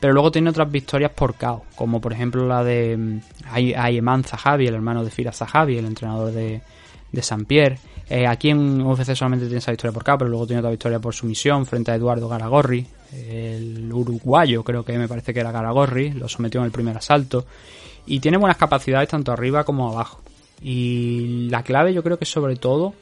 Pero 0.00 0.12
luego 0.12 0.30
tiene 0.30 0.50
otras 0.50 0.70
victorias 0.70 1.10
por 1.10 1.34
KO, 1.34 1.64
como 1.74 2.00
por 2.00 2.12
ejemplo 2.12 2.46
la 2.46 2.62
de 2.62 2.96
mm, 2.96 3.20
Ayman 3.76 4.24
Zahavi, 4.24 4.66
el 4.66 4.74
hermano 4.74 5.04
de 5.04 5.10
Fira 5.10 5.32
Zahavi, 5.32 5.78
el 5.78 5.86
entrenador 5.86 6.32
de, 6.32 6.60
de 7.10 7.22
San 7.22 7.44
Pierre. 7.44 7.78
Eh, 8.08 8.26
aquí 8.26 8.50
en 8.50 8.80
UFC 8.80 9.14
solamente 9.14 9.46
tiene 9.46 9.58
esa 9.58 9.72
victoria 9.72 9.92
por 9.92 10.04
KO, 10.04 10.18
pero 10.18 10.30
luego 10.30 10.46
tiene 10.46 10.60
otra 10.60 10.70
victoria 10.70 10.98
por 10.98 11.14
sumisión 11.14 11.66
frente 11.66 11.90
a 11.90 11.96
Eduardo 11.96 12.28
Garagorri, 12.28 12.86
el 13.12 13.92
uruguayo 13.92 14.62
creo 14.62 14.84
que 14.84 14.96
me 14.98 15.08
parece 15.08 15.34
que 15.34 15.40
era 15.40 15.52
Garagorri, 15.52 16.12
lo 16.12 16.28
sometió 16.28 16.60
en 16.60 16.66
el 16.66 16.72
primer 16.72 16.96
asalto. 16.96 17.44
Y 18.06 18.20
tiene 18.20 18.38
buenas 18.38 18.56
capacidades 18.56 19.08
tanto 19.08 19.32
arriba 19.32 19.64
como 19.64 19.90
abajo. 19.90 20.20
Y 20.62 21.48
la 21.50 21.62
clave 21.62 21.92
yo 21.92 22.02
creo 22.02 22.18
que 22.18 22.24
sobre 22.24 22.56
todo 22.56 22.94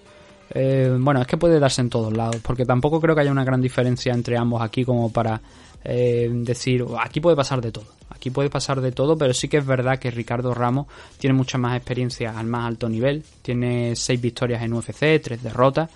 eh, 0.51 0.97
bueno, 0.99 1.21
es 1.21 1.27
que 1.27 1.37
puede 1.37 1.59
darse 1.59 1.81
en 1.81 1.91
todos 1.91 2.17
lados, 2.17 2.37
porque 2.43 2.65
tampoco 2.65 3.01
creo 3.01 3.15
que 3.15 3.23
haya 3.23 3.33
una 3.33 3.45
gran 3.45 3.61
diferencia 3.61 4.13
entre 4.13 4.37
ambos 4.37 4.63
aquí 4.63 4.85
como 4.85 5.11
para 5.13 5.41
eh, 5.85 6.29
decir, 6.31 6.85
aquí 6.99 7.21
puede 7.21 7.37
pasar 7.37 7.61
de 7.61 7.73
todo, 7.73 7.87
aquí 8.11 8.31
puede 8.31 8.51
pasar 8.51 8.81
de 8.81 8.93
todo, 8.93 9.17
pero 9.17 9.33
sí 9.35 9.49
que 9.49 9.59
es 9.59 9.67
verdad 9.67 9.99
que 9.99 10.11
Ricardo 10.11 10.55
Ramos 10.55 10.87
tiene 11.19 11.35
mucha 11.35 11.59
más 11.59 11.77
experiencia 11.77 12.39
al 12.39 12.47
más 12.47 12.67
alto 12.67 12.89
nivel, 12.89 13.25
tiene 13.43 13.95
seis 13.97 14.21
victorias 14.21 14.63
en 14.63 14.73
UFC, 14.73 15.21
tres 15.23 15.43
derrotas, 15.43 15.91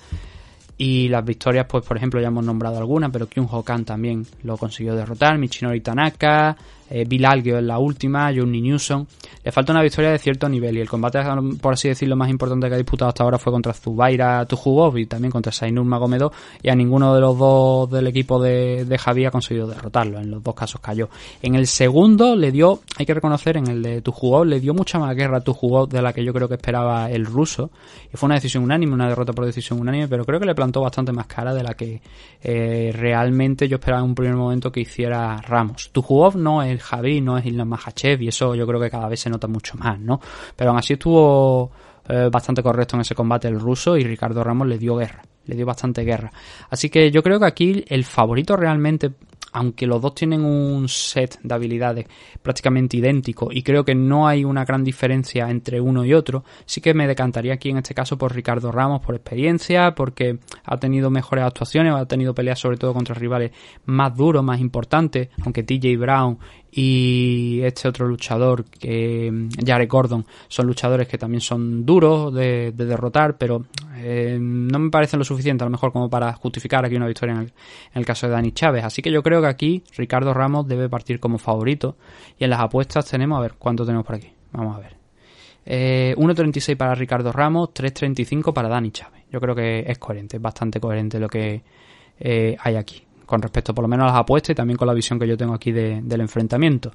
y 0.76 1.08
las 1.08 1.24
victorias, 1.24 1.66
pues 1.68 1.84
por 1.84 1.96
ejemplo, 1.98 2.20
ya 2.20 2.28
hemos 2.28 2.44
nombrado 2.44 2.78
algunas, 2.78 3.10
pero 3.10 3.28
Kyun 3.28 3.48
Hokan 3.50 3.84
también 3.84 4.26
lo 4.44 4.56
consiguió 4.56 4.94
derrotar, 4.94 5.36
Michinori 5.36 5.82
Tanaka, 5.82 6.56
eh, 6.90 7.04
Bill 7.08 7.24
Algio 7.24 7.58
en 7.58 7.66
la 7.66 7.78
última, 7.78 8.30
Johnny 8.34 8.60
Newsom. 8.60 9.06
Le 9.42 9.52
falta 9.52 9.72
una 9.72 9.82
victoria 9.82 10.10
de 10.10 10.18
cierto 10.18 10.48
nivel 10.48 10.76
y 10.76 10.80
el 10.80 10.88
combate, 10.88 11.20
por 11.60 11.74
así 11.74 11.88
decirlo, 11.88 12.16
más 12.16 12.28
importante 12.28 12.68
que 12.68 12.74
ha 12.74 12.78
disputado 12.78 13.08
hasta 13.08 13.22
ahora 13.22 13.38
fue 13.38 13.52
contra 13.52 13.72
Zubaira 13.72 14.44
Tujugov 14.44 14.98
y 14.98 15.06
también 15.06 15.30
contra 15.30 15.52
Sainur 15.52 15.84
Magomedov 15.84 16.32
y 16.62 16.68
a 16.68 16.74
ninguno 16.74 17.14
de 17.14 17.20
los 17.20 17.38
dos 17.38 17.90
del 17.90 18.08
equipo 18.08 18.42
de, 18.42 18.84
de 18.84 18.98
Javi 18.98 19.24
ha 19.24 19.30
conseguido 19.30 19.66
derrotarlo. 19.66 20.18
En 20.18 20.30
los 20.30 20.42
dos 20.42 20.54
casos 20.54 20.80
cayó. 20.80 21.08
En 21.42 21.54
el 21.54 21.66
segundo 21.66 22.34
le 22.36 22.50
dio, 22.52 22.80
hay 22.98 23.06
que 23.06 23.14
reconocer, 23.14 23.56
en 23.56 23.68
el 23.68 23.82
de 23.82 24.02
Tujugov 24.02 24.44
le 24.44 24.60
dio 24.60 24.74
mucha 24.74 24.98
más 24.98 25.14
guerra 25.14 25.38
a 25.38 25.40
Tujugov 25.40 25.88
de 25.88 26.02
la 26.02 26.12
que 26.12 26.24
yo 26.24 26.32
creo 26.32 26.48
que 26.48 26.54
esperaba 26.54 27.10
el 27.10 27.24
ruso 27.24 27.70
y 28.12 28.16
fue 28.16 28.26
una 28.26 28.34
decisión 28.34 28.64
unánime, 28.64 28.94
una 28.94 29.08
derrota 29.08 29.32
por 29.32 29.46
decisión 29.46 29.80
unánime, 29.80 30.08
pero 30.08 30.24
creo 30.24 30.40
que 30.40 30.46
le 30.46 30.54
plantó 30.54 30.80
bastante 30.80 31.12
más 31.12 31.26
cara 31.26 31.54
de 31.54 31.62
la 31.62 31.74
que 31.74 32.00
eh, 32.42 32.92
realmente 32.94 33.68
yo 33.68 33.76
esperaba 33.76 34.02
en 34.02 34.08
un 34.08 34.14
primer 34.14 34.36
momento 34.36 34.72
que 34.72 34.80
hiciera 34.80 35.40
Ramos. 35.40 35.90
Tujugov 35.92 36.36
no 36.36 36.62
es 36.62 36.79
Javi, 36.80 37.20
no 37.20 37.38
es 37.38 37.46
Islam 37.46 37.68
Mahachev 37.68 38.22
y 38.22 38.28
eso 38.28 38.54
yo 38.54 38.66
creo 38.66 38.80
que 38.80 38.90
cada 38.90 39.08
vez 39.08 39.20
se 39.20 39.30
nota 39.30 39.46
mucho 39.46 39.76
más, 39.76 39.98
¿no? 39.98 40.20
Pero 40.56 40.70
aún 40.70 40.78
así 40.78 40.94
estuvo 40.94 41.70
eh, 42.08 42.28
bastante 42.30 42.62
correcto 42.62 42.96
en 42.96 43.02
ese 43.02 43.14
combate 43.14 43.48
el 43.48 43.60
ruso 43.60 43.96
y 43.96 44.04
Ricardo 44.04 44.42
Ramos 44.42 44.66
le 44.66 44.78
dio 44.78 44.96
guerra, 44.96 45.22
le 45.46 45.54
dio 45.54 45.66
bastante 45.66 46.02
guerra. 46.02 46.32
Así 46.68 46.90
que 46.90 47.10
yo 47.10 47.22
creo 47.22 47.38
que 47.38 47.46
aquí 47.46 47.84
el 47.88 48.04
favorito 48.04 48.56
realmente 48.56 49.12
aunque 49.52 49.86
los 49.86 50.00
dos 50.00 50.14
tienen 50.14 50.44
un 50.44 50.88
set 50.88 51.38
de 51.42 51.54
habilidades 51.54 52.06
prácticamente 52.42 52.96
idéntico 52.96 53.48
y 53.50 53.62
creo 53.62 53.84
que 53.84 53.94
no 53.94 54.28
hay 54.28 54.44
una 54.44 54.64
gran 54.64 54.84
diferencia 54.84 55.50
entre 55.50 55.80
uno 55.80 56.04
y 56.04 56.14
otro, 56.14 56.44
sí 56.66 56.80
que 56.80 56.94
me 56.94 57.06
decantaría 57.06 57.54
aquí 57.54 57.70
en 57.70 57.78
este 57.78 57.94
caso 57.94 58.16
por 58.16 58.34
Ricardo 58.34 58.70
Ramos 58.70 59.00
por 59.00 59.14
experiencia, 59.14 59.94
porque 59.94 60.38
ha 60.64 60.76
tenido 60.78 61.10
mejores 61.10 61.44
actuaciones, 61.44 61.94
ha 61.94 62.06
tenido 62.06 62.34
peleas 62.34 62.58
sobre 62.58 62.76
todo 62.76 62.94
contra 62.94 63.14
rivales 63.14 63.52
más 63.86 64.16
duros, 64.16 64.44
más 64.44 64.60
importantes, 64.60 65.28
aunque 65.44 65.62
TJ 65.62 65.96
Brown 65.98 66.38
y 66.72 67.60
este 67.62 67.88
otro 67.88 68.06
luchador, 68.06 68.64
que 68.64 69.48
Jared 69.64 69.88
Gordon, 69.88 70.24
son 70.48 70.66
luchadores 70.66 71.08
que 71.08 71.18
también 71.18 71.40
son 71.40 71.84
duros 71.84 72.32
de, 72.32 72.72
derrotar, 72.72 73.36
pero 73.38 73.64
eh, 73.96 74.38
no 74.40 74.78
me 74.78 74.90
parecen 74.90 75.18
lo 75.18 75.24
suficiente 75.24 75.64
a 75.64 75.66
lo 75.66 75.72
mejor 75.72 75.92
como 75.92 76.08
para 76.08 76.32
justificar 76.34 76.84
aquí 76.84 76.94
una 76.94 77.06
victoria 77.06 77.34
en 77.34 77.52
el, 77.94 78.06
caso 78.06 78.26
de 78.26 78.32
Dani 78.32 78.52
Chávez. 78.52 78.84
Así 78.84 79.02
que 79.02 79.10
yo 79.10 79.22
creo 79.22 79.40
que 79.40 79.48
aquí 79.48 79.82
Ricardo 79.96 80.32
Ramos 80.32 80.68
debe 80.68 80.88
partir 80.88 81.18
como 81.18 81.38
favorito. 81.38 81.96
Y 82.38 82.44
en 82.44 82.50
las 82.50 82.60
apuestas 82.60 83.08
tenemos, 83.10 83.38
a 83.38 83.42
ver, 83.42 83.54
¿cuánto 83.58 83.84
tenemos 83.84 84.06
por 84.06 84.16
aquí? 84.16 84.32
Vamos 84.52 84.76
a 84.76 84.80
ver. 84.80 84.96
Eh, 85.66 86.14
1.36 86.16 86.76
para 86.76 86.94
Ricardo 86.94 87.32
Ramos, 87.32 87.70
3.35 87.70 88.52
para 88.52 88.68
Dani 88.68 88.90
Chávez. 88.92 89.24
Yo 89.30 89.40
creo 89.40 89.54
que 89.54 89.84
es 89.86 89.98
coherente, 89.98 90.36
es 90.36 90.42
bastante 90.42 90.80
coherente 90.80 91.18
lo 91.18 91.28
que 91.28 91.62
eh, 92.18 92.56
hay 92.60 92.76
aquí 92.76 93.04
con 93.30 93.40
respecto 93.40 93.74
por 93.74 93.84
lo 93.84 93.88
menos 93.88 94.04
a 94.04 94.12
las 94.12 94.20
apuestas 94.20 94.50
y 94.50 94.54
también 94.54 94.76
con 94.76 94.86
la 94.86 94.92
visión 94.92 95.18
que 95.18 95.26
yo 95.26 95.38
tengo 95.38 95.54
aquí 95.54 95.72
del 95.72 96.20
enfrentamiento. 96.20 96.92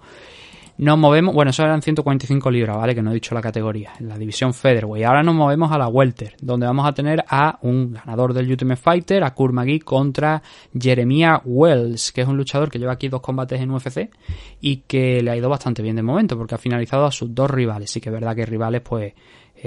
Nos 0.77 0.97
movemos, 0.97 1.33
bueno, 1.33 1.51
eso 1.51 1.63
eran 1.63 1.81
145 1.81 2.51
libras, 2.51 2.75
¿vale? 2.75 2.93
Que 2.93 3.01
no 3.01 3.11
he 3.11 3.13
dicho 3.13 3.33
la 3.33 3.39
categoría, 3.39 3.93
en 3.97 4.09
la 4.09 4.17
división 4.17 4.53
Featherweight. 4.53 5.05
Ahora 5.05 5.23
nos 5.23 5.33
movemos 5.33 5.71
a 5.71 5.77
la 5.77 5.87
Welter, 5.87 6.35
donde 6.41 6.65
vamos 6.65 6.85
a 6.85 6.91
tener 6.91 7.23
a 7.29 7.57
un 7.61 7.93
ganador 7.93 8.33
del 8.33 8.51
Ultimate 8.51 8.81
Fighter, 8.81 9.23
a 9.23 9.33
Kurmagi, 9.33 9.79
contra 9.79 10.43
Jeremiah 10.77 11.41
Wells, 11.45 12.11
que 12.11 12.23
es 12.23 12.27
un 12.27 12.35
luchador 12.35 12.69
que 12.69 12.77
lleva 12.77 12.91
aquí 12.91 13.07
dos 13.07 13.21
combates 13.21 13.61
en 13.61 13.71
UFC 13.71 14.09
y 14.59 14.83
que 14.85 15.21
le 15.21 15.31
ha 15.31 15.37
ido 15.37 15.47
bastante 15.47 15.81
bien 15.81 15.95
de 15.95 16.03
momento, 16.03 16.37
porque 16.37 16.55
ha 16.55 16.57
finalizado 16.57 17.05
a 17.05 17.11
sus 17.11 17.33
dos 17.33 17.49
rivales. 17.49 17.89
Sí 17.89 18.01
que 18.01 18.09
es 18.09 18.13
verdad 18.13 18.35
que 18.35 18.45
rivales, 18.45 18.81
pues, 18.81 19.13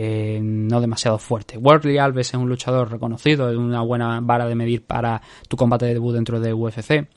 eh, 0.01 0.39
no 0.41 0.81
demasiado 0.81 1.19
fuertes. 1.19 1.59
Worley 1.61 1.99
Alves 1.99 2.29
es 2.29 2.35
un 2.35 2.49
luchador 2.49 2.89
reconocido, 2.89 3.51
es 3.51 3.57
una 3.57 3.83
buena 3.83 4.21
vara 4.21 4.47
de 4.47 4.55
medir 4.55 4.85
para 4.85 5.21
tu 5.49 5.57
combate 5.57 5.87
de 5.87 5.95
debut 5.95 6.15
dentro 6.15 6.39
de 6.39 6.55
UFC. 6.55 7.09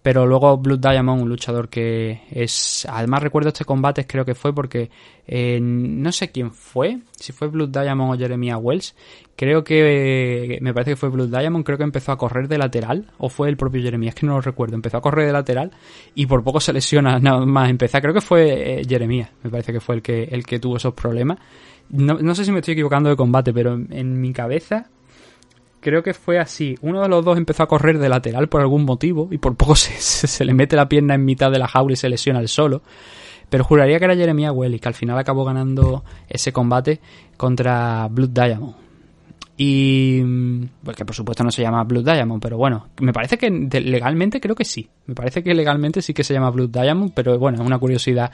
Pero 0.00 0.26
luego 0.26 0.56
Blood 0.56 0.78
Diamond, 0.80 1.22
un 1.22 1.28
luchador 1.28 1.68
que 1.68 2.22
es... 2.30 2.86
Además 2.90 3.22
recuerdo 3.22 3.48
este 3.48 3.66
combate, 3.66 4.06
creo 4.06 4.24
que 4.24 4.34
fue 4.34 4.54
porque... 4.54 4.90
eh, 5.26 5.58
no 5.60 6.12
sé 6.12 6.30
quién 6.30 6.50
fue, 6.50 6.98
si 7.12 7.32
fue 7.32 7.48
Blood 7.48 7.70
Diamond 7.70 8.14
o 8.14 8.18
Jeremiah 8.18 8.56
Wells. 8.56 8.94
Creo 9.36 9.62
que... 9.62 10.58
Me 10.62 10.72
parece 10.72 10.92
que 10.92 10.96
fue 10.96 11.10
Blood 11.10 11.28
Diamond, 11.28 11.64
creo 11.64 11.76
que 11.76 11.84
empezó 11.84 12.12
a 12.12 12.18
correr 12.18 12.48
de 12.48 12.56
lateral. 12.56 13.12
O 13.18 13.28
fue 13.28 13.50
el 13.50 13.56
propio 13.58 13.82
Jeremiah, 13.82 14.10
es 14.10 14.14
que 14.14 14.26
no 14.26 14.34
lo 14.34 14.40
recuerdo. 14.40 14.76
Empezó 14.76 14.96
a 14.98 15.02
correr 15.02 15.26
de 15.26 15.32
lateral 15.32 15.72
y 16.14 16.24
por 16.24 16.42
poco 16.42 16.60
se 16.60 16.72
lesiona 16.72 17.18
nada 17.20 17.44
más 17.44 17.68
empezar. 17.68 18.00
Creo 18.00 18.14
que 18.14 18.20
fue 18.20 18.80
eh, 18.80 18.82
Jeremiah, 18.86 19.30
me 19.42 19.50
parece 19.50 19.72
que 19.72 19.80
fue 19.80 19.96
el 19.96 20.02
que, 20.02 20.24
el 20.24 20.44
que 20.44 20.58
tuvo 20.58 20.76
esos 20.76 20.94
problemas. 20.94 21.38
No, 21.90 22.14
no 22.14 22.34
sé 22.34 22.44
si 22.44 22.52
me 22.52 22.60
estoy 22.60 22.72
equivocando 22.72 23.08
de 23.08 23.16
combate, 23.16 23.52
pero 23.52 23.74
en, 23.74 24.20
mi 24.20 24.32
cabeza 24.32 24.86
creo 25.80 26.02
que 26.02 26.14
fue 26.14 26.38
así. 26.38 26.76
Uno 26.80 27.02
de 27.02 27.08
los 27.08 27.24
dos 27.24 27.36
empezó 27.36 27.62
a 27.62 27.68
correr 27.68 27.98
de 27.98 28.08
lateral 28.08 28.48
por 28.48 28.60
algún 28.60 28.84
motivo 28.84 29.28
y 29.30 29.38
por 29.38 29.54
poco 29.56 29.74
se, 29.76 29.92
se, 29.92 30.26
se 30.26 30.44
le 30.44 30.54
mete 30.54 30.76
la 30.76 30.88
pierna 30.88 31.14
en 31.14 31.24
mitad 31.24 31.50
de 31.50 31.58
la 31.58 31.68
jaula 31.68 31.92
y 31.92 31.96
se 31.96 32.08
lesiona 32.08 32.40
el 32.40 32.48
solo. 32.48 32.82
Pero 33.50 33.64
juraría 33.64 33.98
que 33.98 34.06
era 34.06 34.16
Jeremiah 34.16 34.52
Welly, 34.52 34.80
que 34.80 34.88
al 34.88 34.94
final 34.94 35.18
acabó 35.18 35.44
ganando 35.44 36.04
ese 36.28 36.52
combate 36.52 37.00
contra 37.36 38.08
Blood 38.10 38.30
Diamond. 38.30 38.74
Y. 39.56 40.20
Porque 40.82 41.04
por 41.04 41.14
supuesto 41.14 41.44
no 41.44 41.50
se 41.50 41.62
llama 41.62 41.84
Blood 41.84 42.04
Diamond, 42.04 42.42
pero 42.42 42.56
bueno, 42.56 42.88
me 43.00 43.12
parece 43.12 43.38
que 43.38 43.50
legalmente 43.50 44.40
creo 44.40 44.54
que 44.54 44.64
sí. 44.64 44.88
Me 45.06 45.14
parece 45.14 45.42
que 45.42 45.54
legalmente 45.54 46.02
sí 46.02 46.12
que 46.12 46.24
se 46.24 46.34
llama 46.34 46.50
Blood 46.50 46.70
Diamond, 46.70 47.12
pero 47.14 47.38
bueno, 47.38 47.60
es 47.60 47.66
una 47.66 47.78
curiosidad 47.78 48.32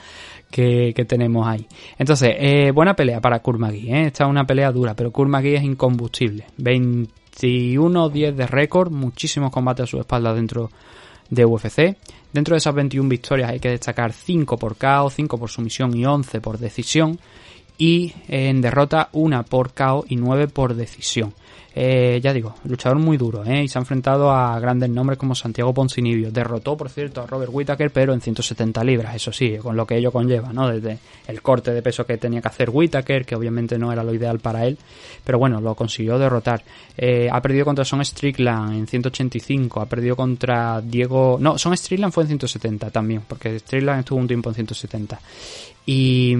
que, 0.50 0.92
que 0.94 1.04
tenemos 1.04 1.46
ahí. 1.46 1.66
Entonces, 1.98 2.34
eh, 2.38 2.70
buena 2.72 2.94
pelea 2.94 3.20
para 3.20 3.40
Kurmagi, 3.40 3.92
¿eh? 3.92 4.06
Esta 4.06 4.24
es 4.24 4.30
una 4.30 4.46
pelea 4.46 4.72
dura, 4.72 4.94
pero 4.94 5.10
Kurmagi 5.10 5.54
es 5.54 5.62
incombustible. 5.62 6.46
21-10 6.58 8.32
de 8.32 8.46
récord, 8.46 8.90
muchísimos 8.90 9.50
combates 9.50 9.84
a 9.84 9.86
su 9.86 10.00
espalda 10.00 10.32
dentro 10.32 10.70
de 11.28 11.44
UFC. 11.44 11.96
Dentro 12.32 12.54
de 12.54 12.58
esas 12.58 12.74
21 12.74 13.08
victorias 13.08 13.50
hay 13.50 13.60
que 13.60 13.70
destacar 13.70 14.12
5 14.12 14.56
por 14.56 14.76
KO, 14.76 15.10
5 15.10 15.38
por 15.38 15.50
sumisión 15.50 15.96
y 15.96 16.06
11 16.06 16.40
por 16.40 16.58
decisión. 16.58 17.18
Y 17.80 18.12
en 18.28 18.60
derrota, 18.60 19.08
una 19.12 19.42
por 19.42 19.72
KO 19.72 20.04
y 20.06 20.16
9 20.16 20.48
por 20.48 20.74
decisión. 20.74 21.32
Eh, 21.74 22.20
ya 22.22 22.34
digo, 22.34 22.56
luchador 22.64 22.98
muy 22.98 23.16
duro, 23.16 23.42
¿eh? 23.42 23.62
Y 23.62 23.68
se 23.68 23.78
ha 23.78 23.80
enfrentado 23.80 24.30
a 24.30 24.60
grandes 24.60 24.90
nombres 24.90 25.18
como 25.18 25.34
Santiago 25.34 25.72
Poncinibio. 25.72 26.30
Derrotó, 26.30 26.76
por 26.76 26.90
cierto, 26.90 27.22
a 27.22 27.26
Robert 27.26 27.50
Whittaker, 27.50 27.90
pero 27.90 28.12
en 28.12 28.20
170 28.20 28.84
libras, 28.84 29.14
eso 29.14 29.32
sí, 29.32 29.56
con 29.56 29.76
lo 29.76 29.86
que 29.86 29.96
ello 29.96 30.12
conlleva, 30.12 30.52
¿no? 30.52 30.68
Desde 30.68 30.98
el 31.26 31.40
corte 31.40 31.72
de 31.72 31.80
peso 31.80 32.04
que 32.04 32.18
tenía 32.18 32.42
que 32.42 32.48
hacer 32.48 32.68
Whittaker, 32.68 33.24
que 33.24 33.34
obviamente 33.34 33.78
no 33.78 33.90
era 33.90 34.04
lo 34.04 34.12
ideal 34.12 34.40
para 34.40 34.66
él, 34.66 34.76
pero 35.24 35.38
bueno, 35.38 35.58
lo 35.62 35.74
consiguió 35.74 36.18
derrotar. 36.18 36.62
Eh, 36.98 37.30
ha 37.32 37.40
perdido 37.40 37.64
contra 37.64 37.86
Son 37.86 38.04
Strickland 38.04 38.74
en 38.74 38.86
185, 38.86 39.80
ha 39.80 39.86
perdido 39.86 40.16
contra 40.16 40.82
Diego... 40.82 41.38
No, 41.40 41.56
Son 41.56 41.74
Strickland 41.74 42.12
fue 42.12 42.24
en 42.24 42.28
170 42.28 42.90
también, 42.90 43.22
porque 43.26 43.58
Strickland 43.58 44.00
estuvo 44.00 44.18
un 44.18 44.28
tiempo 44.28 44.50
en 44.50 44.54
170. 44.54 45.18
Y... 45.86 46.36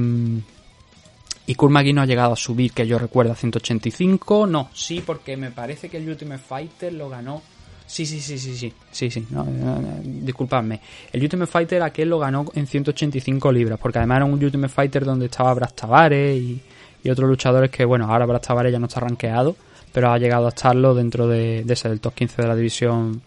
Y 1.51 1.57
Kurmagi 1.57 1.93
no 1.93 2.01
ha 2.01 2.07
llegado 2.07 2.35
a 2.35 2.37
subir, 2.37 2.71
que 2.71 2.87
yo 2.87 2.97
recuerdo, 2.97 3.33
a 3.33 3.35
185. 3.35 4.47
No, 4.47 4.71
sí, 4.73 5.03
porque 5.05 5.37
me 5.37 5.51
parece 5.51 5.89
que 5.89 5.97
el 5.97 6.09
Ultimate 6.09 6.41
Fighter 6.41 6.93
lo 6.93 7.09
ganó. 7.09 7.43
Sí, 7.89 8.07
sí, 8.07 8.21
sí, 8.21 8.39
sí, 8.39 8.57
sí, 8.57 8.73
sí, 8.93 9.11
sí, 9.11 9.27
no, 9.31 9.43
no, 9.43 9.81
disculpadme. 10.01 10.79
El 11.13 11.21
Ultimate 11.25 11.51
Fighter 11.51 11.83
aquel 11.83 12.09
lo 12.09 12.21
ganó 12.21 12.47
en 12.55 12.69
185 12.69 13.51
libras, 13.51 13.81
porque 13.81 13.99
además 13.99 14.19
era 14.19 14.27
un 14.27 14.35
Ultimate 14.35 14.73
Fighter 14.73 15.05
donde 15.05 15.25
estaba 15.27 15.53
Brad 15.55 15.73
Tavares 15.75 16.41
y, 16.41 16.63
otros 17.11 17.29
luchadores 17.29 17.69
que, 17.69 17.85
bueno, 17.85 18.07
ahora 18.09 18.27
Brad 18.27 18.43
Tavares 18.43 18.71
ya 18.71 18.79
no 18.79 18.87
está 18.87 19.01
rankeado, 19.01 19.57
pero 19.93 20.13
ha 20.13 20.19
llegado 20.19 20.47
a 20.47 20.51
estarlo 20.51 20.95
dentro 20.95 21.27
de, 21.27 21.65
de 21.65 21.73
ese, 21.73 21.89
del 21.89 21.99
top 21.99 22.15
15 22.15 22.43
de 22.43 22.47
la 22.47 22.55
división 22.55 23.23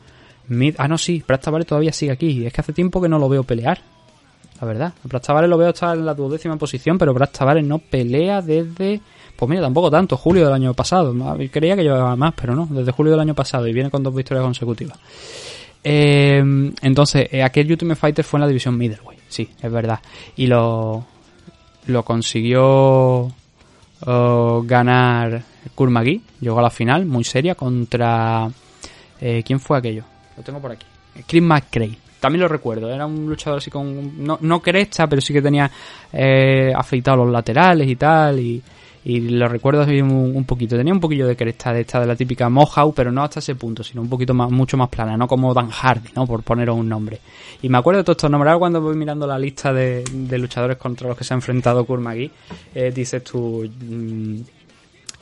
Mid. 0.48 0.76
Ah, 0.78 0.88
no, 0.88 0.98
sí, 0.98 1.22
Brad 1.28 1.42
Tavares 1.42 1.68
todavía 1.68 1.92
sigue 1.92 2.14
aquí. 2.14 2.46
Es 2.46 2.54
que 2.54 2.62
hace 2.62 2.72
tiempo 2.72 3.02
que 3.02 3.10
no 3.10 3.20
lo 3.20 3.28
veo 3.28 3.44
pelear. 3.44 3.82
La 4.64 4.68
verdad. 4.68 4.94
Brad 5.04 5.22
Tavares 5.22 5.50
lo 5.50 5.58
veo 5.58 5.72
estar 5.72 5.98
en 5.98 6.06
la 6.06 6.14
duodécima 6.14 6.56
posición, 6.56 6.98
pero 6.98 7.14
Brad 7.14 7.32
Tavares 7.32 7.66
no 7.66 7.80
pelea 7.80 8.42
desde. 8.42 9.02
Pues 9.36 9.50
mira, 9.50 9.62
tampoco 9.62 9.92
tanto, 9.92 10.16
julio 10.16 10.46
del 10.46 10.54
año 10.54 10.74
pasado. 10.74 11.14
Creía 11.52 11.76
que 11.76 11.84
llevaba 11.84 12.16
más, 12.16 12.34
pero 12.34 12.56
no, 12.56 12.66
desde 12.70 12.94
julio 12.94 13.12
del 13.12 13.20
año 13.20 13.34
pasado 13.36 13.68
y 13.68 13.74
viene 13.74 13.90
con 13.90 14.02
dos 14.04 14.16
victorias 14.16 14.46
consecutivas. 14.46 14.98
Eh, 15.84 16.42
entonces, 16.82 17.28
eh, 17.30 17.44
aquel 17.44 17.70
Ultimate 17.70 18.00
Fighter 18.00 18.24
fue 18.24 18.38
en 18.38 18.42
la 18.44 18.48
división 18.48 18.78
Middleweight, 18.78 19.24
sí, 19.28 19.50
es 19.62 19.70
verdad. 19.70 20.00
Y 20.38 20.48
lo, 20.48 21.04
lo 21.88 22.06
consiguió 22.06 23.28
eh, 24.08 24.60
ganar 24.64 25.44
Kurmagi, 25.76 26.22
llegó 26.40 26.60
a 26.60 26.62
la 26.64 26.70
final, 26.70 27.06
muy 27.06 27.26
seria, 27.26 27.56
contra... 27.56 28.50
eh, 29.20 29.44
¿Quién 29.46 29.60
fue 29.60 29.78
aquello? 29.78 30.06
Lo 30.38 30.44
tengo 30.44 30.62
por 30.62 30.72
aquí. 30.72 30.86
Chris 31.28 31.44
McCray. 31.44 31.98
También 32.24 32.44
lo 32.44 32.48
recuerdo, 32.48 32.90
era 32.90 33.06
un 33.06 33.28
luchador 33.28 33.58
así 33.58 33.70
con... 33.70 34.24
No, 34.26 34.38
no 34.40 34.62
cresta, 34.62 35.08
pero 35.08 35.22
sí 35.22 35.34
que 35.34 35.42
tenía 35.42 35.70
eh, 36.14 36.72
afeitado 36.74 37.18
los 37.18 37.30
laterales 37.30 37.86
y 37.86 37.98
tal, 37.98 38.40
y, 38.40 38.64
y 39.04 39.20
lo 39.20 39.46
recuerdo 39.50 39.82
así 39.82 40.00
un, 40.00 40.46
poquito. 40.46 40.78
Tenía 40.78 40.94
un 40.94 41.02
poquillo 41.02 41.28
de 41.28 41.36
cresta 41.36 41.74
de 41.74 41.82
esta, 41.82 42.00
de 42.00 42.08
la 42.08 42.16
típica 42.16 42.48
Mohawk, 42.48 42.96
pero 42.96 43.12
no 43.12 43.24
hasta 43.24 43.40
ese 43.40 43.56
punto, 43.56 43.84
sino 43.84 44.02
un 44.02 44.08
poquito 44.08 44.34
más, 44.34 44.50
mucho 44.50 44.78
más 44.78 44.88
plana, 44.88 45.18
no 45.18 45.28
como 45.28 45.54
Dan 45.54 45.70
Hardy, 45.70 46.12
¿no? 46.16 46.26
Por 46.26 46.44
poneros 46.44 46.78
un 46.78 46.88
nombre. 46.88 47.20
Y 47.62 47.68
me 47.68 47.78
acuerdo 47.78 47.98
de 47.98 48.04
todos 48.06 48.16
estos 48.16 48.32
nombres. 48.32 48.56
Cuando 48.58 48.80
voy 48.80 48.96
mirando 48.96 49.28
la 49.28 49.38
lista 49.38 49.74
de, 49.74 50.06
de 50.10 50.38
luchadores 50.38 50.78
contra 50.78 51.10
los 51.10 51.18
que 51.18 51.26
se 51.26 51.34
ha 51.34 51.36
enfrentado 51.36 51.84
Kurmagi, 51.84 52.32
eh, 52.74 52.94
dices 52.96 53.22
tú... 53.22 53.70
Mmm, 53.82 54.40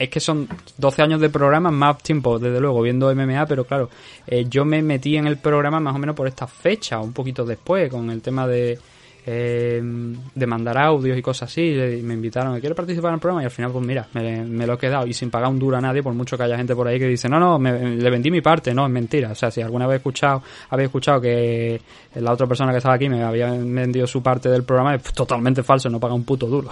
es 0.01 0.09
que 0.09 0.19
son 0.19 0.47
12 0.77 1.01
años 1.03 1.21
de 1.21 1.29
programa, 1.29 1.69
más 1.69 1.99
tiempo, 1.99 2.39
desde 2.39 2.59
luego, 2.59 2.81
viendo 2.81 3.13
MMA, 3.13 3.45
pero 3.45 3.65
claro, 3.65 3.89
eh, 4.25 4.45
yo 4.49 4.65
me 4.65 4.81
metí 4.81 5.15
en 5.15 5.27
el 5.27 5.37
programa 5.37 5.79
más 5.79 5.95
o 5.95 5.99
menos 5.99 6.15
por 6.15 6.27
esta 6.27 6.47
fecha, 6.47 6.99
un 6.99 7.13
poquito 7.13 7.45
después, 7.45 7.89
con 7.91 8.09
el 8.09 8.21
tema 8.21 8.47
de, 8.47 8.79
eh, 9.25 9.81
de 10.33 10.47
mandar 10.47 10.77
audios 10.79 11.17
y 11.17 11.21
cosas 11.21 11.49
así, 11.49 11.75
me 12.03 12.15
invitaron, 12.15 12.59
¿quiero 12.59 12.73
participar 12.73 13.09
en 13.09 13.15
el 13.15 13.19
programa? 13.19 13.43
Y 13.43 13.45
al 13.45 13.51
final, 13.51 13.71
pues 13.71 13.85
mira, 13.85 14.07
me, 14.13 14.43
me, 14.43 14.65
lo 14.65 14.73
he 14.73 14.77
quedado, 14.77 15.05
y 15.05 15.13
sin 15.13 15.29
pagar 15.29 15.49
un 15.49 15.59
duro 15.59 15.77
a 15.77 15.81
nadie, 15.81 16.01
por 16.01 16.13
mucho 16.13 16.37
que 16.37 16.43
haya 16.43 16.57
gente 16.57 16.75
por 16.75 16.87
ahí 16.87 16.97
que 16.97 17.07
dice, 17.07 17.29
no, 17.29 17.39
no, 17.39 17.59
me, 17.59 17.97
le 17.97 18.09
vendí 18.09 18.31
mi 18.31 18.41
parte, 18.41 18.73
no, 18.73 18.85
es 18.85 18.91
mentira, 18.91 19.31
o 19.31 19.35
sea, 19.35 19.51
si 19.51 19.61
alguna 19.61 19.85
vez 19.85 19.97
escuchado, 19.97 20.41
habéis 20.69 20.87
escuchado 20.87 21.21
que 21.21 21.79
la 22.15 22.31
otra 22.31 22.47
persona 22.47 22.71
que 22.71 22.77
estaba 22.77 22.95
aquí 22.95 23.09
me 23.09 23.23
había 23.23 23.51
vendido 23.51 24.07
su 24.07 24.23
parte 24.23 24.49
del 24.49 24.63
programa, 24.63 24.95
es 24.95 25.03
totalmente 25.13 25.61
falso, 25.61 25.89
no 25.89 25.99
paga 25.99 26.15
un 26.15 26.23
puto 26.23 26.47
duro, 26.47 26.69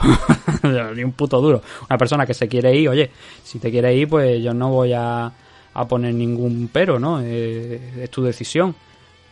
ni 0.96 1.04
un 1.04 1.12
puto 1.12 1.40
duro. 1.40 1.62
Una 1.88 1.98
persona 1.98 2.26
que 2.26 2.34
se 2.34 2.48
quiere 2.48 2.76
ir, 2.76 2.90
oye, 2.90 3.12
si 3.44 3.60
te 3.60 3.70
quiere 3.70 3.94
ir, 3.96 4.08
pues 4.08 4.42
yo 4.42 4.54
no 4.54 4.70
voy 4.70 4.94
a, 4.94 5.32
a 5.74 5.88
poner 5.88 6.14
ningún 6.14 6.70
pero, 6.72 7.00
¿no? 7.00 7.22
Eh, 7.22 7.80
es 8.02 8.10
tu 8.10 8.24
decisión. 8.24 8.76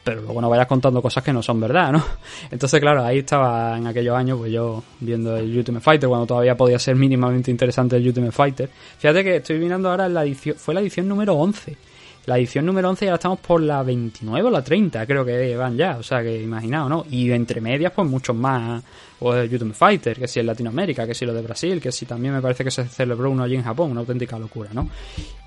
Pero 0.08 0.22
luego 0.22 0.39
no 0.39 0.49
vayas 0.49 0.68
contando 0.68 1.01
cosas 1.01 1.22
que 1.22 1.34
no 1.34 1.43
son 1.43 1.60
verdad, 1.60 1.91
¿no? 1.91 2.01
Entonces, 2.49 2.80
claro, 2.80 3.03
ahí 3.03 3.20
estaba 3.20 3.78
en 3.78 3.88
aquellos 3.88 4.16
años, 4.16 4.38
pues 4.38 4.53
yo 4.53 4.82
viendo 5.01 5.36
el 5.36 5.58
Ultimate 5.58 5.84
Fighter, 5.84 6.08
cuando 6.08 6.26
todavía 6.26 6.55
podía 6.55 6.80
ser 6.80 6.95
mínimamente 6.95 7.51
interesante 7.51 7.97
el 7.97 8.08
Ultimate 8.08 8.32
Fighter. 8.32 8.70
Fíjate 8.97 9.22
que 9.22 9.36
estoy 9.36 9.60
mirando 9.60 9.89
ahora 9.89 10.08
la 10.08 10.24
edición, 10.24 10.55
fue 10.55 10.74
la 10.74 10.80
edición 10.80 11.10
número 11.10 11.36
11 11.36 11.76
la 12.28 12.38
edición 12.38 12.66
número 12.66 12.90
11 12.90 13.06
ya 13.06 13.14
estamos 13.14 13.40
por 13.40 13.62
la 13.62 13.82
29 13.84 14.50
o 14.50 14.52
la 14.52 14.62
30, 14.62 15.08
creo 15.08 15.24
que 15.24 15.56
van 15.56 15.78
ya, 15.78 15.96
o 15.96 16.04
sea 16.04 16.22
que 16.22 16.42
imaginaos, 16.42 16.90
¿no? 16.90 17.06
Y 17.10 17.32
entre 17.32 17.62
medias, 17.62 17.94
pues 17.96 18.06
muchos 18.06 18.36
más, 18.36 18.84
pues 19.18 19.50
YouTube 19.50 19.74
Fighter, 19.74 20.20
que 20.20 20.28
si 20.28 20.42
en 20.42 20.48
Latinoamérica, 20.48 21.08
que 21.08 21.16
si 21.16 21.26
lo 21.26 21.34
de 21.34 21.42
Brasil, 21.42 21.80
que 21.80 21.90
si 21.90 22.06
también 22.06 22.34
me 22.34 22.42
parece 22.42 22.66
que 22.66 22.72
se 22.72 22.84
celebró 22.84 23.32
uno 23.32 23.44
allí 23.44 23.56
en 23.56 23.64
Japón, 23.64 23.92
una 23.92 24.02
auténtica 24.02 24.38
locura, 24.38 24.72
¿no? 24.74 24.90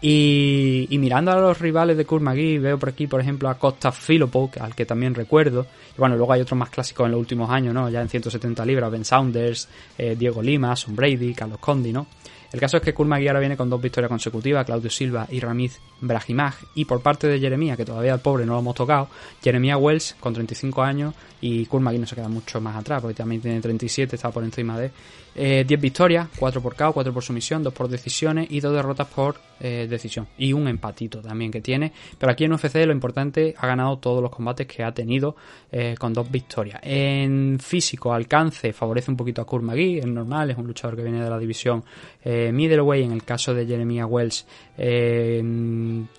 Y, 0.01 0.87
y 0.89 0.97
mirando 0.97 1.33
a 1.33 1.37
los 1.39 1.59
rivales 1.59 1.99
de 1.99 2.07
Kurmagi, 2.07 2.57
veo 2.57 2.78
por 2.78 2.89
aquí, 2.89 3.07
por 3.07 3.20
ejemplo, 3.20 3.51
a 3.51 3.59
Costa 3.59 3.93
Filopo, 3.93 4.51
al 4.59 4.74
que 4.74 4.87
también 4.87 5.14
recuerdo, 5.14 5.66
y 5.95 5.99
bueno, 5.99 6.16
luego 6.16 6.33
hay 6.33 6.41
otros 6.41 6.59
más 6.59 6.70
clásicos 6.70 7.05
en 7.05 7.12
los 7.12 7.20
últimos 7.20 7.51
años, 7.51 7.74
¿no? 7.74 7.91
Ya 7.91 8.01
en 8.01 8.09
170 8.09 8.64
libras, 8.64 8.91
Ben 8.91 9.05
Saunders, 9.05 9.68
eh, 9.99 10.16
Diego 10.18 10.43
Lima, 10.43 10.74
Son 10.76 10.97
Brady, 10.97 11.35
Carlos 11.35 11.59
Condi, 11.59 11.93
¿no? 11.93 12.07
El 12.53 12.59
caso 12.59 12.78
es 12.78 12.82
que 12.82 12.92
Kurmagi 12.92 13.28
ahora 13.28 13.38
viene 13.38 13.57
con 13.57 13.70
dos 13.70 13.80
victorias 13.80 14.09
consecutivas, 14.09 14.66
Claudio 14.66 14.90
Silva 14.90 15.26
y 15.30 15.38
Ramiz 15.38 15.78
Brahimaj. 16.01 16.57
Y 16.74 16.84
por 16.84 17.01
parte 17.01 17.28
de 17.28 17.38
Jeremía, 17.38 17.76
que 17.76 17.84
todavía 17.84 18.12
el 18.12 18.20
pobre 18.20 18.44
no 18.44 18.55
lo 18.55 18.59
hemos 18.59 18.74
tocado, 18.74 19.09
Jeremía 19.42 19.76
Wells 19.76 20.16
con 20.18 20.34
35 20.34 20.82
años 20.82 21.14
y 21.40 21.66
Kurmagi 21.66 21.98
no 21.98 22.07
se 22.07 22.16
queda 22.16 22.28
mucho 22.28 22.61
más 22.61 22.76
atrás, 22.76 23.03
porque 23.03 23.14
también 23.14 23.40
tiene 23.40 23.61
37, 23.61 24.16
está 24.16 24.30
por 24.30 24.42
encima 24.42 24.78
de 24.78 24.90
Eh, 25.35 25.64
10 25.66 25.81
victorias, 25.81 26.28
4 26.37 26.61
por 26.61 26.74
KO, 26.76 26.93
4 26.93 27.12
por 27.12 27.22
sumisión, 27.22 27.62
2 27.62 27.72
por 27.72 27.89
decisiones 27.89 28.49
y 28.51 28.61
2 28.61 28.72
derrotas 28.74 29.07
por 29.09 29.37
eh, 29.62 29.87
decisión. 29.91 30.26
Y 30.39 30.55
un 30.55 30.68
empatito 30.68 31.20
también 31.20 31.51
que 31.51 31.61
tiene. 31.61 31.93
Pero 32.18 32.33
aquí 32.33 32.45
en 32.45 32.53
UFC 32.55 32.76
lo 32.87 32.93
importante, 32.93 33.55
ha 33.59 33.66
ganado 33.66 33.99
todos 33.99 34.22
los 34.22 34.31
combates 34.31 34.66
que 34.66 34.83
ha 34.83 34.93
tenido 34.93 35.37
eh, 35.70 35.95
con 35.99 36.14
dos 36.14 36.31
victorias. 36.31 36.81
En 36.83 37.59
físico, 37.61 38.14
alcance, 38.14 38.72
favorece 38.72 39.11
un 39.11 39.18
poquito 39.18 39.43
a 39.43 39.47
Kurmagui, 39.47 39.99
es 39.99 40.07
normal, 40.07 40.51
es 40.51 40.57
un 40.57 40.66
luchador 40.66 40.97
que 40.97 41.03
viene 41.03 41.22
de 41.22 41.28
la 41.28 41.39
división 41.39 41.85
eh, 42.24 42.51
middleweight. 42.53 43.05
En 43.05 43.12
el 43.12 43.22
caso 43.22 43.53
de 43.53 43.66
Jeremiah 43.66 44.07
Wells, 44.07 44.47
eh, 44.83 45.43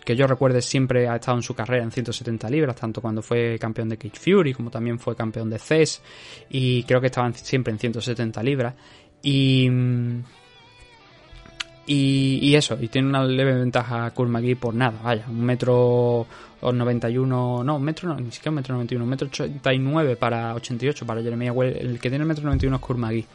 que 0.05 0.15
yo 0.15 0.27
recuerde 0.27 0.61
siempre 0.61 1.07
ha 1.07 1.15
estado 1.15 1.37
en 1.37 1.41
su 1.41 1.55
carrera 1.55 1.83
en 1.83 1.91
170 1.91 2.47
libras, 2.47 2.75
tanto 2.75 3.01
cuando 3.01 3.23
fue 3.23 3.57
campeón 3.59 3.89
de 3.89 3.97
Cage 3.97 4.19
Fury 4.19 4.53
como 4.53 4.69
también 4.69 4.99
fue 4.99 5.15
campeón 5.15 5.49
de 5.49 5.57
CES. 5.57 6.03
Y 6.51 6.83
creo 6.83 7.01
que 7.01 7.07
estaban 7.07 7.33
siempre 7.33 7.73
en 7.73 7.79
170 7.79 8.43
libras. 8.43 8.75
Y, 9.23 9.67
y, 11.87 12.55
eso, 12.55 12.77
y 12.79 12.87
tiene 12.87 13.09
una 13.09 13.23
leve 13.23 13.55
ventaja 13.55 14.11
Kurmagui 14.11 14.53
por 14.53 14.75
nada, 14.75 14.99
vaya, 15.03 15.25
un 15.27 15.43
metro 15.43 16.27
o 16.61 16.71
91, 16.71 17.63
no, 17.63 17.75
un 17.75 17.83
metro, 17.83 18.15
ni 18.15 18.31
siquiera 18.31 18.51
un 18.51 18.55
metro 18.57 18.75
91, 18.75 19.03
un 19.03 19.09
metro 19.09 19.27
89 19.27 20.15
para 20.17 20.53
88 20.53 21.05
para 21.05 21.23
Jeremiah 21.23 21.51
Well, 21.51 21.75
el 21.75 21.99
que 21.99 22.09
tiene 22.09 22.23
el 22.23 22.27
metro 22.27 22.43
91 22.45 22.75
es 22.75 22.81
Kurmagui. 22.81 23.25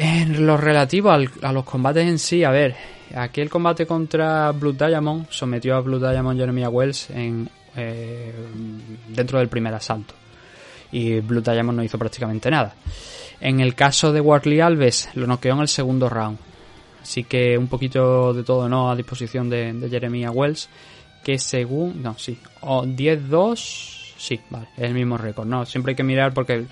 En 0.00 0.46
lo 0.46 0.56
relativo 0.56 1.10
a 1.10 1.52
los 1.52 1.64
combates 1.64 2.06
en 2.06 2.20
sí, 2.20 2.44
a 2.44 2.52
ver, 2.52 2.76
aquel 3.16 3.50
combate 3.50 3.84
contra 3.84 4.52
Blue 4.52 4.72
Diamond 4.72 5.26
sometió 5.28 5.74
a 5.74 5.80
Blue 5.80 5.98
Diamond 5.98 6.38
Jeremiah 6.38 6.68
Wells 6.68 7.10
en, 7.10 7.50
eh, 7.74 8.32
dentro 9.08 9.40
del 9.40 9.48
primer 9.48 9.74
asalto. 9.74 10.14
Y 10.92 11.18
Blue 11.18 11.40
Diamond 11.40 11.78
no 11.78 11.82
hizo 11.82 11.98
prácticamente 11.98 12.48
nada. 12.48 12.76
En 13.40 13.58
el 13.58 13.74
caso 13.74 14.12
de 14.12 14.20
Warley 14.20 14.60
Alves, 14.60 15.08
lo 15.14 15.26
noqueó 15.26 15.54
en 15.54 15.60
el 15.62 15.68
segundo 15.68 16.08
round. 16.08 16.38
Así 17.02 17.24
que 17.24 17.58
un 17.58 17.66
poquito 17.66 18.32
de 18.32 18.44
todo 18.44 18.68
no 18.68 18.92
a 18.92 18.94
disposición 18.94 19.50
de, 19.50 19.72
de 19.72 19.90
Jeremiah 19.90 20.30
Wells. 20.30 20.68
Que 21.24 21.40
según. 21.40 22.04
No, 22.04 22.16
sí. 22.16 22.38
O 22.60 22.84
10-2. 22.84 23.97
Sí, 24.18 24.40
vale. 24.50 24.66
Es 24.76 24.82
el 24.82 24.94
mismo 24.94 25.16
récord. 25.16 25.46
No, 25.46 25.64
siempre 25.64 25.92
hay 25.92 25.96
que 25.96 26.02
mirar 26.02 26.34
porque. 26.34 26.64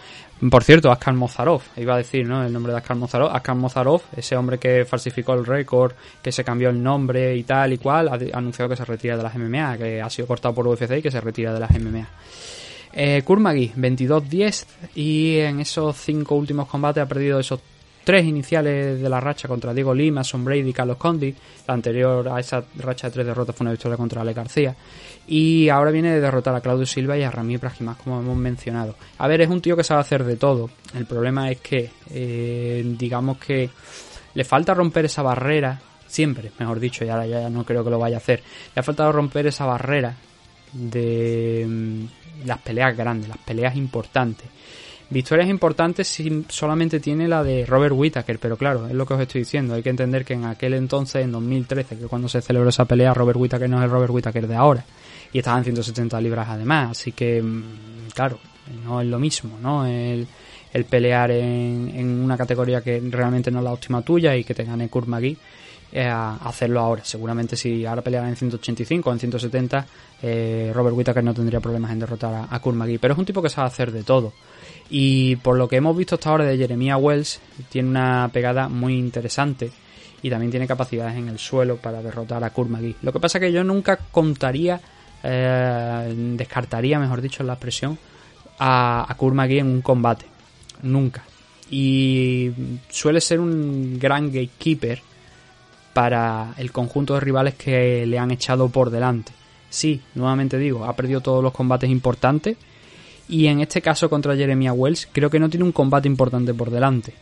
Por 0.50 0.64
cierto, 0.64 0.90
Askar 0.90 1.14
Mozarov. 1.14 1.62
Iba 1.76 1.94
a 1.94 1.98
decir, 1.98 2.26
¿no? 2.26 2.44
El 2.44 2.52
nombre 2.52 2.72
de 2.72 2.78
Askar 2.78 2.96
Mozarov. 2.96 3.34
Askar 3.34 3.54
Mozarov, 3.54 4.02
ese 4.16 4.36
hombre 4.36 4.58
que 4.58 4.84
falsificó 4.84 5.32
el 5.32 5.46
récord, 5.46 5.92
que 6.20 6.32
se 6.32 6.42
cambió 6.42 6.70
el 6.70 6.82
nombre 6.82 7.36
y 7.36 7.44
tal 7.44 7.72
y 7.72 7.78
cual, 7.78 8.08
ha 8.08 8.36
anunciado 8.36 8.68
que 8.68 8.76
se 8.76 8.84
retira 8.84 9.16
de 9.16 9.22
las 9.22 9.36
MMA, 9.36 9.78
que 9.78 10.02
ha 10.02 10.10
sido 10.10 10.26
cortado 10.26 10.54
por 10.54 10.66
UFC 10.66 10.98
y 10.98 11.02
que 11.02 11.10
se 11.10 11.20
retira 11.20 11.54
de 11.54 11.60
las 11.60 11.70
MMA. 11.70 12.08
Eh, 12.92 13.22
Kurmagi, 13.22 13.72
22-10 13.76 14.66
y 14.94 15.38
en 15.38 15.60
esos 15.60 15.96
cinco 15.96 16.34
últimos 16.34 16.66
combates 16.66 17.02
ha 17.02 17.06
perdido 17.06 17.38
esos 17.38 17.60
tres 18.06 18.24
iniciales 18.24 19.02
de 19.02 19.08
la 19.08 19.20
racha 19.20 19.48
contra 19.48 19.74
Diego 19.74 19.92
Lima, 19.92 20.22
Son 20.22 20.44
Brady 20.44 20.70
y 20.70 20.72
Carlos 20.72 20.96
Condi. 20.96 21.34
La 21.66 21.74
anterior 21.74 22.28
a 22.28 22.38
esa 22.38 22.64
racha 22.76 23.08
de 23.08 23.12
tres 23.12 23.26
derrotas 23.26 23.54
fue 23.54 23.64
una 23.64 23.72
victoria 23.72 23.96
contra 23.96 24.22
Ale 24.22 24.32
García. 24.32 24.74
Y 25.28 25.68
ahora 25.68 25.90
viene 25.90 26.12
de 26.12 26.20
derrotar 26.20 26.54
a 26.54 26.60
Claudio 26.60 26.86
Silva 26.86 27.18
y 27.18 27.22
a 27.22 27.30
Ramí 27.30 27.58
Prajimas, 27.58 27.96
como 27.96 28.20
hemos 28.20 28.36
mencionado. 28.36 28.94
A 29.18 29.26
ver, 29.26 29.40
es 29.40 29.48
un 29.48 29.60
tío 29.60 29.76
que 29.76 29.82
sabe 29.82 30.00
hacer 30.00 30.22
de 30.24 30.36
todo. 30.36 30.70
El 30.94 31.06
problema 31.06 31.50
es 31.50 31.60
que, 31.60 31.90
eh, 32.10 32.84
digamos 32.96 33.38
que 33.38 33.68
le 34.34 34.44
falta 34.44 34.72
romper 34.74 35.06
esa 35.06 35.22
barrera, 35.22 35.80
siempre, 36.06 36.52
mejor 36.58 36.78
dicho, 36.78 37.04
y 37.04 37.08
ahora 37.08 37.26
ya 37.26 37.50
no 37.50 37.64
creo 37.64 37.82
que 37.82 37.90
lo 37.90 37.98
vaya 37.98 38.16
a 38.16 38.18
hacer. 38.18 38.42
Le 38.74 38.80
ha 38.80 38.82
faltado 38.84 39.10
romper 39.10 39.46
esa 39.48 39.66
barrera 39.66 40.14
de 40.72 41.66
mm, 41.66 42.46
las 42.46 42.58
peleas 42.58 42.96
grandes, 42.96 43.28
las 43.28 43.38
peleas 43.38 43.74
importantes. 43.76 44.46
Victorias 45.08 45.48
importantes 45.48 46.08
si 46.08 46.44
solamente 46.48 46.98
tiene 46.98 47.28
la 47.28 47.44
de 47.44 47.64
Robert 47.64 47.94
Whittaker, 47.96 48.40
pero 48.40 48.56
claro, 48.56 48.88
es 48.88 48.94
lo 48.94 49.06
que 49.06 49.14
os 49.14 49.20
estoy 49.20 49.42
diciendo. 49.42 49.74
Hay 49.74 49.82
que 49.82 49.90
entender 49.90 50.24
que 50.24 50.34
en 50.34 50.44
aquel 50.44 50.74
entonces, 50.74 51.22
en 51.22 51.30
2013, 51.30 51.96
que 51.96 52.06
cuando 52.06 52.28
se 52.28 52.42
celebró 52.42 52.70
esa 52.70 52.86
pelea, 52.86 53.14
Robert 53.14 53.38
Whittaker 53.38 53.70
no 53.70 53.78
es 53.78 53.84
el 53.84 53.90
Robert 53.90 54.10
Whittaker 54.10 54.48
de 54.48 54.56
ahora. 54.56 54.84
Y 55.32 55.38
estaba 55.38 55.58
en 55.58 55.64
170 55.64 56.20
libras 56.20 56.48
además, 56.48 56.90
así 56.92 57.12
que, 57.12 57.40
mm, 57.40 58.08
claro, 58.14 58.38
no 58.84 59.00
es 59.00 59.06
lo 59.06 59.20
mismo, 59.20 59.58
¿no? 59.62 59.86
El, 59.86 60.26
el 60.72 60.84
pelear 60.84 61.30
en, 61.30 62.20
una 62.22 62.36
categoría 62.36 62.80
que 62.80 63.00
realmente 63.08 63.50
no 63.50 63.58
es 63.58 63.64
la 63.64 63.72
óptima 63.72 64.02
tuya 64.02 64.34
y 64.36 64.42
que 64.44 64.54
te 64.54 64.64
gane 64.64 64.88
Kurmagi 64.88 65.36
eh, 65.92 66.04
a 66.04 66.34
hacerlo 66.34 66.80
ahora. 66.80 67.04
Seguramente 67.04 67.56
si 67.56 67.86
ahora 67.86 68.02
peleara 68.02 68.28
en 68.28 68.36
185 68.36 69.08
o 69.08 69.12
en 69.12 69.18
170, 69.18 69.86
eh, 70.22 70.72
Robert 70.74 70.96
Whittaker 70.96 71.22
no 71.22 71.32
tendría 71.32 71.60
problemas 71.60 71.92
en 71.92 72.00
derrotar 72.00 72.34
a, 72.34 72.48
a 72.50 72.58
Kurmagi. 72.60 72.98
Pero 72.98 73.14
es 73.14 73.18
un 73.18 73.24
tipo 73.24 73.40
que 73.40 73.48
sabe 73.48 73.68
hacer 73.68 73.92
de 73.92 74.02
todo. 74.02 74.32
Y 74.88 75.36
por 75.36 75.56
lo 75.56 75.68
que 75.68 75.76
hemos 75.76 75.96
visto 75.96 76.14
hasta 76.14 76.30
ahora 76.30 76.44
de 76.44 76.56
Jeremiah 76.56 76.96
Wells, 76.96 77.40
tiene 77.68 77.88
una 77.88 78.30
pegada 78.32 78.68
muy 78.68 78.96
interesante 78.96 79.70
y 80.22 80.30
también 80.30 80.50
tiene 80.50 80.66
capacidades 80.66 81.16
en 81.16 81.28
el 81.28 81.38
suelo 81.38 81.76
para 81.76 82.02
derrotar 82.02 82.42
a 82.44 82.50
Kurmagi. 82.50 82.96
Lo 83.02 83.12
que 83.12 83.20
pasa 83.20 83.40
que 83.40 83.52
yo 83.52 83.64
nunca 83.64 83.96
contaría, 83.96 84.80
eh, 85.22 86.14
descartaría, 86.36 86.98
mejor 86.98 87.20
dicho, 87.20 87.42
la 87.42 87.54
expresión, 87.54 87.98
a, 88.58 89.06
a 89.08 89.14
Kurmagi 89.16 89.58
en 89.58 89.66
un 89.66 89.82
combate. 89.82 90.26
Nunca. 90.82 91.24
Y 91.70 92.52
suele 92.88 93.20
ser 93.20 93.40
un 93.40 93.98
gran 93.98 94.26
gatekeeper 94.26 95.02
para 95.92 96.54
el 96.58 96.70
conjunto 96.72 97.14
de 97.14 97.20
rivales 97.20 97.54
que 97.54 98.06
le 98.06 98.18
han 98.18 98.30
echado 98.30 98.68
por 98.68 98.90
delante. 98.90 99.32
Sí, 99.68 100.00
nuevamente 100.14 100.58
digo, 100.58 100.84
ha 100.84 100.94
perdido 100.94 101.20
todos 101.20 101.42
los 101.42 101.52
combates 101.52 101.90
importantes 101.90 102.56
y 103.28 103.46
en 103.46 103.60
este 103.60 103.82
caso 103.82 104.08
contra 104.08 104.36
Jeremiah 104.36 104.72
Wells 104.72 105.08
creo 105.12 105.30
que 105.30 105.38
no 105.38 105.48
tiene 105.48 105.64
un 105.64 105.72
combate 105.72 106.08
importante 106.08 106.54
por 106.54 106.70
delante. 106.70 107.12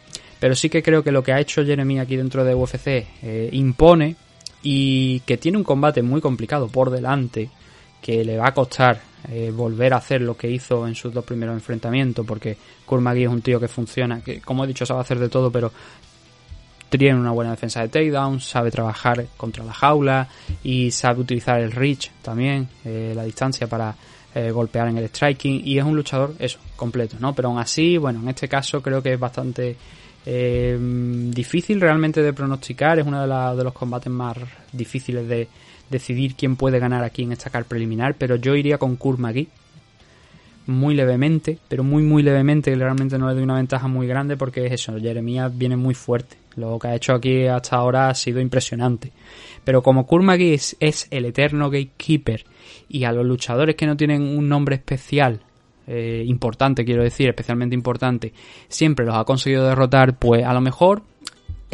Pero 0.40 0.54
sí 0.54 0.68
que 0.68 0.82
creo 0.82 1.02
que 1.02 1.12
lo 1.12 1.22
que 1.22 1.32
ha 1.32 1.40
hecho 1.40 1.64
Jeremy 1.64 2.00
aquí 2.00 2.16
dentro 2.16 2.44
de 2.44 2.54
UFC 2.54 2.86
eh, 3.22 3.48
impone 3.52 4.16
y 4.62 5.20
que 5.20 5.36
tiene 5.36 5.58
un 5.58 5.64
combate 5.64 6.02
muy 6.02 6.20
complicado 6.20 6.68
por 6.68 6.90
delante 6.90 7.50
que 8.02 8.24
le 8.24 8.36
va 8.36 8.48
a 8.48 8.54
costar 8.54 9.00
eh, 9.30 9.50
volver 9.54 9.94
a 9.94 9.98
hacer 9.98 10.20
lo 10.20 10.36
que 10.36 10.50
hizo 10.50 10.86
en 10.86 10.94
sus 10.94 11.12
dos 11.14 11.24
primeros 11.24 11.54
enfrentamientos 11.54 12.26
porque 12.26 12.56
Kurmagi 12.84 13.22
es 13.22 13.30
un 13.30 13.40
tío 13.40 13.58
que 13.58 13.68
funciona, 13.68 14.20
que 14.20 14.40
como 14.40 14.64
he 14.64 14.66
dicho 14.66 14.84
sabe 14.84 15.00
hacer 15.00 15.18
de 15.18 15.30
todo 15.30 15.50
pero 15.50 15.72
tiene 16.90 17.18
una 17.18 17.32
buena 17.32 17.50
defensa 17.50 17.80
de 17.80 17.88
takedown, 17.88 18.40
sabe 18.40 18.70
trabajar 18.70 19.26
contra 19.36 19.64
la 19.64 19.72
jaula 19.72 20.28
y 20.62 20.90
sabe 20.90 21.22
utilizar 21.22 21.60
el 21.60 21.72
reach 21.72 22.10
también, 22.22 22.68
eh, 22.84 23.12
la 23.16 23.24
distancia 23.24 23.66
para 23.66 23.96
eh, 24.34 24.50
golpear 24.50 24.88
en 24.88 24.98
el 24.98 25.08
striking 25.08 25.62
y 25.64 25.78
es 25.78 25.84
un 25.84 25.96
luchador 25.96 26.34
eso, 26.38 26.58
completo, 26.76 27.16
¿no? 27.20 27.34
Pero 27.34 27.48
aún 27.48 27.58
así, 27.58 27.96
bueno, 27.96 28.20
en 28.20 28.28
este 28.28 28.48
caso 28.48 28.82
creo 28.82 29.02
que 29.02 29.12
es 29.12 29.20
bastante 29.20 29.76
eh, 30.26 30.78
difícil 31.30 31.80
realmente 31.80 32.22
de 32.22 32.32
pronosticar, 32.32 32.98
es 32.98 33.06
uno 33.06 33.20
de, 33.20 33.56
de 33.56 33.64
los 33.64 33.72
combates 33.72 34.12
más 34.12 34.36
difíciles 34.72 35.28
de 35.28 35.48
decidir 35.88 36.34
quién 36.34 36.56
puede 36.56 36.78
ganar 36.78 37.04
aquí 37.04 37.22
en 37.22 37.32
esta 37.32 37.50
car 37.50 37.64
preliminar, 37.64 38.14
pero 38.16 38.36
yo 38.36 38.54
iría 38.54 38.78
con 38.78 38.96
Kurmagi 38.96 39.48
muy 40.66 40.94
levemente, 40.94 41.58
pero 41.68 41.84
muy 41.84 42.02
muy 42.02 42.22
levemente, 42.22 42.70
que 42.70 42.76
realmente 42.76 43.18
no 43.18 43.28
le 43.28 43.34
doy 43.34 43.42
una 43.42 43.56
ventaja 43.56 43.88
muy 43.88 44.06
grande 44.06 44.36
porque 44.36 44.66
es 44.66 44.72
eso, 44.72 44.98
Jeremías 44.98 45.56
viene 45.56 45.76
muy 45.76 45.94
fuerte. 45.94 46.36
Lo 46.56 46.78
que 46.78 46.88
ha 46.88 46.94
hecho 46.94 47.14
aquí 47.14 47.46
hasta 47.46 47.76
ahora 47.76 48.08
ha 48.08 48.14
sido 48.14 48.40
impresionante. 48.40 49.10
Pero 49.64 49.82
como 49.82 50.06
Kurmagi 50.06 50.54
es, 50.54 50.76
es 50.78 51.08
el 51.10 51.24
eterno 51.24 51.70
gatekeeper 51.70 52.44
y 52.88 53.04
a 53.04 53.12
los 53.12 53.26
luchadores 53.26 53.74
que 53.74 53.86
no 53.86 53.96
tienen 53.96 54.22
un 54.22 54.48
nombre 54.48 54.76
especial, 54.76 55.40
eh, 55.86 56.22
importante 56.26 56.84
quiero 56.84 57.02
decir, 57.02 57.28
especialmente 57.28 57.74
importante, 57.74 58.32
siempre 58.68 59.04
los 59.04 59.16
ha 59.16 59.24
conseguido 59.24 59.66
derrotar, 59.66 60.18
pues 60.18 60.44
a 60.44 60.54
lo 60.54 60.60
mejor 60.60 61.02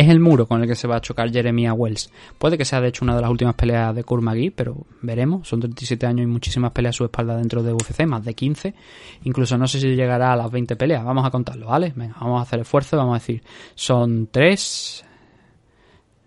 es 0.00 0.08
el 0.08 0.20
muro 0.20 0.46
con 0.46 0.62
el 0.62 0.68
que 0.68 0.74
se 0.74 0.88
va 0.88 0.96
a 0.96 1.00
chocar 1.00 1.30
Jeremiah 1.30 1.72
Wells. 1.72 2.10
Puede 2.38 2.56
que 2.56 2.64
sea 2.64 2.80
de 2.80 2.88
hecho 2.88 3.04
una 3.04 3.14
de 3.14 3.22
las 3.22 3.30
últimas 3.30 3.54
peleas 3.54 3.94
de 3.94 4.04
Kurmagi, 4.04 4.50
pero 4.50 4.86
veremos. 5.02 5.46
Son 5.48 5.60
37 5.60 6.06
años 6.06 6.24
y 6.24 6.26
muchísimas 6.26 6.72
peleas 6.72 6.96
a 6.96 6.98
su 6.98 7.04
espalda 7.04 7.36
dentro 7.36 7.62
de 7.62 7.72
UFC, 7.72 8.06
más 8.06 8.24
de 8.24 8.34
15. 8.34 8.74
Incluso 9.24 9.58
no 9.58 9.66
sé 9.66 9.80
si 9.80 9.94
llegará 9.94 10.32
a 10.32 10.36
las 10.36 10.50
20 10.50 10.76
peleas. 10.76 11.04
Vamos 11.04 11.24
a 11.26 11.30
contarlo, 11.30 11.66
¿vale? 11.66 11.92
Venga, 11.94 12.16
vamos 12.20 12.40
a 12.40 12.42
hacer 12.42 12.60
esfuerzo. 12.60 12.96
Vamos 12.96 13.16
a 13.16 13.18
decir, 13.18 13.42
son 13.74 14.28
3, 14.30 15.04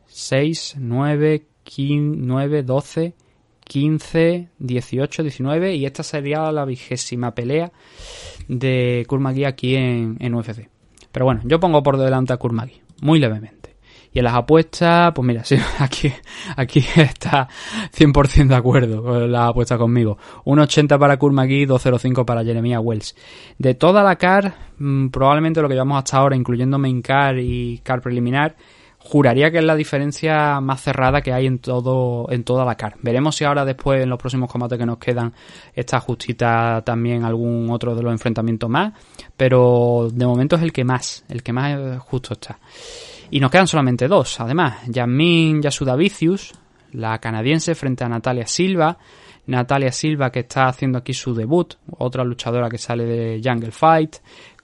6, 0.06 0.76
9, 0.80 1.48
15, 1.64 2.18
9, 2.22 2.64
12, 2.64 3.14
15, 3.66 4.50
18, 4.60 5.24
19 5.24 5.76
y 5.76 5.86
esta 5.86 6.04
sería 6.04 6.52
la 6.52 6.66
vigésima 6.66 7.34
pelea 7.34 7.72
de 8.48 9.06
Kurmagi 9.08 9.46
aquí 9.46 9.76
en, 9.76 10.18
en 10.20 10.36
UFC. 10.36 10.70
Pero 11.12 11.26
bueno, 11.26 11.42
yo 11.46 11.60
pongo 11.60 11.82
por 11.82 11.98
delante 11.98 12.34
a 12.34 12.38
Kurmagi, 12.38 12.82
muy 13.02 13.20
levemente. 13.20 13.63
Y 14.14 14.20
en 14.20 14.26
las 14.26 14.36
apuestas, 14.36 15.12
pues 15.14 15.26
mira, 15.26 15.44
sí, 15.46 15.58
aquí, 15.80 16.14
aquí 16.56 16.86
está 16.96 17.48
100% 17.96 18.48
de 18.48 18.56
acuerdo 18.56 19.04
con 19.04 19.32
la 19.32 19.48
apuesta 19.48 19.78
conmigo. 19.78 20.18
1.80 20.46 21.00
para 21.00 21.18
Kurmagi, 21.18 21.66
2.05 21.66 22.24
para 22.26 22.44
Jeremiah 22.44 22.80
Wells. 22.80 23.16
De 23.58 23.74
toda 23.74 24.04
la 24.04 24.16
CAR, 24.16 24.54
mm, 24.78 25.08
probablemente 25.08 25.62
lo 25.62 25.68
que 25.68 25.74
llevamos 25.74 25.98
hasta 25.98 26.18
ahora, 26.18 26.36
incluyendo 26.36 26.78
main 26.78 27.02
CAR 27.02 27.40
y 27.40 27.80
CAR 27.84 28.02
preliminar, 28.02 28.56
juraría 29.04 29.52
que 29.52 29.58
es 29.58 29.64
la 29.64 29.76
diferencia 29.76 30.62
más 30.62 30.82
cerrada 30.82 31.22
que 31.22 31.34
hay 31.34 31.46
en 31.46 31.60
todo 31.60 32.28
en 32.30 32.44
toda 32.44 32.66
la 32.66 32.76
car. 32.76 32.96
Veremos 33.02 33.36
si 33.36 33.44
ahora 33.44 33.66
después 33.66 34.02
en 34.02 34.10
los 34.10 34.18
próximos 34.18 34.50
combates 34.50 34.80
que 34.80 34.86
nos 34.86 34.98
quedan 34.98 35.34
está 35.74 36.00
justita 36.00 36.82
también 36.86 37.24
algún 37.24 37.70
otro 37.70 37.96
de 37.96 38.02
los 38.02 38.12
enfrentamientos 38.12 38.70
más, 38.70 38.94
pero 39.36 40.08
de 40.12 40.26
momento 40.26 40.56
es 40.56 40.62
el 40.62 40.72
que 40.72 40.86
más, 40.86 41.26
el 41.30 41.44
que 41.44 41.52
más 41.52 42.00
justo 42.00 42.34
está. 42.34 42.60
Y 43.32 43.40
nos 43.40 43.52
quedan 43.52 43.68
solamente 43.68 44.08
dos, 44.08 44.40
además, 44.40 44.76
Jasmine 44.94 45.62
Yasuda 45.62 45.96
Vicius, 45.96 46.54
la 46.92 47.18
canadiense 47.20 47.76
frente 47.76 48.04
a 48.04 48.10
Natalia 48.10 48.46
Silva, 48.46 48.98
Natalia 49.48 49.92
Silva 49.92 50.32
que 50.32 50.42
está 50.42 50.68
haciendo 50.68 50.98
aquí 51.00 51.14
su 51.14 51.34
debut, 51.34 51.74
otra 51.98 52.24
luchadora 52.24 52.70
que 52.70 52.78
sale 52.78 53.06
de 53.06 53.42
Jungle 53.44 53.72
Fight, 53.72 54.18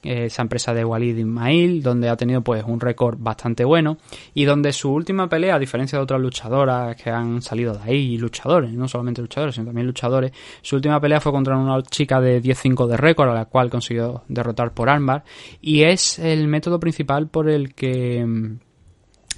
esa 0.04 0.42
empresa 0.42 0.74
de 0.74 0.86
Walid 0.86 1.18
Ismail, 1.18 1.84
donde 1.84 2.10
ha 2.10 2.16
tenido 2.16 2.42
pues 2.42 2.64
un 2.66 2.80
récord 2.80 3.18
bastante 3.20 3.66
bueno 3.66 3.98
y 4.34 4.46
donde 4.46 4.72
su 4.72 4.92
última 4.92 5.28
pelea, 5.28 5.56
a 5.56 5.60
diferencia 5.60 5.98
de 5.98 6.04
otras 6.04 6.22
luchadoras 6.22 6.96
que 6.96 7.10
han 7.10 7.42
salido 7.42 7.74
de 7.74 7.84
ahí, 7.84 8.18
luchadores, 8.18 8.72
no 8.72 8.88
solamente 8.88 9.22
luchadores, 9.22 9.56
sino 9.56 9.68
también 9.68 9.88
luchadores, 9.88 10.32
su 10.62 10.76
última 10.76 11.00
pelea 11.00 11.20
fue 11.20 11.32
contra 11.32 11.58
una 11.58 11.82
chica 11.84 12.22
de 12.22 12.42
10-5 12.42 12.88
de 12.88 12.98
récord, 12.98 13.30
a 13.30 13.34
la 13.34 13.46
cual 13.46 13.70
consiguió 13.70 14.24
derrotar 14.28 14.74
por 14.74 14.90
armbar 14.90 15.24
y 15.62 15.84
es 15.84 16.20
el 16.20 16.48
método 16.48 16.80
principal 16.80 17.28
por 17.28 17.50
el 17.50 17.74
que 17.74 18.26
mm, 18.26 18.60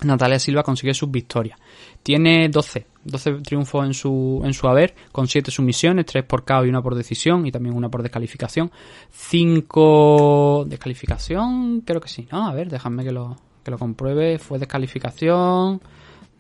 Natalia 0.04 0.40
Silva 0.40 0.64
consigue 0.64 0.94
sus 0.94 1.12
victorias. 1.12 1.60
Tiene 2.04 2.50
12, 2.50 2.88
12 3.04 3.32
triunfos 3.42 3.86
en 3.86 3.94
su, 3.94 4.42
en 4.44 4.54
su 4.54 4.68
haber, 4.68 4.96
con 5.12 5.28
7 5.28 5.52
sumisiones, 5.52 6.06
3 6.06 6.24
por 6.24 6.44
KO 6.44 6.66
y 6.66 6.70
una 6.70 6.82
por 6.82 6.96
decisión, 6.96 7.46
y 7.46 7.52
también 7.52 7.76
una 7.76 7.90
por 7.90 8.02
descalificación. 8.02 8.72
5 9.12 10.66
descalificación, 10.68 11.82
creo 11.82 12.02
que 12.02 12.10
sí, 12.10 12.28
¿no? 12.32 12.48
A 12.48 12.54
ver, 12.54 12.70
déjame 12.70 13.04
que 13.04 13.12
lo, 13.12 13.38
que 13.64 13.72
lo 13.72 13.78
compruebe. 13.78 14.40
Fue 14.40 14.60
descalificación. 14.60 15.82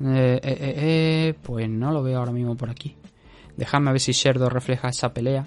Eh, 0.03 0.39
eh, 0.43 0.73
eh, 0.77 1.33
pues 1.41 1.69
no 1.69 1.91
lo 1.91 2.01
veo 2.01 2.19
ahora 2.19 2.31
mismo 2.31 2.55
por 2.55 2.69
aquí. 2.69 2.95
Déjame 3.55 3.91
ver 3.91 3.99
si 3.99 4.13
Sherdo 4.13 4.49
refleja 4.49 4.89
esa 4.89 5.13
pelea. 5.13 5.45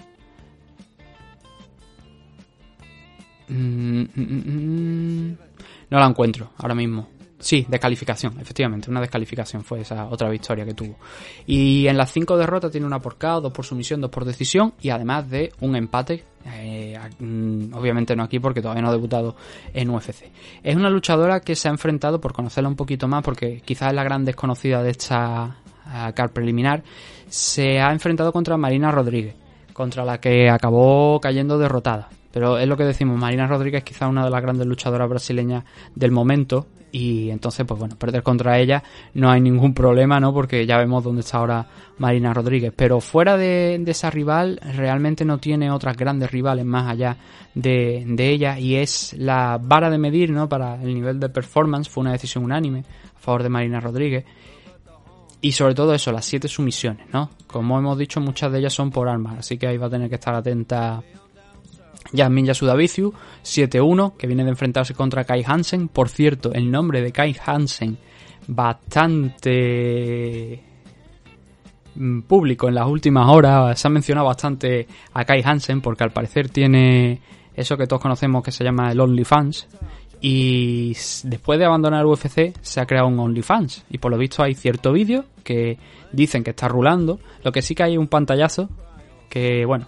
Mm, 3.49 4.03
mm, 4.15 4.43
mm. 4.47 5.39
no 5.91 5.99
la 5.99 6.07
encuentro 6.07 6.51
ahora 6.59 6.75
mismo. 6.75 7.09
Sí, 7.39 7.67
descalificación, 7.69 8.41
efectivamente, 8.41 8.91
una 8.91 9.01
descalificación 9.01 9.65
fue 9.65 9.81
esa 9.81 10.07
otra 10.07 10.31
victoria 10.31 10.65
que 10.65 10.73
tuvo. 10.73 10.97
Y 11.47 11.87
en 11.89 11.97
las 11.97 12.13
cinco 12.13 12.37
derrotas 12.37 12.71
tiene 12.71 12.87
una 12.87 13.01
por 13.01 13.19
KO, 13.19 13.41
dos 13.43 13.53
por 13.53 13.65
sumisión, 13.65 14.01
dos 14.01 14.11
por 14.11 14.25
decisión 14.25 14.75
y 14.81 14.91
además 14.91 15.29
de 15.29 15.53
un 15.61 15.77
empate, 15.77 16.25
eh, 16.47 16.99
mm, 17.19 17.75
obviamente 17.75 18.17
no 18.17 18.23
aquí 18.23 18.39
porque 18.39 18.63
todavía 18.63 18.83
no 18.83 18.89
ha 18.89 18.93
debutado 18.93 19.37
en 19.75 19.91
UFC. 19.91 20.31
Es 20.63 20.77
una 20.77 20.89
luchadora 20.89 21.41
que 21.41 21.55
se 21.55 21.69
ha 21.69 21.73
enfrentado, 21.73 22.21
por 22.21 22.33
conocerla 22.33 22.69
un 22.69 22.77
poquito 22.77 23.09
más, 23.09 23.23
porque 23.23 23.61
quizás 23.65 23.89
es 23.89 23.95
la 23.95 24.05
gran 24.05 24.25
desconocida 24.25 24.83
de 24.83 24.91
esta 24.91 25.57
car 26.15 26.31
preliminar, 26.33 26.83
se 27.29 27.81
ha 27.81 27.93
enfrentado 27.93 28.33
contra 28.33 28.57
Marina 28.57 28.91
Rodríguez, 28.91 29.35
contra 29.73 30.05
la 30.05 30.19
que 30.19 30.49
acabó 30.49 31.21
cayendo 31.21 31.59
derrotada. 31.59 32.09
Pero 32.35 32.59
es 32.59 32.67
lo 32.67 32.77
que 32.77 32.83
decimos, 32.83 33.17
Marina 33.17 33.47
Rodríguez 33.47 33.79
es 33.79 33.85
quizá 33.85 34.09
una 34.09 34.25
de 34.25 34.31
las 34.31 34.43
grandes 34.43 34.67
luchadoras 34.67 35.09
brasileñas 35.09 35.63
del 35.95 36.11
momento 36.11 36.67
y 36.91 37.31
entonces 37.31 37.65
pues 37.65 37.79
bueno, 37.79 37.95
perder 37.97 38.25
contra 38.25 38.59
ella 38.59 38.83
no 39.15 39.31
hay 39.31 39.41
ningún 39.41 39.73
problema, 39.73 40.19
¿no? 40.19 40.35
Porque 40.35 40.67
ya 40.67 40.77
vemos 40.79 41.05
dónde 41.05 41.21
está 41.21 41.39
ahora 41.39 41.65
Marina 41.99 42.35
Rodríguez. 42.35 42.73
Pero 42.75 42.99
fuera 42.99 43.37
de, 43.37 43.81
esa 43.87 44.11
rival, 44.11 44.59
realmente 44.75 45.25
no 45.25 45.39
tiene 45.39 45.71
otras 45.71 45.97
grandes 45.97 46.33
rivales 46.33 46.65
más 46.65 46.91
allá 46.91 47.17
de 47.55 48.05
ella 48.19 48.59
y 48.59 48.75
es 48.75 49.15
la 49.17 49.61
vara 49.63 49.89
de 49.89 49.99
medir, 49.99 50.31
¿no? 50.31 50.49
Para 50.49 50.83
el 50.83 50.93
nivel 50.93 51.21
de 51.21 51.29
performance, 51.29 51.89
fue 51.89 52.01
una 52.01 52.13
decisión 52.13 52.43
unánime 52.43 52.81
a 53.15 53.21
favor 53.21 53.45
de 53.45 53.49
Marina 53.49 53.79
Rodríguez. 53.79 54.25
Y 55.41 55.53
sobre 55.53 55.77
todo 55.77 55.95
eso, 55.95 56.11
las 56.11 56.25
siete 56.25 56.49
sumisiones, 56.49 57.07
¿no? 57.13 57.31
Como 57.47 57.79
hemos 57.79 57.97
dicho, 57.97 58.21
muchas 58.21 58.51
de 58.51 58.59
ellas 58.59 58.73
son 58.73 58.91
por 58.91 59.09
armas, 59.09 59.39
así 59.39 59.57
que 59.57 59.69
ahí 59.69 59.77
va 59.77 59.87
a 59.87 59.91
tener 59.91 60.09
que 60.09 60.17
estar 60.17 60.35
atenta 60.35 61.01
Yasmin 62.13 62.47
Yasudaviciu 62.47 63.13
7-1, 63.43 64.17
que 64.17 64.27
viene 64.27 64.45
de 64.45 64.51
enfrentarse 64.51 64.95
contra 64.95 65.25
Kai 65.25 65.43
Hansen. 65.47 65.89
Por 65.89 66.09
cierto, 66.09 66.53
el 66.53 66.71
nombre 66.71 67.03
de 67.03 67.13
Kai 67.13 67.37
Hansen 67.45 67.99
bastante 68.47 69.51
mm, 71.95 72.21
público 72.23 72.69
en 72.69 72.75
las 72.75 72.87
últimas 72.87 73.29
horas. 73.29 73.79
Se 73.79 73.89
ha 73.89 73.91
mencionado 73.91 74.27
bastante 74.27 74.87
a 75.13 75.25
Kai 75.25 75.43
Hansen 75.45 75.81
porque 75.81 76.05
al 76.05 76.13
parecer 76.13 76.49
tiene 76.49 77.21
eso 77.55 77.77
que 77.77 77.87
todos 77.87 78.03
conocemos 78.03 78.43
que 78.43 78.53
se 78.53 78.65
llama 78.65 78.91
el 78.93 79.01
OnlyFans. 79.01 79.69
Y 80.21 80.97
después 81.25 81.59
de 81.59 81.67
abandonar 81.67 82.07
UFC 82.07 82.55
se 82.63 82.81
ha 82.81 82.87
creado 82.87 83.09
un 83.09 83.19
OnlyFans. 83.19 83.85
Y 83.91 83.99
por 83.99 84.11
lo 84.11 84.17
visto 84.19 84.43
hay 84.43 84.55
cierto 84.55 84.93
vídeo 84.93 85.27
que 85.43 85.79
dicen 86.13 86.43
que 86.43 86.51
está 86.51 86.69
rulando. 86.69 87.21
Lo 87.43 87.53
que 87.53 87.61
sí 87.61 87.75
que 87.75 87.83
hay 87.83 87.99
un 87.99 88.09
pantallazo 88.09 88.71
que, 89.29 89.67
bueno, 89.67 89.87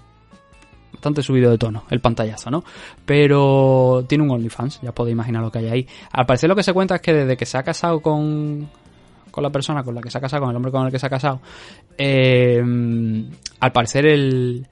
bastante 0.97 1.23
subido 1.23 1.51
de 1.51 1.59
tono 1.59 1.85
el 1.91 2.01
pantallazo, 2.01 2.51
¿no? 2.51 2.65
Pero 3.05 4.05
tiene 4.09 4.25
un 4.25 4.31
OnlyFans, 4.31 4.81
ya 4.83 4.93
podéis 4.93 5.13
imaginar 5.13 5.43
lo 5.43 5.53
que 5.53 5.59
hay 5.59 5.69
ahí. 5.69 5.89
Al 6.11 6.27
parecer 6.27 6.49
lo 6.49 6.57
que 6.57 6.63
se 6.63 6.73
cuenta 6.73 6.97
es 6.97 7.01
que 7.03 7.13
desde 7.13 7.37
que 7.37 7.47
se 7.47 7.59
ha 7.59 7.63
casado 7.63 8.01
con, 8.01 8.69
con 9.31 9.43
la 9.43 9.51
persona 9.51 9.85
con 9.85 9.95
la 9.95 10.01
que 10.01 10.11
se 10.11 10.19
ha 10.19 10.21
casado, 10.21 10.43
con 10.43 10.51
el 10.51 10.57
hombre 10.57 10.73
con 10.73 10.87
el 10.87 10.93
que 10.93 10.99
se 10.99 11.07
ha 11.07 11.11
casado, 11.11 11.41
eh, 11.99 12.63
al 13.61 13.73
parecer 13.73 14.07
el 14.07 14.67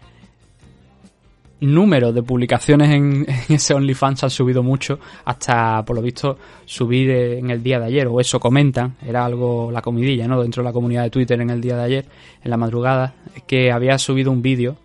número 1.61 2.13
de 2.13 2.23
publicaciones 2.23 2.91
en, 2.91 3.27
en 3.49 3.55
ese 3.55 3.75
OnlyFans 3.75 4.25
ha 4.25 4.31
subido 4.31 4.63
mucho 4.63 4.99
hasta, 5.25 5.85
por 5.85 5.97
lo 5.97 6.03
visto, 6.03 6.39
subir 6.65 7.11
en 7.11 7.51
el 7.51 7.63
día 7.63 7.79
de 7.79 7.87
ayer, 7.87 8.07
o 8.07 8.19
eso 8.19 8.41
comentan, 8.41 8.97
era 9.07 9.25
algo 9.25 9.71
la 9.71 9.83
comidilla, 9.83 10.27
¿no? 10.27 10.43
Dentro 10.43 10.63
de 10.63 10.69
la 10.69 10.73
comunidad 10.73 11.03
de 11.05 11.11
Twitter 11.11 11.41
en 11.41 11.51
el 11.51 11.61
día 11.61 11.77
de 11.77 11.83
ayer, 11.83 12.07
en 12.43 12.51
la 12.51 12.57
madrugada, 12.57 13.15
que 13.47 13.71
había 13.71 13.99
subido 13.99 14.31
un 14.31 14.43
vídeo 14.43 14.77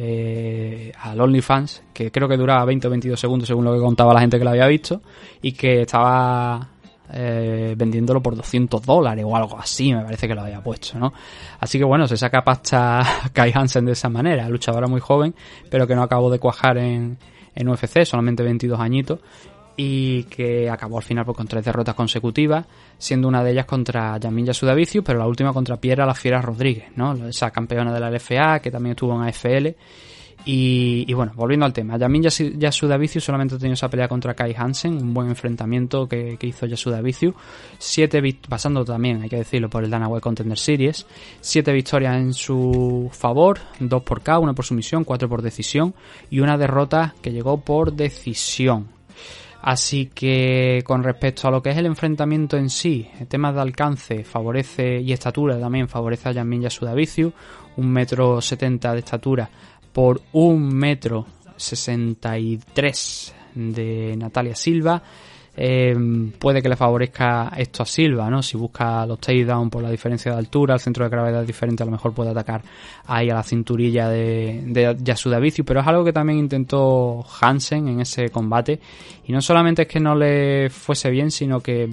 eh, 0.00 0.92
al 1.00 1.20
OnlyFans, 1.20 1.82
que 1.92 2.12
creo 2.12 2.28
que 2.28 2.36
duraba 2.36 2.64
20 2.64 2.86
o 2.86 2.90
22 2.90 3.18
segundos 3.18 3.48
según 3.48 3.64
lo 3.64 3.74
que 3.74 3.80
contaba 3.80 4.14
la 4.14 4.20
gente 4.20 4.38
que 4.38 4.44
lo 4.44 4.50
había 4.50 4.68
visto, 4.68 5.02
y 5.42 5.50
que 5.50 5.82
estaba 5.82 6.68
eh, 7.12 7.74
vendiéndolo 7.76 8.22
por 8.22 8.36
200 8.36 8.80
dólares 8.80 9.24
o 9.26 9.34
algo 9.34 9.58
así, 9.58 9.92
me 9.92 10.04
parece 10.04 10.28
que 10.28 10.36
lo 10.36 10.42
había 10.42 10.62
puesto, 10.62 11.00
¿no? 11.00 11.12
Así 11.58 11.78
que 11.78 11.84
bueno, 11.84 12.06
se 12.06 12.16
saca 12.16 12.44
pasta 12.44 13.02
Kai 13.32 13.50
Hansen 13.52 13.86
de 13.86 13.92
esa 13.92 14.08
manera, 14.08 14.48
luchadora 14.48 14.86
muy 14.86 15.00
joven, 15.00 15.34
pero 15.68 15.88
que 15.88 15.96
no 15.96 16.04
acabó 16.04 16.30
de 16.30 16.38
cuajar 16.38 16.78
en, 16.78 17.18
en 17.56 17.68
UFC, 17.68 18.04
solamente 18.04 18.44
22 18.44 18.78
añitos, 18.78 19.18
y 19.80 20.24
que 20.24 20.68
acabó 20.68 20.96
al 20.98 21.04
final 21.04 21.24
pues, 21.24 21.36
con 21.36 21.46
tres 21.46 21.64
derrotas 21.64 21.94
consecutivas, 21.94 22.66
siendo 22.98 23.28
una 23.28 23.44
de 23.44 23.52
ellas 23.52 23.64
contra 23.64 24.18
Yamin 24.18 24.46
Yasudavicius, 24.46 25.04
pero 25.04 25.20
la 25.20 25.26
última 25.28 25.52
contra 25.52 25.76
Piera 25.80 26.04
La 26.04 26.14
Fiera 26.14 26.42
Rodríguez, 26.42 26.86
¿no? 26.96 27.14
Esa 27.28 27.52
campeona 27.52 27.92
de 27.94 28.00
la 28.00 28.10
LFA, 28.10 28.58
que 28.60 28.72
también 28.72 28.90
estuvo 28.94 29.14
en 29.14 29.28
AFL. 29.28 29.68
Y, 30.44 31.12
bueno, 31.12 31.32
volviendo 31.34 31.66
al 31.66 31.72
tema, 31.72 31.98
Yamin 31.98 32.22
Yasu- 32.22 32.56
Yasudavicius 32.58 33.22
solamente 33.22 33.54
ha 33.56 33.58
tenido 33.58 33.74
esa 33.74 33.88
pelea 33.90 34.08
contra 34.08 34.34
Kai 34.34 34.54
Hansen, 34.56 34.94
un 34.94 35.12
buen 35.12 35.28
enfrentamiento 35.28 36.08
que, 36.08 36.36
que 36.38 36.46
hizo 36.46 36.64
Yasudavicius. 36.66 37.34
Siete 37.76 38.20
pasando 38.48 38.84
también, 38.84 39.22
hay 39.22 39.28
que 39.28 39.36
decirlo, 39.36 39.68
por 39.68 39.84
el 39.84 39.90
Dana 39.90 40.08
White 40.08 40.22
Contender 40.22 40.58
Series. 40.58 41.06
Siete 41.40 41.72
victorias 41.72 42.16
en 42.16 42.32
su 42.32 43.10
favor, 43.12 43.58
dos 43.78 44.02
por 44.02 44.22
K, 44.22 44.38
una 44.38 44.54
por 44.54 44.64
sumisión, 44.64 45.04
cuatro 45.04 45.28
por 45.28 45.42
decisión 45.42 45.94
y 46.30 46.40
una 46.40 46.56
derrota 46.56 47.14
que 47.20 47.30
llegó 47.30 47.60
por 47.60 47.92
decisión. 47.92 48.97
Así 49.60 50.06
que 50.06 50.82
con 50.84 51.02
respecto 51.02 51.48
a 51.48 51.50
lo 51.50 51.60
que 51.60 51.70
es 51.70 51.76
el 51.76 51.86
enfrentamiento 51.86 52.56
en 52.56 52.70
sí, 52.70 53.08
el 53.18 53.26
tema 53.26 53.52
de 53.52 53.60
alcance 53.60 54.22
favorece 54.24 55.00
y 55.00 55.12
estatura 55.12 55.58
también 55.58 55.88
favorece 55.88 56.28
a 56.28 56.32
Yamin 56.32 56.62
Yasudaviciu, 56.62 57.32
un 57.76 57.90
metro 57.90 58.40
setenta 58.40 58.92
de 58.92 59.00
estatura 59.00 59.50
por 59.92 60.22
un 60.32 60.68
metro 60.74 61.26
sesenta 61.56 62.38
y 62.38 62.58
tres 62.72 63.34
de 63.54 64.14
Natalia 64.16 64.54
Silva. 64.54 65.02
Eh, 65.60 65.92
puede 66.38 66.62
que 66.62 66.68
le 66.68 66.76
favorezca 66.76 67.50
esto 67.56 67.82
a 67.82 67.86
Silva, 67.86 68.30
¿no? 68.30 68.44
Si 68.44 68.56
busca 68.56 69.04
los 69.04 69.18
takedown 69.18 69.68
por 69.68 69.82
la 69.82 69.90
diferencia 69.90 70.30
de 70.30 70.38
altura, 70.38 70.74
el 70.74 70.80
centro 70.80 71.02
de 71.02 71.10
gravedad 71.10 71.42
diferente, 71.42 71.82
a 71.82 71.86
lo 71.86 71.90
mejor 71.90 72.14
puede 72.14 72.30
atacar 72.30 72.62
ahí 73.06 73.28
a 73.28 73.34
la 73.34 73.42
cinturilla 73.42 74.08
de, 74.08 74.62
de 74.66 74.96
Yasudaviciu, 75.02 75.64
pero 75.64 75.80
es 75.80 75.86
algo 75.88 76.04
que 76.04 76.12
también 76.12 76.38
intentó 76.38 77.26
Hansen 77.40 77.88
en 77.88 78.00
ese 78.00 78.28
combate. 78.28 78.78
Y 79.26 79.32
no 79.32 79.42
solamente 79.42 79.82
es 79.82 79.88
que 79.88 79.98
no 79.98 80.14
le 80.14 80.70
fuese 80.70 81.10
bien, 81.10 81.32
sino 81.32 81.58
que 81.58 81.90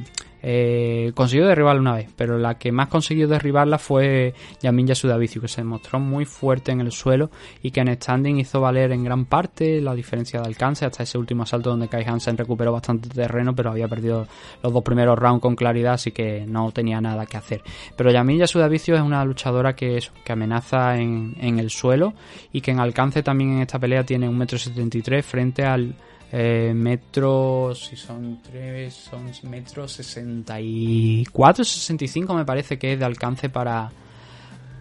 eh, 0.48 1.12
consiguió 1.16 1.48
derribarla 1.48 1.82
una 1.82 1.96
vez, 1.96 2.08
pero 2.16 2.38
la 2.38 2.60
que 2.60 2.72
más 2.72 2.88
consiguió 2.88 3.28
derribarla 3.28 3.80
fue 3.80 4.36
Yamin 4.62 4.86
Yasudaviciu, 4.86 5.42
que 5.42 5.48
se 5.48 5.64
mostró 5.64 6.00
muy 6.00 6.26
fuerte 6.26 6.72
en 6.72 6.82
el 6.82 6.92
suelo 6.92 7.32
y 7.64 7.72
que 7.72 7.80
en 7.80 7.92
standing 7.96 8.38
hizo 8.38 8.62
valer 8.62 8.92
en 8.92 9.04
gran 9.04 9.26
parte 9.26 9.82
la 9.82 9.96
diferencia 9.96 10.40
de 10.40 10.46
alcance 10.46 10.86
hasta 10.86 11.02
ese 11.02 11.18
último 11.18 11.42
asalto 11.42 11.72
donde 11.72 11.88
Kai 11.88 12.04
Hansen 12.06 12.38
recuperó 12.38 12.72
bastante 12.72 13.10
terreno, 13.10 13.56
pero 13.56 13.72
había 13.72 13.88
perdido 13.88 14.28
los 14.62 14.72
dos 14.72 14.84
primeros 14.84 15.18
rounds 15.18 15.42
con 15.42 15.56
claridad, 15.56 15.94
así 15.94 16.12
que 16.12 16.46
no 16.48 16.72
tenía 16.72 17.02
nada 17.02 17.26
que 17.26 17.38
hacer. 17.38 17.64
Pero 17.98 18.12
Yamin 18.12 18.38
Yasudaviciu 18.38 18.94
es 18.94 19.02
una 19.02 19.26
luchadora 19.26 19.76
que, 19.76 20.00
que 20.24 20.32
amenaza 20.32 20.96
en, 21.00 21.36
en 21.42 21.58
el 21.58 21.72
suelo 21.72 22.14
y 22.54 22.62
que 22.62 22.70
en 22.70 22.80
alcance 22.80 23.24
también 23.24 23.54
en 23.54 23.62
esta 23.62 23.80
pelea 23.80 24.04
tiene 24.04 24.30
un 24.30 24.38
metro 24.38 24.60
setenta 24.60 24.96
y 24.96 25.02
tres 25.02 25.26
frente 25.26 25.66
al 25.66 25.96
eh, 26.32 26.74
metros, 26.74 27.86
si 27.86 27.96
son 27.96 28.42
3, 28.42 28.94
son 28.94 29.32
metros 29.44 29.92
64, 29.94 31.64
65 31.64 32.34
me 32.34 32.46
parece 32.46 32.78
que 32.78 32.94
es 32.94 33.00
de 33.00 33.06
alcance 33.06 33.50
para, 33.50 33.92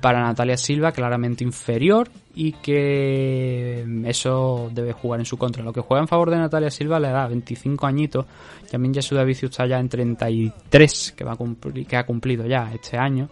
para 0.00 0.22
Natalia 0.22 0.56
Silva, 0.56 0.92
claramente 0.92 1.44
inferior 1.44 2.10
y 2.34 2.52
que 2.52 3.86
eso 4.06 4.70
debe 4.72 4.92
jugar 4.92 5.20
en 5.20 5.26
su 5.26 5.36
contra. 5.36 5.62
Lo 5.62 5.72
que 5.72 5.80
juega 5.80 6.02
en 6.02 6.08
favor 6.08 6.30
de 6.30 6.36
Natalia 6.36 6.70
Silva 6.70 6.98
le 6.98 7.08
da 7.08 7.26
25 7.26 7.86
añitos, 7.86 8.26
también 8.70 8.94
Yasuda 8.94 9.24
Vicius 9.24 9.50
está 9.50 9.66
ya 9.66 9.78
en 9.78 9.88
33, 9.88 11.14
que, 11.16 11.24
va 11.24 11.32
a 11.32 11.36
cumplir, 11.36 11.86
que 11.86 11.96
ha 11.96 12.04
cumplido 12.04 12.46
ya 12.46 12.70
este 12.74 12.98
año. 12.98 13.28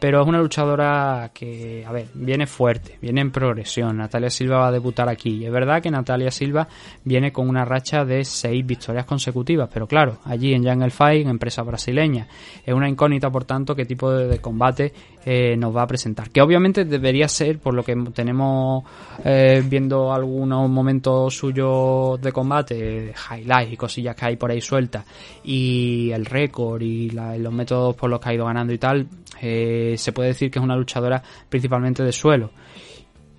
Pero 0.00 0.22
es 0.22 0.28
una 0.28 0.40
luchadora 0.40 1.30
que, 1.34 1.84
a 1.84 1.90
ver, 1.90 2.06
viene 2.14 2.46
fuerte, 2.46 2.96
viene 3.02 3.20
en 3.20 3.32
progresión. 3.32 3.96
Natalia 3.96 4.30
Silva 4.30 4.58
va 4.58 4.68
a 4.68 4.72
debutar 4.72 5.08
aquí. 5.08 5.38
Y 5.38 5.46
es 5.46 5.50
verdad 5.50 5.82
que 5.82 5.90
Natalia 5.90 6.30
Silva 6.30 6.68
viene 7.02 7.32
con 7.32 7.48
una 7.48 7.64
racha 7.64 8.04
de 8.04 8.24
seis 8.24 8.64
victorias 8.64 9.04
consecutivas. 9.04 9.68
Pero 9.72 9.88
claro, 9.88 10.18
allí 10.24 10.54
en 10.54 10.64
Jungle 10.64 10.90
Fight, 10.90 11.26
empresa 11.26 11.62
brasileña, 11.62 12.28
es 12.64 12.72
una 12.72 12.88
incógnita, 12.88 13.28
por 13.30 13.44
tanto, 13.44 13.74
qué 13.74 13.86
tipo 13.86 14.12
de, 14.12 14.38
combate 14.38 14.92
eh, 15.24 15.56
nos 15.56 15.74
va 15.76 15.82
a 15.82 15.86
presentar. 15.88 16.30
Que 16.30 16.42
obviamente 16.42 16.84
debería 16.84 17.26
ser, 17.26 17.58
por 17.58 17.74
lo 17.74 17.82
que 17.82 17.96
tenemos 18.14 18.84
eh, 19.24 19.64
viendo 19.66 20.12
algunos 20.12 20.70
momentos 20.70 21.34
suyos 21.34 22.20
de 22.20 22.30
combate, 22.30 23.12
highlights 23.30 23.72
y 23.72 23.76
cosillas 23.76 24.14
que 24.14 24.26
hay 24.26 24.36
por 24.36 24.52
ahí 24.52 24.60
sueltas, 24.60 25.04
y 25.42 26.10
el 26.12 26.24
récord 26.24 26.80
y 26.82 27.10
los 27.10 27.52
métodos 27.52 27.96
por 27.96 28.08
los 28.08 28.20
que 28.20 28.28
ha 28.28 28.34
ido 28.34 28.46
ganando 28.46 28.72
y 28.72 28.78
tal, 28.78 29.08
eh, 29.40 29.94
se 29.96 30.12
puede 30.12 30.28
decir 30.28 30.50
que 30.50 30.58
es 30.58 30.64
una 30.64 30.76
luchadora 30.76 31.22
principalmente 31.48 32.02
de 32.02 32.12
suelo. 32.12 32.50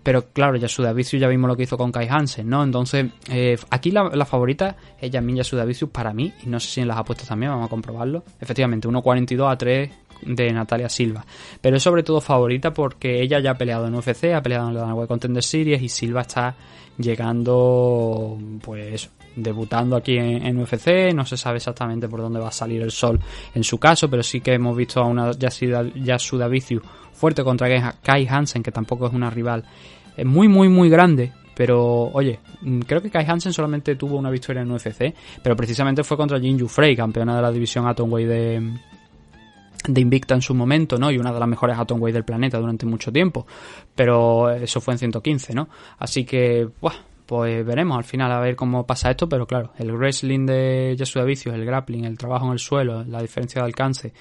Pero 0.04 0.32
claro, 0.32 0.56
Yasuda 0.56 0.94
Vicious 0.94 1.22
ya 1.22 1.28
vimos 1.28 1.50
lo 1.50 1.58
que 1.58 1.64
hizo 1.64 1.78
con 1.78 1.92
Kai 1.92 2.08
Hansen, 2.10 2.50
¿no? 2.50 2.64
Entonces, 2.64 3.08
eh, 3.30 3.58
aquí 3.70 3.92
la, 3.92 4.26
favorita 4.26 4.76
es 5.00 5.12
Yamin 5.12 5.38
Yasuda 5.38 5.66
Vicious 5.66 5.92
para 5.92 6.14
mí, 6.14 6.34
y 6.44 6.48
no 6.48 6.60
sé 6.60 6.68
si 6.70 6.82
en 6.82 6.88
las 6.88 6.98
apuestas 6.98 7.28
también, 7.28 7.52
vamos 7.52 7.68
a 7.68 7.70
comprobarlo. 7.70 8.24
Efectivamente, 8.40 8.88
1.42 8.88 9.52
a 9.52 9.58
3 9.58 9.90
de 10.22 10.54
Natalia 10.54 10.90
Silva. 10.90 11.26
Pero 11.62 11.78
es 11.78 11.84
sobre 11.84 12.04
todo 12.04 12.22
favorita 12.22 12.72
porque 12.74 13.22
ella 13.22 13.40
ya 13.40 13.52
ha 13.52 13.58
peleado 13.58 13.88
en 13.88 13.96
UFC, 13.96 14.34
ha 14.34 14.42
peleado 14.42 14.70
en 14.70 14.76
la 14.76 14.94
Web 14.94 15.08
Contender 15.08 15.44
Series 15.44 15.82
y 15.82 15.90
Silva 15.90 16.22
está 16.22 16.56
llegando, 16.98 18.38
pues, 18.62 19.10
debutando 19.36 19.96
aquí 19.96 20.18
en, 20.18 20.58
UFC. 20.60 21.14
No 21.14 21.26
se 21.26 21.38
sabe 21.38 21.58
exactamente 21.58 22.08
por 22.08 22.22
dónde 22.22 22.40
va 22.40 22.50
a 22.50 22.52
salir 22.52 22.82
el 22.82 22.92
sol 22.92 23.20
en 23.54 23.64
su 23.64 23.78
caso, 23.78 24.10
pero 24.10 24.24
sí 24.24 24.42
que 24.42 24.54
hemos 24.54 24.76
visto 24.76 25.02
a 25.02 25.06
una 25.06 25.32
Yasuda 25.32 26.48
Vicious 26.48 26.84
fuerte 27.14 27.44
contra 27.44 27.94
Kai 28.02 28.28
Hansen, 28.28 28.64
que 28.64 28.72
tampoco 28.72 29.08
es 29.08 29.14
una 29.14 29.30
rival 29.30 29.64
muy, 30.24 30.48
muy, 30.48 30.70
muy 30.70 30.90
grande. 30.90 31.32
Pero, 31.60 32.10
oye, 32.14 32.40
creo 32.88 33.02
que 33.02 33.10
Kai 33.10 33.26
Hansen 33.26 33.52
solamente 33.52 33.96
tuvo 33.98 34.16
una 34.16 34.30
victoria 34.30 34.62
en 34.62 34.72
UFC, 34.72 35.14
pero 35.44 35.58
precisamente 35.58 36.06
fue 36.06 36.16
contra 36.16 36.40
Jinju 36.40 36.70
Frey, 36.70 36.96
campeona 36.96 37.36
de 37.36 37.42
la 37.42 37.52
división 37.52 37.86
Atomweight 37.86 38.30
de, 38.30 38.74
de 39.86 40.02
Invicta 40.02 40.36
en 40.36 40.42
su 40.42 40.56
momento, 40.56 40.98
¿no? 40.98 41.12
Y 41.12 41.18
una 41.18 41.34
de 41.34 41.40
las 41.42 41.50
mejores 41.50 41.78
Atomweight 41.78 42.14
del 42.14 42.24
planeta 42.24 42.60
durante 42.60 42.86
mucho 42.86 43.12
tiempo. 43.12 43.46
Pero 43.94 44.50
eso 44.50 44.80
fue 44.80 44.94
en 44.94 45.00
115, 45.00 45.54
¿no? 45.54 45.68
Así 45.98 46.24
que, 46.24 46.66
buah, 46.80 46.94
pues 47.30 47.64
veremos 47.64 47.96
al 47.96 48.04
final 48.06 48.32
a 48.32 48.40
ver 48.40 48.56
cómo 48.56 48.88
pasa 48.88 49.12
esto, 49.12 49.30
pero 49.30 49.46
claro, 49.46 49.72
el 49.78 49.92
wrestling 49.92 50.48
de 50.48 50.96
Yasuda 50.98 51.26
Vicious, 51.26 51.54
el 51.54 51.64
grappling, 51.64 52.06
el 52.06 52.18
trabajo 52.18 52.48
en 52.48 52.54
el 52.54 52.58
suelo, 52.58 53.04
la 53.04 53.22
diferencia 53.22 53.62
de 53.62 53.68
alcance, 53.68 54.14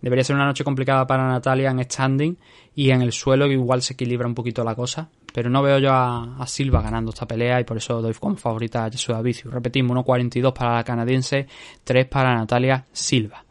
debería 0.00 0.22
ser 0.22 0.36
una 0.36 0.46
noche 0.46 0.62
complicada 0.62 1.04
para 1.04 1.26
Natalia 1.26 1.72
en 1.72 1.82
standing 1.82 2.38
y 2.76 2.90
en 2.90 3.02
el 3.02 3.10
suelo 3.10 3.46
igual 3.46 3.82
se 3.82 3.94
equilibra 3.94 4.28
un 4.28 4.34
poquito 4.36 4.62
la 4.62 4.76
cosa, 4.76 5.08
pero 5.34 5.50
no 5.50 5.60
veo 5.60 5.80
yo 5.80 5.90
a, 5.92 6.46
Silva 6.46 6.80
ganando 6.82 7.10
esta 7.10 7.26
pelea 7.26 7.58
y 7.60 7.64
por 7.64 7.78
eso 7.78 8.00
doy 8.00 8.14
como 8.14 8.36
favorita 8.36 8.84
a 8.84 8.88
Yasuda 8.88 9.22
Vicious. 9.22 9.52
Repetimos, 9.52 9.96
1.42 9.96 10.52
para 10.52 10.76
la 10.76 10.84
canadiense, 10.84 11.48
3 11.82 12.06
para 12.06 12.32
Natalia 12.36 12.86
Silva. 12.92 13.44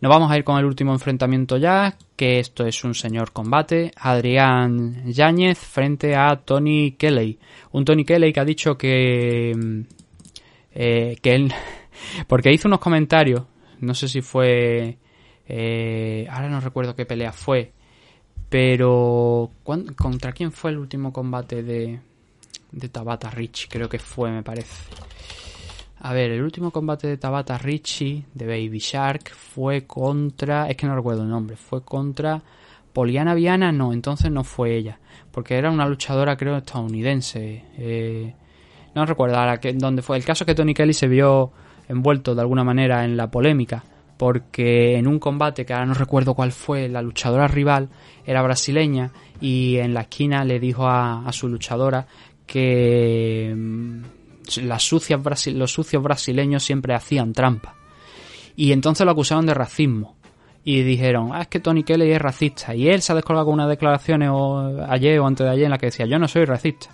Nos 0.00 0.10
vamos 0.10 0.30
a 0.30 0.36
ir 0.36 0.44
con 0.44 0.60
el 0.60 0.64
último 0.64 0.92
enfrentamiento 0.92 1.56
ya, 1.56 1.96
que 2.18 2.40
esto 2.40 2.66
es 2.66 2.82
un 2.82 2.96
señor 2.96 3.30
combate. 3.30 3.92
Adrián 3.96 5.06
Yáñez 5.06 5.56
frente 5.56 6.16
a 6.16 6.34
Tony 6.34 6.96
Kelly. 6.98 7.38
Un 7.70 7.84
Tony 7.84 8.04
Kelly 8.04 8.32
que 8.32 8.40
ha 8.40 8.44
dicho 8.44 8.76
que. 8.76 9.84
Eh, 10.74 11.16
que 11.22 11.34
él. 11.34 11.54
Porque 12.26 12.52
hizo 12.52 12.66
unos 12.66 12.80
comentarios. 12.80 13.44
No 13.78 13.94
sé 13.94 14.08
si 14.08 14.20
fue. 14.20 14.98
Eh, 15.46 16.26
ahora 16.28 16.48
no 16.48 16.60
recuerdo 16.60 16.96
qué 16.96 17.06
pelea 17.06 17.32
fue. 17.32 17.70
Pero. 18.48 19.52
¿Contra 19.62 20.32
quién 20.32 20.50
fue 20.50 20.72
el 20.72 20.78
último 20.78 21.12
combate 21.12 21.62
de. 21.62 22.00
de 22.72 22.88
Tabata 22.88 23.30
Rich? 23.30 23.68
Creo 23.70 23.88
que 23.88 24.00
fue, 24.00 24.32
me 24.32 24.42
parece. 24.42 24.74
A 26.00 26.12
ver, 26.12 26.30
el 26.30 26.42
último 26.42 26.70
combate 26.70 27.08
de 27.08 27.16
Tabata 27.16 27.58
Richie 27.58 28.24
de 28.32 28.46
Baby 28.46 28.78
Shark 28.78 29.30
fue 29.30 29.84
contra. 29.84 30.68
Es 30.68 30.76
que 30.76 30.86
no 30.86 30.94
recuerdo 30.94 31.22
el 31.22 31.28
nombre. 31.28 31.56
Fue 31.56 31.82
contra. 31.82 32.40
Poliana 32.92 33.34
Viana, 33.34 33.72
no, 33.72 33.92
entonces 33.92 34.30
no 34.30 34.44
fue 34.44 34.76
ella. 34.76 34.98
Porque 35.32 35.56
era 35.56 35.70
una 35.70 35.86
luchadora, 35.88 36.36
creo, 36.36 36.56
estadounidense. 36.56 37.64
Eh, 37.76 38.34
no 38.94 39.06
recuerdo 39.06 39.36
ahora 39.36 39.60
dónde 39.74 40.02
fue. 40.02 40.16
El 40.16 40.24
caso 40.24 40.44
es 40.44 40.46
que 40.46 40.54
Tony 40.54 40.72
Kelly 40.72 40.94
se 40.94 41.08
vio 41.08 41.52
envuelto 41.88 42.34
de 42.34 42.42
alguna 42.42 42.62
manera 42.62 43.04
en 43.04 43.16
la 43.16 43.30
polémica. 43.30 43.84
Porque 44.16 44.96
en 44.96 45.06
un 45.06 45.18
combate, 45.18 45.66
que 45.66 45.72
ahora 45.72 45.86
no 45.86 45.94
recuerdo 45.94 46.34
cuál 46.34 46.52
fue, 46.52 46.88
la 46.88 47.02
luchadora 47.02 47.48
rival 47.48 47.88
era 48.24 48.42
brasileña. 48.42 49.10
Y 49.40 49.78
en 49.78 49.94
la 49.94 50.02
esquina 50.02 50.44
le 50.44 50.60
dijo 50.60 50.86
a, 50.86 51.26
a 51.26 51.32
su 51.32 51.48
luchadora 51.48 52.06
que 52.46 53.54
las 54.56 54.82
sucias 54.82 55.20
los 55.46 55.72
sucios 55.72 56.02
brasileños 56.02 56.62
siempre 56.62 56.94
hacían 56.94 57.32
trampa. 57.32 57.74
Y 58.56 58.72
entonces 58.72 59.04
lo 59.04 59.12
acusaron 59.12 59.46
de 59.46 59.54
racismo. 59.54 60.16
Y 60.64 60.82
dijeron, 60.82 61.30
ah, 61.32 61.42
es 61.42 61.48
que 61.48 61.60
Tony 61.60 61.84
Kelly 61.84 62.10
es 62.10 62.20
racista. 62.20 62.74
Y 62.74 62.88
él 62.88 63.00
se 63.00 63.12
ha 63.12 63.14
descolgado 63.14 63.46
con 63.46 63.54
unas 63.54 63.68
declaraciones 63.68 64.30
o, 64.32 64.84
ayer 64.88 65.18
o 65.20 65.26
antes 65.26 65.46
de 65.46 65.52
ayer 65.52 65.64
en 65.64 65.70
la 65.70 65.78
que 65.78 65.86
decía, 65.86 66.06
yo 66.06 66.18
no 66.18 66.28
soy 66.28 66.44
racista. 66.44 66.88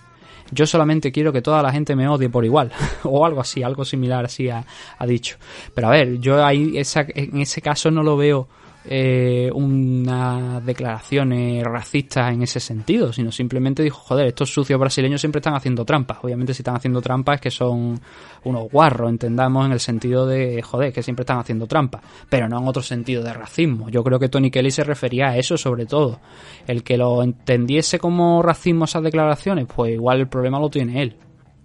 Yo 0.50 0.66
solamente 0.66 1.10
quiero 1.10 1.32
que 1.32 1.40
toda 1.40 1.62
la 1.62 1.72
gente 1.72 1.96
me 1.96 2.06
odie 2.06 2.28
por 2.28 2.44
igual. 2.44 2.70
o 3.04 3.24
algo 3.24 3.40
así, 3.40 3.62
algo 3.62 3.84
similar 3.84 4.26
así 4.26 4.48
ha, 4.48 4.64
ha, 4.98 5.06
dicho. 5.06 5.38
Pero 5.74 5.88
a 5.88 5.90
ver, 5.90 6.18
yo 6.20 6.44
ahí 6.44 6.76
esa, 6.76 7.06
en 7.08 7.40
ese 7.40 7.62
caso 7.62 7.90
no 7.90 8.02
lo 8.02 8.16
veo 8.16 8.46
eh, 8.86 9.50
unas 9.54 10.64
declaraciones 10.64 11.64
racistas 11.64 12.32
en 12.32 12.42
ese 12.42 12.60
sentido, 12.60 13.12
sino 13.12 13.32
simplemente 13.32 13.82
dijo, 13.82 13.98
joder, 13.98 14.26
estos 14.26 14.52
sucios 14.52 14.78
brasileños 14.78 15.20
siempre 15.20 15.38
están 15.38 15.54
haciendo 15.54 15.84
trampas. 15.84 16.18
Obviamente 16.22 16.52
si 16.52 16.62
están 16.62 16.76
haciendo 16.76 17.00
trampas 17.00 17.36
es 17.36 17.40
que 17.40 17.50
son 17.50 17.98
unos 18.44 18.70
guarros, 18.70 19.08
entendamos 19.08 19.66
en 19.66 19.72
el 19.72 19.80
sentido 19.80 20.26
de, 20.26 20.60
joder, 20.62 20.92
que 20.92 21.02
siempre 21.02 21.22
están 21.22 21.38
haciendo 21.38 21.66
trampas, 21.66 22.02
pero 22.28 22.48
no 22.48 22.58
en 22.58 22.68
otro 22.68 22.82
sentido 22.82 23.22
de 23.22 23.32
racismo. 23.32 23.88
Yo 23.88 24.04
creo 24.04 24.18
que 24.18 24.28
Tony 24.28 24.50
Kelly 24.50 24.70
se 24.70 24.84
refería 24.84 25.28
a 25.28 25.36
eso 25.38 25.56
sobre 25.56 25.86
todo. 25.86 26.20
El 26.66 26.82
que 26.82 26.98
lo 26.98 27.22
entendiese 27.22 27.98
como 27.98 28.42
racismo 28.42 28.84
esas 28.84 29.02
declaraciones, 29.02 29.66
pues 29.74 29.92
igual 29.94 30.20
el 30.20 30.28
problema 30.28 30.58
lo 30.58 30.68
tiene 30.68 31.02
él 31.02 31.16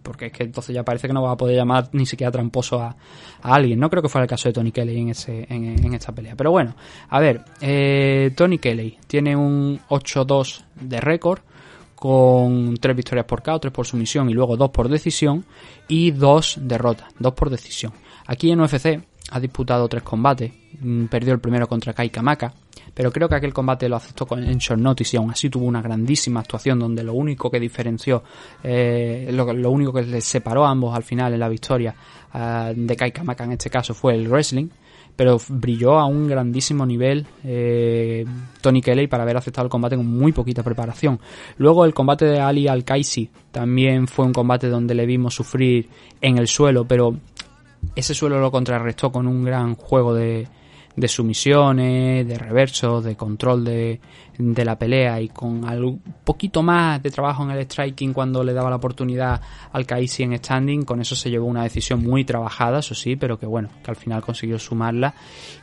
porque 0.01 0.27
es 0.27 0.31
que 0.31 0.43
entonces 0.43 0.73
ya 0.73 0.83
parece 0.83 1.07
que 1.07 1.13
no 1.13 1.21
va 1.21 1.31
a 1.31 1.37
poder 1.37 1.55
llamar 1.55 1.89
ni 1.93 2.05
siquiera 2.05 2.31
tramposo 2.31 2.81
a, 2.81 2.95
alguien. 3.41 3.79
No 3.79 3.89
creo 3.89 4.01
que 4.01 4.09
fuera 4.09 4.23
el 4.23 4.29
caso 4.29 4.49
de 4.49 4.53
Tony 4.53 4.71
Kelly 4.71 4.99
en, 4.99 5.09
ese, 5.09 5.45
en, 5.49 5.93
esta 5.93 6.13
pelea. 6.13 6.35
Pero 6.35 6.51
bueno, 6.51 6.75
a 7.09 7.19
ver, 7.19 7.43
eh, 7.61 8.31
Tony 8.35 8.57
Kelly 8.57 8.97
tiene 9.07 9.35
un 9.35 9.79
8-2 9.89 10.63
de 10.81 10.99
récord 10.99 11.39
con 11.95 12.77
3 12.77 12.95
victorias 12.95 13.25
por 13.25 13.43
KO, 13.43 13.59
3 13.59 13.73
por 13.73 13.85
sumisión 13.85 14.29
y 14.29 14.33
luego 14.33 14.55
2 14.55 14.69
por 14.69 14.87
decisión 14.87 15.43
y 15.87 16.11
2 16.11 16.59
derrotas, 16.61 17.09
2 17.19 17.33
por 17.33 17.49
decisión. 17.49 17.91
Aquí 18.25 18.51
en 18.51 18.61
UFC 18.61 19.01
ha 19.31 19.39
disputado 19.39 19.87
3 19.87 20.01
combates, 20.03 20.51
perdió 21.09 21.33
el 21.33 21.39
primero 21.39 21.67
contra 21.67 21.93
Kai 21.93 22.09
Kamaka, 22.09 22.53
pero 22.99 23.13
creo 23.13 23.29
que 23.29 23.35
aquel 23.35 23.53
combate 23.53 23.87
lo 23.87 23.95
aceptó 23.95 24.27
en 24.37 24.57
short 24.57 24.81
notice 24.81 25.15
y 25.15 25.19
aún 25.19 25.31
así 25.31 25.49
tuvo 25.49 25.63
una 25.63 25.81
grandísima 25.81 26.41
actuación 26.41 26.79
donde 26.79 27.01
lo 27.01 27.13
único 27.13 27.49
que 27.49 27.57
diferenció, 27.57 28.23
eh, 28.61 29.29
lo, 29.31 29.53
lo, 29.53 29.71
único 29.71 29.93
que 29.93 30.01
les 30.01 30.25
separó 30.25 30.65
a 30.65 30.69
ambos 30.71 30.93
al 30.93 31.03
final 31.03 31.33
en 31.33 31.39
la 31.39 31.47
victoria 31.47 31.95
uh, 32.33 32.73
de 32.75 32.95
Kai 32.97 33.13
Kamaka 33.13 33.45
en 33.45 33.53
este 33.53 33.69
caso 33.69 33.93
fue 33.93 34.15
el 34.15 34.27
wrestling, 34.27 34.67
pero 35.15 35.39
brilló 35.47 35.97
a 35.97 36.07
un 36.07 36.27
grandísimo 36.27 36.85
nivel 36.85 37.25
eh, 37.45 38.25
Tony 38.59 38.81
Kelly 38.81 39.07
para 39.07 39.23
haber 39.23 39.37
aceptado 39.37 39.67
el 39.67 39.71
combate 39.71 39.95
con 39.95 40.05
muy 40.05 40.33
poquita 40.33 40.61
preparación. 40.61 41.21
Luego 41.57 41.85
el 41.85 41.93
combate 41.93 42.25
de 42.25 42.41
Ali 42.41 42.67
Al-Kaisi 42.67 43.29
también 43.53 44.09
fue 44.09 44.25
un 44.25 44.33
combate 44.33 44.67
donde 44.67 44.93
le 44.93 45.05
vimos 45.05 45.33
sufrir 45.33 45.87
en 46.19 46.37
el 46.37 46.49
suelo, 46.49 46.83
pero 46.83 47.15
ese 47.95 48.13
suelo 48.13 48.41
lo 48.41 48.51
contrarrestó 48.51 49.09
con 49.09 49.25
un 49.25 49.45
gran 49.45 49.75
juego 49.75 50.13
de, 50.13 50.49
de 50.99 51.07
sumisiones, 51.07 52.27
de 52.27 52.37
reversos, 52.37 53.03
de 53.03 53.15
control 53.15 53.63
de, 53.63 53.99
de 54.39 54.63
la 54.63 54.79
pelea 54.79 55.19
y 55.19 55.27
con 55.27 55.65
un 55.65 56.01
poquito 56.23 56.63
más 56.63 57.03
de 57.03 57.11
trabajo 57.11 57.43
en 57.43 57.51
el 57.51 57.65
striking 57.65 58.13
cuando 58.13 58.41
le 58.41 58.53
daba 58.53 58.69
la 58.69 58.77
oportunidad 58.77 59.41
al 59.73 59.85
Kaisi 59.85 60.23
en 60.23 60.37
standing, 60.37 60.83
con 60.83 61.01
eso 61.01 61.13
se 61.13 61.29
llevó 61.29 61.45
una 61.45 61.63
decisión 61.63 62.01
muy 62.01 62.23
trabajada, 62.23 62.79
eso 62.79 62.95
sí, 62.95 63.17
pero 63.17 63.37
que 63.37 63.45
bueno, 63.45 63.67
que 63.83 63.91
al 63.91 63.97
final 63.97 64.21
consiguió 64.21 64.57
sumarla. 64.57 65.13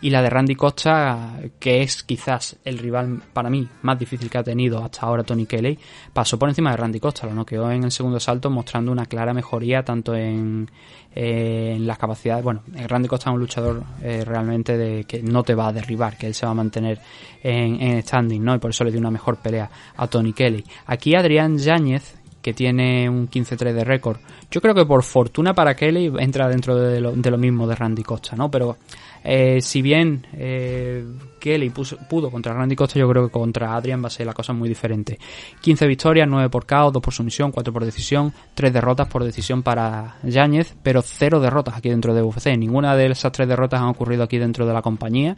Y 0.03 0.11
la 0.11 0.21
de 0.21 0.29
Randy 0.29 0.55
Costa, 0.55 1.41
que 1.59 1.81
es 1.81 2.03
quizás 2.03 2.57
el 2.65 2.77
rival 2.77 3.23
para 3.33 3.49
mí 3.49 3.67
más 3.81 3.99
difícil 3.99 4.29
que 4.29 4.37
ha 4.37 4.45
tenido 4.45 4.85
hasta 4.85 5.07
ahora 5.07 5.25
Tony 5.25 5.47
Kelly, 5.47 5.79
pasó 6.13 6.39
por 6.39 6.51
encima 6.51 6.71
de 6.73 6.77
Randy 6.77 7.01
Costa, 7.01 7.27
lo 7.27 7.33
noqueó 7.33 7.71
en 7.71 7.85
el 7.85 7.91
segundo 7.91 8.21
salto 8.21 8.51
mostrando 8.51 8.93
una 8.93 9.07
clara 9.07 9.33
mejoría 9.33 9.83
tanto 9.83 10.15
en, 10.15 10.71
en 11.15 11.87
las 11.87 11.97
capacidades. 11.97 12.45
Bueno, 12.45 12.63
Randy 12.75 13.09
Costa 13.09 13.31
es 13.31 13.35
un 13.35 13.41
luchador 13.41 13.83
eh, 14.03 14.23
realmente 14.25 14.77
de 14.77 15.05
que 15.05 15.23
no 15.23 15.43
te 15.43 15.55
va 15.55 15.69
a 15.69 15.73
derribar, 15.73 16.19
que 16.19 16.27
él 16.27 16.35
se 16.35 16.45
va 16.45 16.53
a 16.53 16.55
mantener 16.55 17.01
en, 17.43 18.03
standing, 18.03 18.45
¿no? 18.45 18.53
Por 18.67 18.73
eso 18.73 18.83
le 18.83 18.91
dio 18.91 18.99
una 18.99 19.13
mejor 19.13 19.37
pelea 19.37 19.71
a 19.97 20.09
Tony 20.09 20.33
Kelly. 20.33 20.65
Aquí 20.87 21.15
Adrián 21.15 21.57
Yáñez, 21.57 22.17
que 22.43 22.53
tiene 22.53 23.09
un 23.09 23.31
15-3 23.31 23.73
de 23.73 23.85
récord. 23.85 24.19
Yo 24.51 24.61
creo 24.61 24.75
que 24.75 24.85
por 24.85 25.05
fortuna 25.05 25.55
para 25.55 25.77
Kelly 25.77 26.13
entra 26.19 26.49
dentro 26.49 26.75
de 26.75 27.01
lo, 27.01 27.39
mismo 27.39 27.69
de 27.69 27.77
Randy 27.77 28.03
Costa, 28.03 28.35
¿no? 28.35 28.51
Pero 28.51 28.77
eh, 29.23 29.61
si 29.61 29.83
bien 29.83 30.27
eh, 30.33 31.05
Kelly 31.47 31.71
pudo 31.71 32.29
contra 32.29 32.53
Randy 32.53 32.75
Costa, 32.75 32.99
yo 32.99 33.09
creo 33.09 33.27
que 33.27 33.31
contra 33.31 33.77
Adrian 33.77 34.03
va 34.03 34.09
a 34.09 34.11
ser 34.11 34.27
la 34.27 34.33
cosa 34.33 34.53
muy 34.53 34.69
diferente. 34.69 35.17
15 35.61 35.87
victorias, 35.87 36.27
9 36.29 36.51
por 36.51 36.67
KO, 36.67 36.91
2 36.91 37.01
por 37.01 37.15
sumisión, 37.15 37.53
4 37.53 37.73
por 37.73 37.85
decisión, 37.85 38.33
3 38.55 38.73
derrotas 38.73 39.07
por 39.07 39.23
decisión 39.23 39.63
para 39.63 40.17
Yáñez, 40.25 40.75
pero 40.83 41.03
0 41.03 41.39
derrotas 41.39 41.77
aquí 41.77 41.89
dentro 41.89 42.15
de 42.15 42.23
UFC. 42.23 42.57
Ninguna 42.57 42.97
de 42.97 43.07
esas 43.07 43.31
3 43.31 43.47
derrotas 43.47 43.81
han 43.81 43.87
ocurrido 43.87 44.25
aquí 44.25 44.39
dentro 44.39 44.67
de 44.67 44.75
la 44.75 44.83
compañía, 44.83 45.37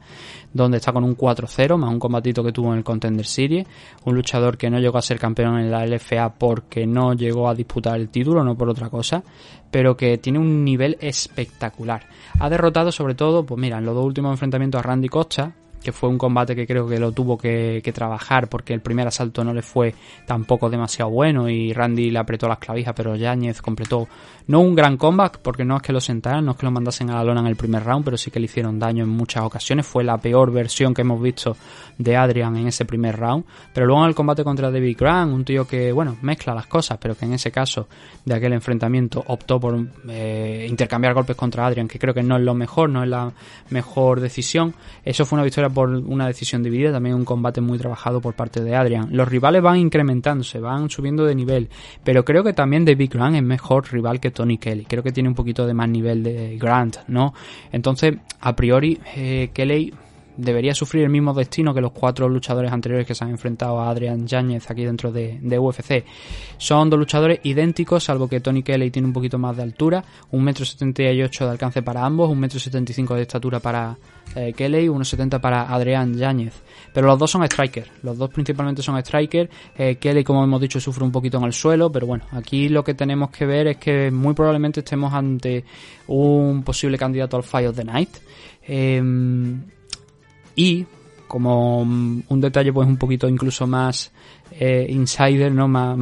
donde 0.54 0.78
está 0.78 0.94
con 0.94 1.04
un 1.04 1.14
4-0, 1.14 1.76
más 1.76 1.90
un 1.90 1.98
combatito 1.98 2.42
que 2.42 2.52
tuvo 2.52 2.72
en 2.72 2.78
el 2.78 2.84
Contender 2.84 3.26
Series. 3.26 3.66
Un 4.06 4.14
luchador 4.14 4.56
que 4.56 4.70
no 4.70 4.78
llegó 4.78 4.96
a 4.96 5.02
ser 5.02 5.18
campeón 5.18 5.58
en 5.58 5.70
la 5.70 5.84
LFA 5.84 6.38
porque 6.38 6.86
no 6.86 7.12
llegó 7.12 7.50
a 7.50 7.54
disputar 7.54 8.00
el 8.00 8.08
título, 8.08 8.42
no 8.42 8.56
por 8.56 8.70
otra 8.70 8.88
cosa, 8.88 9.22
pero 9.70 9.94
que 9.94 10.16
tiene 10.16 10.38
un 10.38 10.64
nivel 10.64 10.96
espectacular. 11.02 12.06
Ha 12.40 12.48
derrotado 12.48 12.92
sobre 12.92 13.14
todo, 13.14 13.44
pues 13.44 13.60
mira, 13.60 13.76
en 13.76 13.84
los 13.84 13.94
dos 13.94 14.06
últimos 14.06 14.32
enfrentamientos 14.32 14.78
a 14.78 14.82
Randy 14.82 15.10
Costa, 15.10 15.52
que 15.82 15.92
fue 15.92 16.08
un 16.08 16.18
combate 16.18 16.54
que 16.54 16.66
creo 16.66 16.86
que 16.86 16.98
lo 16.98 17.12
tuvo 17.12 17.38
que, 17.38 17.82
trabajar 17.94 18.48
porque 18.48 18.74
el 18.74 18.80
primer 18.80 19.06
asalto 19.08 19.42
no 19.42 19.54
le 19.54 19.62
fue 19.62 19.94
tampoco 20.26 20.68
demasiado 20.68 21.10
bueno 21.10 21.48
y 21.48 21.72
Randy 21.72 22.10
le 22.10 22.18
apretó 22.18 22.46
las 22.46 22.58
clavijas, 22.58 22.92
pero 22.94 23.16
Yáñez 23.16 23.62
completó 23.62 24.06
no 24.48 24.60
un 24.60 24.74
gran 24.74 24.96
comeback 24.96 25.38
porque 25.38 25.64
no 25.64 25.76
es 25.76 25.82
que 25.82 25.92
lo 25.92 26.00
sentaran, 26.00 26.44
no 26.44 26.52
es 26.52 26.56
que 26.56 26.66
lo 26.66 26.72
mandasen 26.72 27.10
a 27.10 27.14
la 27.16 27.24
lona 27.24 27.40
en 27.40 27.46
el 27.48 27.56
primer 27.56 27.84
round, 27.84 28.04
pero 28.04 28.16
sí 28.16 28.30
que 28.30 28.40
le 28.40 28.46
hicieron 28.46 28.78
daño 28.78 29.04
en 29.04 29.10
muchas 29.10 29.44
ocasiones. 29.44 29.86
Fue 29.86 30.02
la 30.04 30.16
peor 30.18 30.50
versión 30.50 30.94
que 30.94 31.02
hemos 31.02 31.20
visto 31.20 31.56
de 31.98 32.16
Adrian 32.16 32.56
en 32.56 32.68
ese 32.68 32.86
primer 32.86 33.16
round. 33.16 33.44
Pero 33.74 33.86
luego 33.86 34.02
en 34.02 34.08
el 34.08 34.14
combate 34.14 34.44
contra 34.44 34.70
David 34.70 34.96
Grant, 34.98 35.32
un 35.32 35.44
tío 35.44 35.66
que, 35.66 35.92
bueno, 35.92 36.16
mezcla 36.22 36.54
las 36.54 36.66
cosas, 36.66 36.96
pero 36.98 37.14
que 37.14 37.26
en 37.26 37.34
ese 37.34 37.50
caso 37.50 37.88
de 38.24 38.34
aquel 38.34 38.54
enfrentamiento 38.54 39.22
optó 39.26 39.60
por 39.60 39.78
eh, 40.08 40.66
intercambiar 40.68 41.12
golpes 41.12 41.36
contra 41.36 41.66
Adrian, 41.66 41.86
que 41.86 41.98
creo 41.98 42.14
que 42.14 42.22
no 42.22 42.36
es 42.36 42.42
lo 42.42 42.54
mejor, 42.54 42.88
no 42.88 43.02
es 43.02 43.08
la 43.08 43.30
mejor 43.68 44.20
decisión. 44.20 44.74
Eso 45.04 45.26
fue 45.26 45.36
una 45.36 45.44
victoria 45.44 45.67
por 45.70 45.88
una 45.90 46.26
decisión 46.26 46.62
dividida, 46.62 46.92
también 46.92 47.14
un 47.14 47.24
combate 47.24 47.60
muy 47.60 47.78
trabajado 47.78 48.20
por 48.20 48.34
parte 48.34 48.62
de 48.62 48.74
Adrian. 48.74 49.08
Los 49.10 49.28
rivales 49.28 49.62
van 49.62 49.76
incrementándose, 49.76 50.60
van 50.60 50.90
subiendo 50.90 51.24
de 51.24 51.34
nivel, 51.34 51.68
pero 52.04 52.24
creo 52.24 52.42
que 52.44 52.52
también 52.52 52.84
David 52.84 53.10
Grant 53.12 53.36
es 53.36 53.42
mejor 53.42 53.90
rival 53.92 54.20
que 54.20 54.30
Tony 54.30 54.58
Kelly. 54.58 54.84
Creo 54.84 55.02
que 55.02 55.12
tiene 55.12 55.28
un 55.28 55.34
poquito 55.34 55.66
de 55.66 55.74
más 55.74 55.88
nivel 55.88 56.22
de 56.22 56.58
Grant, 56.58 56.98
¿no? 57.08 57.34
Entonces, 57.72 58.16
a 58.40 58.54
priori, 58.54 58.98
eh, 59.16 59.50
Kelly 59.52 59.92
debería 60.38 60.74
sufrir 60.74 61.02
el 61.02 61.10
mismo 61.10 61.34
destino 61.34 61.74
que 61.74 61.80
los 61.80 61.92
cuatro 61.92 62.28
luchadores 62.28 62.72
anteriores 62.72 63.06
que 63.06 63.14
se 63.14 63.24
han 63.24 63.30
enfrentado 63.30 63.80
a 63.80 63.90
Adrian 63.90 64.26
Yáñez 64.26 64.70
aquí 64.70 64.84
dentro 64.84 65.12
de, 65.12 65.58
UFC. 65.58 66.04
Son 66.56 66.88
dos 66.88 66.98
luchadores 66.98 67.40
idénticos, 67.42 68.04
salvo 68.04 68.28
que 68.28 68.40
Tony 68.40 68.62
Kelly 68.62 68.90
tiene 68.90 69.08
un 69.08 69.12
poquito 69.12 69.38
más 69.38 69.56
de 69.56 69.64
altura, 69.64 70.04
un 70.30 70.44
metro 70.44 70.64
setenta 70.64 71.02
de 71.02 71.28
alcance 71.40 71.82
para 71.82 72.04
ambos, 72.04 72.30
un 72.30 72.38
metro 72.38 72.60
setenta 72.60 72.92
de 72.92 73.22
estatura 73.22 73.58
para 73.58 73.96
eh, 74.36 74.52
Kelly, 74.56 74.86
1,70 74.86 75.40
para 75.40 75.74
Adrian 75.74 76.14
Yáñez. 76.14 76.54
Pero 76.94 77.08
los 77.08 77.18
dos 77.18 77.30
son 77.30 77.44
strikers, 77.46 77.90
los 78.02 78.16
dos 78.16 78.30
principalmente 78.30 78.82
son 78.82 78.98
strikers. 79.00 79.50
Eh, 79.76 79.96
Kelly, 79.96 80.22
como 80.22 80.44
hemos 80.44 80.60
dicho, 80.60 80.80
sufre 80.80 81.04
un 81.04 81.12
poquito 81.12 81.38
en 81.38 81.44
el 81.44 81.52
suelo, 81.52 81.90
pero 81.90 82.06
bueno, 82.06 82.24
aquí 82.30 82.68
lo 82.68 82.84
que 82.84 82.94
tenemos 82.94 83.30
que 83.30 83.44
ver 83.44 83.66
es 83.66 83.76
que 83.78 84.10
muy 84.10 84.34
probablemente 84.34 84.80
estemos 84.80 85.12
ante 85.12 85.64
un 86.06 86.62
posible 86.62 86.96
candidato 86.96 87.36
al 87.36 87.42
Fight 87.42 87.68
of 87.68 87.76
the 87.76 87.84
Night. 87.84 88.10
Em, 88.62 89.62
y 90.58 90.86
como 91.28 91.82
un 91.82 92.40
detalle 92.40 92.72
pues 92.72 92.88
un 92.88 92.96
poquito 92.96 93.28
incluso 93.28 93.66
más 93.66 94.10
eh, 94.50 94.86
insider, 94.88 95.52
¿no? 95.52 95.68
Más, 95.68 95.96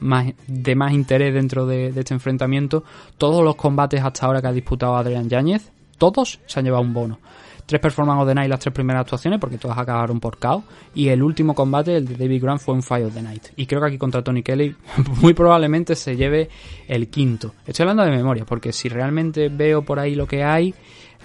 más, 0.00 0.26
de 0.46 0.74
más 0.74 0.92
interés 0.92 1.32
dentro 1.32 1.66
de, 1.66 1.88
este 1.96 2.12
enfrentamiento, 2.12 2.84
todos 3.16 3.42
los 3.42 3.56
combates 3.56 4.02
hasta 4.02 4.26
ahora 4.26 4.42
que 4.42 4.48
ha 4.48 4.52
disputado 4.52 4.96
Adrián 4.96 5.30
Yáñez, 5.30 5.70
todos 5.96 6.40
se 6.44 6.58
han 6.58 6.66
llevado 6.66 6.82
un 6.82 6.92
bono. 6.92 7.18
Tres 7.64 7.80
performances 7.80 8.22
of 8.22 8.28
the 8.28 8.34
night 8.34 8.50
las 8.50 8.60
tres 8.60 8.74
primeras 8.74 9.00
actuaciones, 9.00 9.40
porque 9.40 9.56
todas 9.56 9.78
acabaron 9.78 10.20
por 10.20 10.38
KO. 10.38 10.62
Y 10.94 11.08
el 11.08 11.22
último 11.22 11.54
combate, 11.54 11.96
el 11.96 12.06
de 12.06 12.16
David 12.16 12.42
Grant, 12.42 12.60
fue 12.60 12.74
un 12.74 12.82
Fire 12.82 13.06
of 13.06 13.14
the 13.14 13.22
Night. 13.22 13.46
Y 13.56 13.66
creo 13.66 13.80
que 13.80 13.88
aquí 13.88 13.98
contra 13.98 14.22
Tony 14.22 14.42
Kelly, 14.42 14.76
muy 15.20 15.32
probablemente 15.32 15.96
se 15.96 16.16
lleve 16.16 16.48
el 16.86 17.08
quinto. 17.08 17.54
Estoy 17.66 17.84
hablando 17.84 18.04
de 18.04 18.10
memoria, 18.10 18.44
porque 18.44 18.72
si 18.72 18.88
realmente 18.88 19.48
veo 19.48 19.82
por 19.82 19.98
ahí 19.98 20.14
lo 20.14 20.28
que 20.28 20.44
hay, 20.44 20.74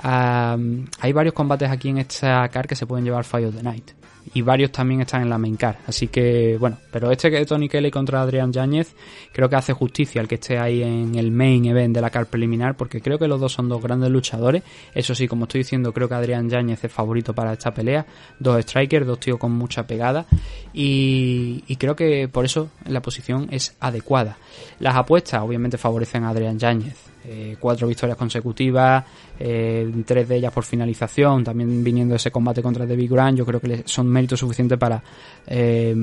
hay 0.02 1.14
varios 1.14 1.34
combates 1.34 1.70
aquí 1.70 1.90
en 1.90 2.00
esta 2.00 2.48
car 2.50 2.68
que 2.68 2.76
se 2.76 2.86
pueden 2.86 3.06
llevar 3.06 3.24
Fire 3.24 3.48
of 3.48 3.56
the 3.56 3.64
Night. 3.64 3.92
Y 4.34 4.42
varios 4.44 4.72
también 4.72 5.02
están 5.02 5.24
en 5.24 5.30
la 5.30 5.38
main 5.38 5.56
car. 5.58 5.80
Así 5.88 6.08
que, 6.08 6.56
bueno, 6.60 6.78
pero 6.92 7.12
este 7.12 7.30
que 7.30 7.42
es 7.42 7.48
Tony 7.48 7.68
Kelly 7.68 7.90
contra 7.92 8.22
Adrian 8.22 8.54
Yáñez, 8.54 8.94
creo 9.34 9.50
que 9.50 9.56
hace 9.56 9.74
justicia 9.74 10.22
al 10.22 10.28
que 10.28 10.36
esté 10.36 10.58
ahí 10.58 10.84
en 10.84 11.16
el 11.16 11.32
main 11.32 11.66
event 11.66 11.94
de 11.96 12.02
la 12.02 12.10
car 12.10 12.28
preliminar, 12.28 12.78
porque 12.78 13.02
creo 13.02 13.18
que 13.18 13.28
los 13.28 13.40
dos 13.40 13.52
son 13.52 13.68
dos 13.68 13.82
grandes 13.82 14.10
luchadores. 14.10 14.64
Eso 14.94 15.16
sí, 15.16 15.28
como 15.28 15.46
estoy 15.46 15.62
diciendo, 15.62 15.92
creo 15.92 16.08
que 16.08 16.16
Adrian 16.16 16.50
Yáñez 16.50 16.84
es 16.84 16.92
favorito 16.92 17.34
para 17.34 17.54
esta 17.54 17.74
pelea. 17.74 18.06
Dos 18.40 18.62
strikers, 18.62 19.08
dos 19.08 19.20
tíos 19.20 19.40
con 19.40 19.52
mucha 19.52 19.88
pegada. 19.88 20.26
Y, 20.72 21.64
creo 21.78 21.96
que 21.96 22.28
por 22.28 22.46
eso 22.46 22.70
la 22.86 23.02
posición 23.02 23.48
es 23.52 23.76
adecuada. 23.80 24.38
Las 24.80 24.96
apuestas, 24.96 25.42
obviamente, 25.42 25.78
favorecen 25.78 26.24
a 26.24 26.30
Adrian 26.30 26.60
Yáñez 26.60 27.11
eh, 27.26 27.56
cuatro 27.60 27.88
victorias 27.88 28.18
consecutivas, 28.18 29.04
eh, 29.40 29.92
tres 30.06 30.28
de 30.28 30.38
ellas 30.38 30.52
por 30.52 30.64
finalización, 30.64 31.44
también 31.44 31.84
viniendo 31.84 32.16
ese 32.16 32.32
combate 32.32 32.62
contra 32.62 32.86
David 32.86 33.12
Grant, 33.12 33.38
yo 33.38 33.46
creo 33.46 33.60
que 33.60 33.84
son 33.86 34.08
méritos 34.08 34.40
suficientes 34.40 34.78
para 34.78 35.04
eh, 35.48 35.96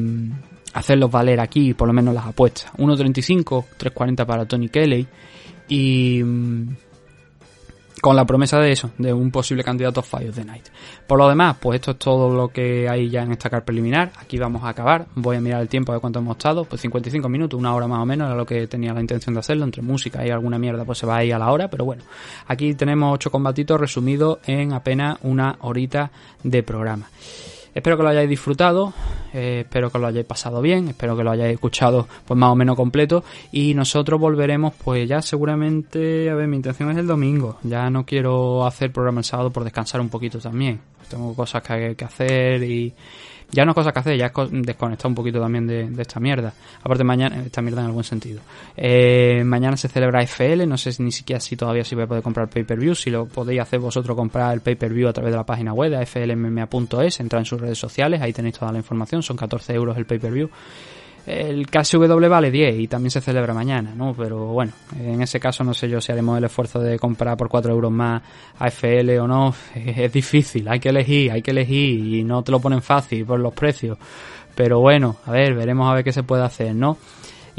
hacerlos 0.74 1.10
valer 1.10 1.40
aquí, 1.40 1.74
por 1.74 1.88
lo 1.88 1.94
menos 1.94 2.14
las 2.14 2.26
apuestas. 2.26 2.72
1.35, 2.74 3.64
3.40 3.78 4.26
para 4.26 4.46
Tony 4.46 4.68
Kelly 4.68 5.06
y... 5.68 6.22
Con 8.00 8.14
la 8.14 8.24
promesa 8.24 8.60
de 8.60 8.70
eso, 8.70 8.90
de 8.98 9.12
un 9.12 9.30
posible 9.30 9.64
candidato 9.64 10.00
a 10.00 10.02
Fire 10.02 10.28
of 10.28 10.36
the 10.36 10.44
Night. 10.44 10.66
Por 11.06 11.18
lo 11.18 11.28
demás, 11.28 11.56
pues 11.60 11.76
esto 11.76 11.92
es 11.92 11.98
todo 11.98 12.32
lo 12.32 12.48
que 12.48 12.88
hay 12.88 13.10
ya 13.10 13.22
en 13.22 13.32
esta 13.32 13.50
car 13.50 13.64
preliminar. 13.64 14.12
Aquí 14.20 14.38
vamos 14.38 14.62
a 14.62 14.68
acabar. 14.68 15.06
Voy 15.14 15.36
a 15.36 15.40
mirar 15.40 15.62
el 15.62 15.68
tiempo 15.68 15.92
de 15.92 15.98
cuánto 15.98 16.20
hemos 16.20 16.36
estado. 16.36 16.64
Pues 16.64 16.80
55 16.82 17.28
minutos, 17.28 17.58
una 17.58 17.74
hora 17.74 17.88
más 17.88 18.00
o 18.00 18.06
menos, 18.06 18.28
era 18.28 18.36
lo 18.36 18.46
que 18.46 18.66
tenía 18.68 18.92
la 18.92 19.00
intención 19.00 19.34
de 19.34 19.40
hacerlo. 19.40 19.64
Entre 19.64 19.82
música 19.82 20.24
y 20.24 20.30
alguna 20.30 20.58
mierda, 20.58 20.84
pues 20.84 20.98
se 20.98 21.06
va 21.06 21.16
a 21.16 21.24
ir 21.24 21.34
a 21.34 21.38
la 21.38 21.50
hora. 21.50 21.68
Pero 21.68 21.84
bueno, 21.84 22.04
aquí 22.46 22.74
tenemos 22.74 23.14
ocho 23.14 23.30
combatitos 23.30 23.80
resumidos 23.80 24.38
en 24.46 24.72
apenas 24.72 25.18
una 25.22 25.56
horita 25.60 26.10
de 26.44 26.62
programa. 26.62 27.08
Espero 27.74 27.96
que 27.96 28.02
lo 28.02 28.08
hayáis 28.08 28.28
disfrutado, 28.28 28.92
eh, 29.32 29.60
espero 29.64 29.90
que 29.90 29.98
lo 29.98 30.06
hayáis 30.06 30.26
pasado 30.26 30.60
bien, 30.60 30.88
espero 30.88 31.16
que 31.16 31.24
lo 31.24 31.30
hayáis 31.30 31.54
escuchado 31.54 32.08
pues 32.26 32.38
más 32.38 32.50
o 32.50 32.54
menos 32.56 32.76
completo. 32.76 33.24
Y 33.52 33.74
nosotros 33.74 34.20
volveremos 34.20 34.74
pues 34.82 35.08
ya 35.08 35.22
seguramente, 35.22 36.30
a 36.30 36.34
ver, 36.34 36.48
mi 36.48 36.56
intención 36.56 36.90
es 36.90 36.96
el 36.96 37.06
domingo, 37.06 37.58
ya 37.62 37.90
no 37.90 38.04
quiero 38.04 38.66
hacer 38.66 38.92
programa 38.92 39.20
el 39.20 39.24
sábado 39.24 39.50
por 39.50 39.64
descansar 39.64 40.00
un 40.00 40.08
poquito 40.08 40.38
también, 40.38 40.80
tengo 41.08 41.34
cosas 41.34 41.62
que, 41.62 41.94
que 41.96 42.04
hacer 42.04 42.62
y 42.62 42.94
ya 43.50 43.64
no 43.64 43.72
es 43.72 43.74
cosa 43.74 43.92
que 43.92 43.98
hacer, 43.98 44.16
ya 44.18 44.26
es 44.26 44.32
desconectar 44.50 45.06
un 45.06 45.14
poquito 45.14 45.40
también 45.40 45.66
de, 45.66 45.90
esta 45.98 46.20
mierda. 46.20 46.52
Aparte 46.82 47.04
mañana, 47.04 47.42
esta 47.44 47.62
mierda 47.62 47.80
en 47.80 47.86
algún 47.86 48.04
sentido. 48.04 48.40
Eh, 48.76 49.42
mañana 49.44 49.76
se 49.76 49.88
celebra 49.88 50.22
FL, 50.22 50.66
no 50.66 50.76
sé 50.76 50.90
ni 51.02 51.12
siquiera 51.12 51.40
si 51.40 51.56
todavía 51.56 51.84
si 51.84 51.94
voy 51.94 52.04
a 52.04 52.06
poder 52.06 52.22
comprar 52.22 52.48
pay-per-view, 52.48 52.94
si 52.94 53.10
lo 53.10 53.26
podéis 53.26 53.60
hacer 53.60 53.80
vosotros 53.80 54.16
comprar 54.16 54.52
el 54.52 54.60
pay-per-view 54.60 55.08
a 55.08 55.12
través 55.12 55.32
de 55.32 55.36
la 55.36 55.46
página 55.46 55.72
web 55.72 55.90
de 55.90 56.04
flmma.es, 56.04 57.20
entrar 57.20 57.40
en 57.40 57.46
sus 57.46 57.60
redes 57.60 57.78
sociales, 57.78 58.20
ahí 58.20 58.32
tenéis 58.32 58.58
toda 58.58 58.72
la 58.72 58.78
información, 58.78 59.22
son 59.22 59.36
14 59.36 59.72
euros 59.74 59.96
el 59.96 60.04
pay-per-view. 60.04 60.50
El 61.28 61.66
KSW 61.66 62.26
vale 62.26 62.50
10 62.50 62.78
y 62.80 62.88
también 62.88 63.10
se 63.10 63.20
celebra 63.20 63.52
mañana, 63.52 63.94
¿no? 63.94 64.14
Pero 64.16 64.46
bueno, 64.46 64.72
en 64.98 65.20
ese 65.20 65.38
caso 65.38 65.62
no 65.62 65.74
sé 65.74 65.86
yo 65.86 66.00
si 66.00 66.10
haremos 66.10 66.38
el 66.38 66.44
esfuerzo 66.44 66.80
de 66.80 66.98
comprar 66.98 67.36
por 67.36 67.50
4 67.50 67.70
euros 67.70 67.92
más 67.92 68.22
AFL 68.58 69.10
o 69.20 69.28
no. 69.28 69.54
Es 69.74 70.10
difícil, 70.10 70.66
hay 70.66 70.80
que 70.80 70.88
elegir, 70.88 71.30
hay 71.30 71.42
que 71.42 71.50
elegir 71.50 72.14
y 72.14 72.24
no 72.24 72.42
te 72.42 72.50
lo 72.50 72.60
ponen 72.60 72.80
fácil 72.80 73.26
por 73.26 73.38
los 73.40 73.52
precios. 73.52 73.98
Pero 74.54 74.80
bueno, 74.80 75.16
a 75.26 75.32
ver, 75.32 75.54
veremos 75.54 75.90
a 75.90 75.96
ver 75.96 76.02
qué 76.02 76.12
se 76.12 76.22
puede 76.22 76.44
hacer, 76.44 76.74
¿no? 76.74 76.96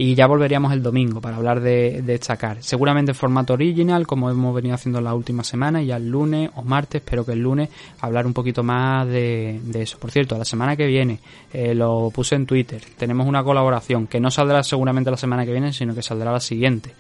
Y 0.02 0.16
ya 0.16 0.28
volveríamos 0.28 0.72
el 0.72 0.82
domingo 0.82 1.20
para 1.20 1.36
hablar 1.36 1.60
de, 1.60 2.02
de 2.02 2.14
destacar. 2.14 2.64
Seguramente 2.64 3.12
en 3.12 3.16
formato 3.16 3.52
original, 3.52 4.08
como 4.08 4.30
hemos 4.30 4.56
venido 4.56 4.74
haciendo 4.74 5.02
la 5.02 5.14
última 5.14 5.43
semana, 5.43 5.84
y 5.84 5.88
ya 5.88 5.97
el 5.97 6.10
lunes 6.10 6.50
o 6.56 6.64
martes, 6.64 7.02
espero 7.02 7.26
que 7.26 7.34
el 7.34 7.39
lunes, 7.39 7.68
hablar 8.00 8.26
un 8.26 8.34
poquito 8.34 8.64
más 8.64 9.06
de, 9.08 9.60
de 9.62 9.82
eso. 9.82 10.00
Por 10.00 10.10
cierto, 10.10 10.38
la 10.38 10.45
semana 10.45 10.78
que 10.78 10.88
viene, 10.88 11.20
eh, 11.52 11.76
lo 11.76 12.12
puse 12.12 12.36
en 12.36 12.45
Twitter, 12.45 12.82
tenemos 12.97 13.28
una 13.28 13.43
colaboración 13.43 14.08
que 14.08 14.22
no 14.22 14.32
saldrá 14.32 14.64
seguramente 14.64 15.12
la 15.12 15.18
semana 15.18 15.45
que 15.45 15.52
viene, 15.52 15.74
sino 15.74 15.93
que 15.93 16.02
saldrá 16.02 16.32
la 16.32 16.39
siguiente 16.39 16.93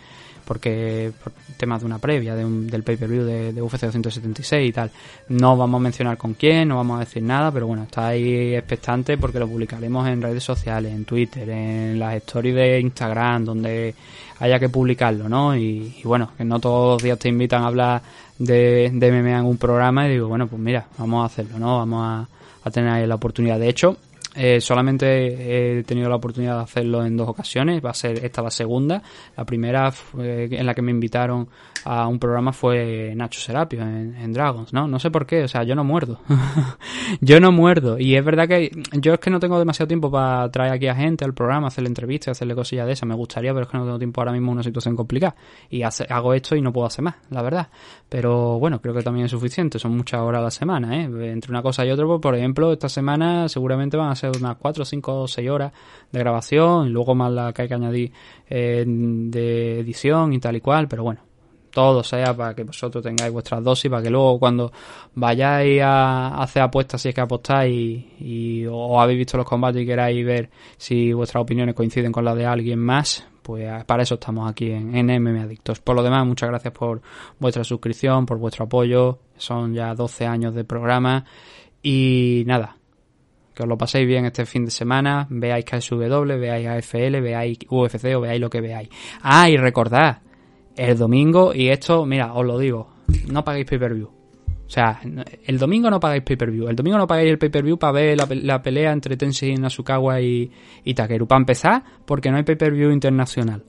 porque 0.49 1.11
por 1.23 1.31
temas 1.57 1.81
de 1.81 1.85
una 1.85 1.99
previa 1.99 2.33
de 2.33 2.43
un, 2.43 2.65
del 2.65 2.81
pay-per-view 2.81 3.23
de, 3.23 3.53
de, 3.53 3.61
UFC 3.61 3.81
276 3.81 4.67
y 4.67 4.73
tal. 4.73 4.89
No 5.27 5.55
vamos 5.55 5.77
a 5.77 5.83
mencionar 5.83 6.17
con 6.17 6.33
quién, 6.33 6.69
no 6.69 6.77
vamos 6.77 6.97
a 6.97 7.01
decir 7.01 7.21
nada, 7.21 7.51
pero 7.51 7.67
bueno, 7.67 7.83
está 7.83 8.07
ahí 8.07 8.55
expectante 8.55 9.15
porque 9.19 9.37
lo 9.37 9.47
publicaremos 9.47 10.07
en 10.07 10.23
redes 10.23 10.43
sociales, 10.43 10.91
en 10.91 11.05
Twitter, 11.05 11.47
en 11.51 11.99
las 11.99 12.15
stories 12.15 12.55
de 12.55 12.79
Instagram, 12.79 13.45
donde 13.45 13.93
haya 14.39 14.57
que 14.59 14.69
publicarlo, 14.69 15.29
¿no? 15.29 15.55
Y, 15.55 15.97
y 15.99 16.03
bueno, 16.03 16.31
que 16.35 16.43
no 16.43 16.59
todos 16.59 16.95
los 16.95 17.03
días 17.03 17.19
te 17.19 17.29
invitan 17.29 17.61
a 17.61 17.67
hablar 17.67 18.01
de, 18.39 18.89
de 18.91 19.11
MMA 19.11 19.37
en 19.37 19.45
un 19.45 19.57
programa 19.57 20.07
y 20.07 20.13
digo, 20.13 20.29
bueno, 20.29 20.47
pues 20.47 20.59
mira, 20.59 20.87
vamos 20.97 21.21
a 21.21 21.25
hacerlo, 21.27 21.59
¿no? 21.59 21.77
Vamos 21.77 22.01
a, 22.03 22.27
a 22.63 22.71
tener 22.71 22.89
ahí 22.89 23.05
la 23.05 23.15
oportunidad. 23.15 23.59
De 23.59 23.69
hecho, 23.69 23.97
eh, 24.35 24.61
solamente 24.61 25.79
he 25.79 25.83
tenido 25.83 26.07
la 26.07 26.15
oportunidad 26.15 26.57
de 26.57 26.63
hacerlo 26.63 27.03
en 27.03 27.17
dos 27.17 27.27
ocasiones, 27.27 27.83
va 27.83 27.89
a 27.89 27.95
ser 27.95 28.23
esta 28.23 28.41
la 28.41 28.51
segunda. 28.51 29.01
La 29.35 29.45
primera 29.45 29.91
en 30.17 30.65
la 30.65 30.73
que 30.73 30.81
me 30.81 30.91
invitaron 30.91 31.47
a 31.85 32.07
un 32.07 32.19
programa 32.19 32.53
fue 32.53 33.13
Nacho 33.15 33.39
Serapio 33.39 33.81
en, 33.81 34.33
Dragons, 34.33 34.73
¿no? 34.73 34.87
No 34.87 34.99
sé 34.99 35.09
por 35.09 35.25
qué, 35.25 35.43
o 35.43 35.47
sea, 35.47 35.63
yo 35.63 35.75
no 35.75 35.83
muerdo. 35.83 36.19
yo 37.21 37.39
no 37.39 37.51
muerdo. 37.51 37.97
Y 37.97 38.15
es 38.15 38.23
verdad 38.23 38.47
que 38.47 38.71
yo 38.93 39.13
es 39.13 39.19
que 39.19 39.29
no 39.29 39.39
tengo 39.39 39.57
demasiado 39.57 39.87
tiempo 39.87 40.11
para 40.11 40.49
traer 40.51 40.73
aquí 40.73 40.87
a 40.87 40.95
gente 40.95 41.25
al 41.25 41.33
programa, 41.33 41.67
hacerle 41.67 41.87
entrevistas, 41.87 42.31
hacerle 42.31 42.55
cosillas 42.55 42.85
de 42.85 42.93
esas. 42.93 43.07
Me 43.07 43.15
gustaría, 43.15 43.51
pero 43.53 43.63
es 43.63 43.71
que 43.71 43.77
no 43.77 43.85
tengo 43.85 43.97
tiempo 43.97 44.21
ahora 44.21 44.31
mismo 44.31 44.51
en 44.51 44.53
una 44.53 44.63
situación 44.63 44.95
complicada. 44.95 45.35
Y 45.69 45.81
hago 45.81 46.33
esto 46.33 46.55
y 46.55 46.61
no 46.61 46.71
puedo 46.71 46.87
hacer 46.87 47.03
más, 47.03 47.15
la 47.29 47.41
verdad. 47.41 47.69
Pero 48.07 48.59
bueno, 48.59 48.81
creo 48.81 48.93
que 48.93 49.01
también 49.01 49.25
es 49.25 49.31
suficiente. 49.31 49.79
Son 49.79 49.95
muchas 49.95 50.21
horas 50.21 50.39
a 50.39 50.43
la 50.43 50.51
semana, 50.51 51.01
¿eh? 51.01 51.03
Entre 51.31 51.51
una 51.51 51.61
cosa 51.61 51.85
y 51.85 51.91
otra, 51.91 52.05
pues, 52.05 52.19
por 52.21 52.35
ejemplo, 52.35 52.73
esta 52.73 52.89
semana 52.89 53.49
seguramente 53.49 53.97
van 53.97 54.09
a 54.09 54.15
ser 54.15 54.28
unas 54.37 54.57
4, 54.57 54.85
5 54.85 55.21
o 55.21 55.27
6 55.27 55.49
horas 55.49 55.71
de 56.11 56.19
grabación 56.19 56.87
y 56.87 56.89
luego 56.89 57.15
más 57.15 57.31
la 57.31 57.53
que 57.53 57.63
hay 57.63 57.67
que 57.67 57.73
añadir 57.73 58.11
eh, 58.49 58.83
de 58.85 59.79
edición 59.79 60.33
y 60.33 60.39
tal 60.39 60.55
y 60.55 60.61
cual, 60.61 60.87
pero 60.87 61.03
bueno, 61.03 61.21
todo 61.71 62.03
sea 62.03 62.35
para 62.35 62.53
que 62.53 62.63
vosotros 62.63 63.03
tengáis 63.03 63.31
vuestras 63.31 63.63
dosis, 63.63 63.89
para 63.89 64.03
que 64.03 64.09
luego 64.09 64.39
cuando 64.39 64.71
vayáis 65.15 65.81
a 65.81 66.41
hacer 66.41 66.63
apuestas, 66.63 67.01
si 67.01 67.09
es 67.09 67.15
que 67.15 67.21
apostáis 67.21 67.73
y, 67.73 68.13
y 68.19 68.65
o 68.65 68.99
habéis 68.99 69.19
visto 69.19 69.37
los 69.37 69.45
combates 69.45 69.81
y 69.81 69.85
queráis 69.85 70.25
ver 70.25 70.49
si 70.77 71.13
vuestras 71.13 71.41
opiniones 71.41 71.75
coinciden 71.75 72.11
con 72.11 72.25
las 72.25 72.35
de 72.35 72.45
alguien 72.45 72.79
más, 72.79 73.25
pues 73.49 73.83
para 73.85 74.03
eso 74.03 74.15
estamos 74.15 74.49
aquí 74.49 74.69
en, 74.69 74.95
en 74.95 75.23
MM 75.23 75.41
Adictos. 75.41 75.79
Por 75.79 75.95
lo 75.95 76.03
demás, 76.03 76.25
muchas 76.25 76.49
gracias 76.49 76.71
por 76.73 77.01
vuestra 77.39 77.63
suscripción, 77.63 78.25
por 78.25 78.37
vuestro 78.37 78.65
apoyo. 78.65 79.19
Son 79.37 79.73
ya 79.73 79.95
12 79.95 80.27
años 80.27 80.53
de 80.53 80.63
programa. 80.63 81.25
Y 81.81 82.43
nada, 82.45 82.77
que 83.59 83.63
os 83.63 83.69
lo 83.69 83.77
paséis 83.77 84.07
bien 84.07 84.23
este 84.23 84.45
fin 84.45 84.63
de 84.63 84.71
semana, 84.71 85.27
veáis 85.29 85.65
KSW, 85.65 86.39
veáis 86.39 86.65
AFL, 86.65 87.19
veáis 87.19 87.57
UFC 87.69 88.15
o 88.15 88.21
veáis 88.21 88.39
lo 88.39 88.49
que 88.49 88.61
veáis. 88.61 88.87
Ah, 89.21 89.49
y 89.49 89.57
recordad, 89.57 90.19
el 90.77 90.97
domingo, 90.97 91.53
y 91.53 91.67
esto, 91.67 92.05
mira, 92.05 92.33
os 92.35 92.45
lo 92.45 92.57
digo, 92.57 92.87
no 93.29 93.43
paguéis 93.43 93.65
pay-per-view. 93.65 94.07
O 94.07 94.69
sea, 94.69 95.01
el 95.45 95.57
domingo 95.57 95.89
no 95.89 95.99
pagáis 95.99 96.23
pay-per-view. 96.23 96.69
El 96.69 96.75
domingo 96.77 96.97
no 96.97 97.05
pagáis 97.05 97.31
el 97.31 97.37
pay-per-view 97.37 97.77
para 97.77 97.91
ver 97.91 98.17
la, 98.17 98.61
pelea 98.61 98.93
entre 98.93 99.17
Tenshin 99.17 99.59
Nasukawa 99.59 100.21
y, 100.21 100.49
y 100.85 100.93
Takeru. 100.93 101.27
Para 101.27 101.39
empezar, 101.39 101.83
porque 102.05 102.31
no 102.31 102.37
hay 102.37 102.43
pay-per-view 102.43 102.91
internacional. 102.91 103.65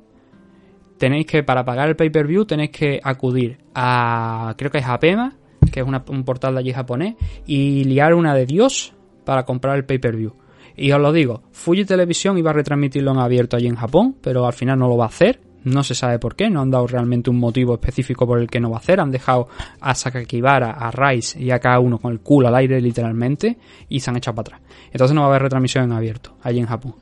Tenéis 0.99 1.27
que, 1.27 1.43
para 1.43 1.65
pagar 1.65 1.89
el 1.89 1.97
pay-per-view, 1.97 2.45
tenéis 2.45 2.71
que 2.71 3.01
acudir 3.03 3.59
a, 3.75 4.55
creo 4.57 4.71
que 4.71 4.79
es 4.79 4.87
Apema, 4.87 5.37
que 5.73 5.81
es 5.81 5.87
un 5.87 6.25
portal 6.25 6.55
de 6.55 6.61
allí 6.61 6.73
japonés, 6.73 7.17
y 7.45 7.83
liar 7.85 8.15
una 8.15 8.35
de 8.35 8.47
Dios 8.47 8.95
para 9.31 9.45
comprar 9.45 9.77
el 9.77 9.85
pay-per-view. 9.85 10.35
Y 10.75 10.91
os 10.91 11.01
lo 11.01 11.13
digo, 11.13 11.45
Fuji 11.53 11.85
Televisión 11.85 12.37
iba 12.37 12.51
a 12.51 12.53
retransmitirlo 12.53 13.13
en 13.13 13.19
abierto 13.19 13.57
allí 13.57 13.69
en 13.69 13.77
Japón, 13.77 14.17
pero 14.21 14.45
al 14.45 14.53
final 14.55 14.77
no 14.77 14.89
lo 14.89 14.97
va 14.97 15.05
a 15.05 15.07
hacer. 15.07 15.39
No 15.63 15.85
se 15.85 15.95
sabe 15.95 16.19
por 16.19 16.35
qué, 16.35 16.51
no 16.51 16.61
han 16.61 16.73
dado 16.73 16.89
realmente 16.89 17.31
un 17.31 17.39
motivo 17.39 17.75
específico 17.75 18.27
por 18.27 18.41
el 18.41 18.51
que 18.51 18.59
no 18.59 18.71
va 18.71 18.79
a 18.79 18.81
hacer. 18.81 18.99
Han 18.99 19.13
dejado 19.13 19.47
a 19.81 19.95
Sakakibara, 19.95 20.73
a 20.73 20.91
Rice 20.91 21.41
y 21.41 21.53
a 21.53 21.61
cada 21.61 21.79
uno 21.79 21.99
con 21.99 22.11
el 22.11 22.19
culo 22.19 22.49
al 22.49 22.57
aire 22.57 22.81
literalmente 22.81 23.57
y 23.89 24.01
se 24.01 24.11
han 24.11 24.17
echado 24.17 24.35
para 24.35 24.57
atrás. 24.57 24.73
Entonces 24.91 25.15
no 25.15 25.21
va 25.21 25.29
a 25.29 25.31
haber 25.31 25.43
retransmisión 25.43 25.85
en 25.85 25.93
abierto 25.93 26.35
allí 26.43 26.59
en 26.59 26.67
Japón. 26.67 26.97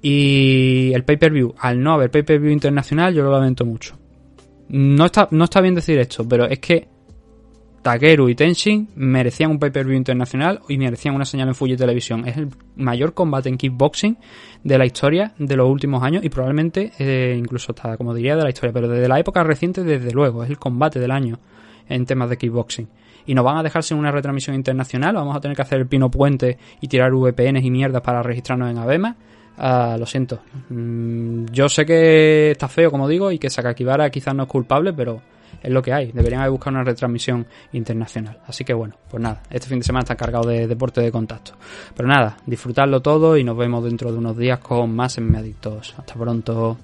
Y 0.00 0.92
el 0.94 1.04
pay-per-view, 1.04 1.56
al 1.58 1.82
no 1.82 1.92
haber 1.92 2.10
pay-per-view 2.10 2.52
internacional, 2.52 3.12
yo 3.12 3.22
lo 3.22 3.30
lamento 3.30 3.66
mucho. 3.66 3.98
No 4.70 5.04
está, 5.04 5.28
no 5.30 5.44
está 5.44 5.60
bien 5.60 5.74
decir 5.74 5.98
esto, 5.98 6.26
pero 6.26 6.46
es 6.46 6.58
que 6.58 6.88
Takeru 7.86 8.28
y 8.28 8.34
Tenshin 8.34 8.88
merecían 8.96 9.52
un 9.52 9.60
pay-per-view 9.60 9.96
internacional 9.96 10.60
y 10.68 10.76
merecían 10.76 11.14
una 11.14 11.24
señal 11.24 11.46
en 11.46 11.54
Fuji 11.54 11.76
Televisión. 11.76 12.26
Es 12.26 12.36
el 12.36 12.48
mayor 12.74 13.14
combate 13.14 13.48
en 13.48 13.56
kickboxing 13.56 14.18
de 14.64 14.76
la 14.76 14.84
historia 14.84 15.34
de 15.38 15.54
los 15.54 15.70
últimos 15.70 16.02
años 16.02 16.24
y 16.24 16.28
probablemente 16.28 16.90
eh, 16.98 17.36
incluso 17.38 17.70
hasta, 17.70 17.96
como 17.96 18.12
diría, 18.12 18.34
de 18.34 18.42
la 18.42 18.48
historia, 18.48 18.72
pero 18.72 18.88
desde 18.88 19.06
la 19.06 19.20
época 19.20 19.44
reciente, 19.44 19.84
desde 19.84 20.10
luego, 20.10 20.42
es 20.42 20.50
el 20.50 20.58
combate 20.58 20.98
del 20.98 21.12
año 21.12 21.38
en 21.88 22.04
temas 22.06 22.28
de 22.28 22.36
kickboxing. 22.36 22.88
Y 23.24 23.34
nos 23.34 23.44
van 23.44 23.58
a 23.58 23.62
dejar 23.62 23.84
sin 23.84 23.98
una 23.98 24.10
retransmisión 24.10 24.56
internacional, 24.56 25.14
vamos 25.14 25.36
a 25.36 25.40
tener 25.40 25.54
que 25.56 25.62
hacer 25.62 25.78
el 25.78 25.86
pino 25.86 26.10
puente 26.10 26.58
y 26.80 26.88
tirar 26.88 27.12
VPNs 27.12 27.64
y 27.64 27.70
mierdas 27.70 28.02
para 28.02 28.20
registrarnos 28.20 28.68
en 28.68 28.78
Abema. 28.78 29.14
Uh, 29.58 29.96
lo 29.96 30.06
siento. 30.06 30.40
Mm, 30.70 31.46
yo 31.52 31.68
sé 31.68 31.86
que 31.86 32.50
está 32.50 32.66
feo, 32.66 32.90
como 32.90 33.06
digo, 33.06 33.30
y 33.30 33.38
que 33.38 33.48
Sakakibara 33.48 34.10
quizás 34.10 34.34
no 34.34 34.42
es 34.42 34.48
culpable, 34.48 34.92
pero 34.92 35.22
es 35.62 35.70
lo 35.70 35.82
que 35.82 35.92
hay. 35.92 36.12
Deberían 36.12 36.40
haber 36.40 36.52
buscado 36.52 36.76
una 36.76 36.84
retransmisión 36.84 37.46
internacional. 37.72 38.38
Así 38.46 38.64
que 38.64 38.74
bueno, 38.74 38.96
pues 39.10 39.22
nada, 39.22 39.42
este 39.50 39.68
fin 39.68 39.78
de 39.78 39.84
semana 39.84 40.02
está 40.02 40.16
cargado 40.16 40.48
de 40.48 40.66
deporte 40.66 41.00
de 41.00 41.10
contacto. 41.10 41.52
Pero 41.94 42.08
nada, 42.08 42.36
disfrutadlo 42.46 43.00
todo 43.00 43.36
y 43.36 43.44
nos 43.44 43.56
vemos 43.56 43.84
dentro 43.84 44.12
de 44.12 44.18
unos 44.18 44.36
días 44.36 44.58
con 44.58 44.94
más 44.94 45.18
en 45.18 45.34
Hasta 45.96 46.14
pronto. 46.14 46.76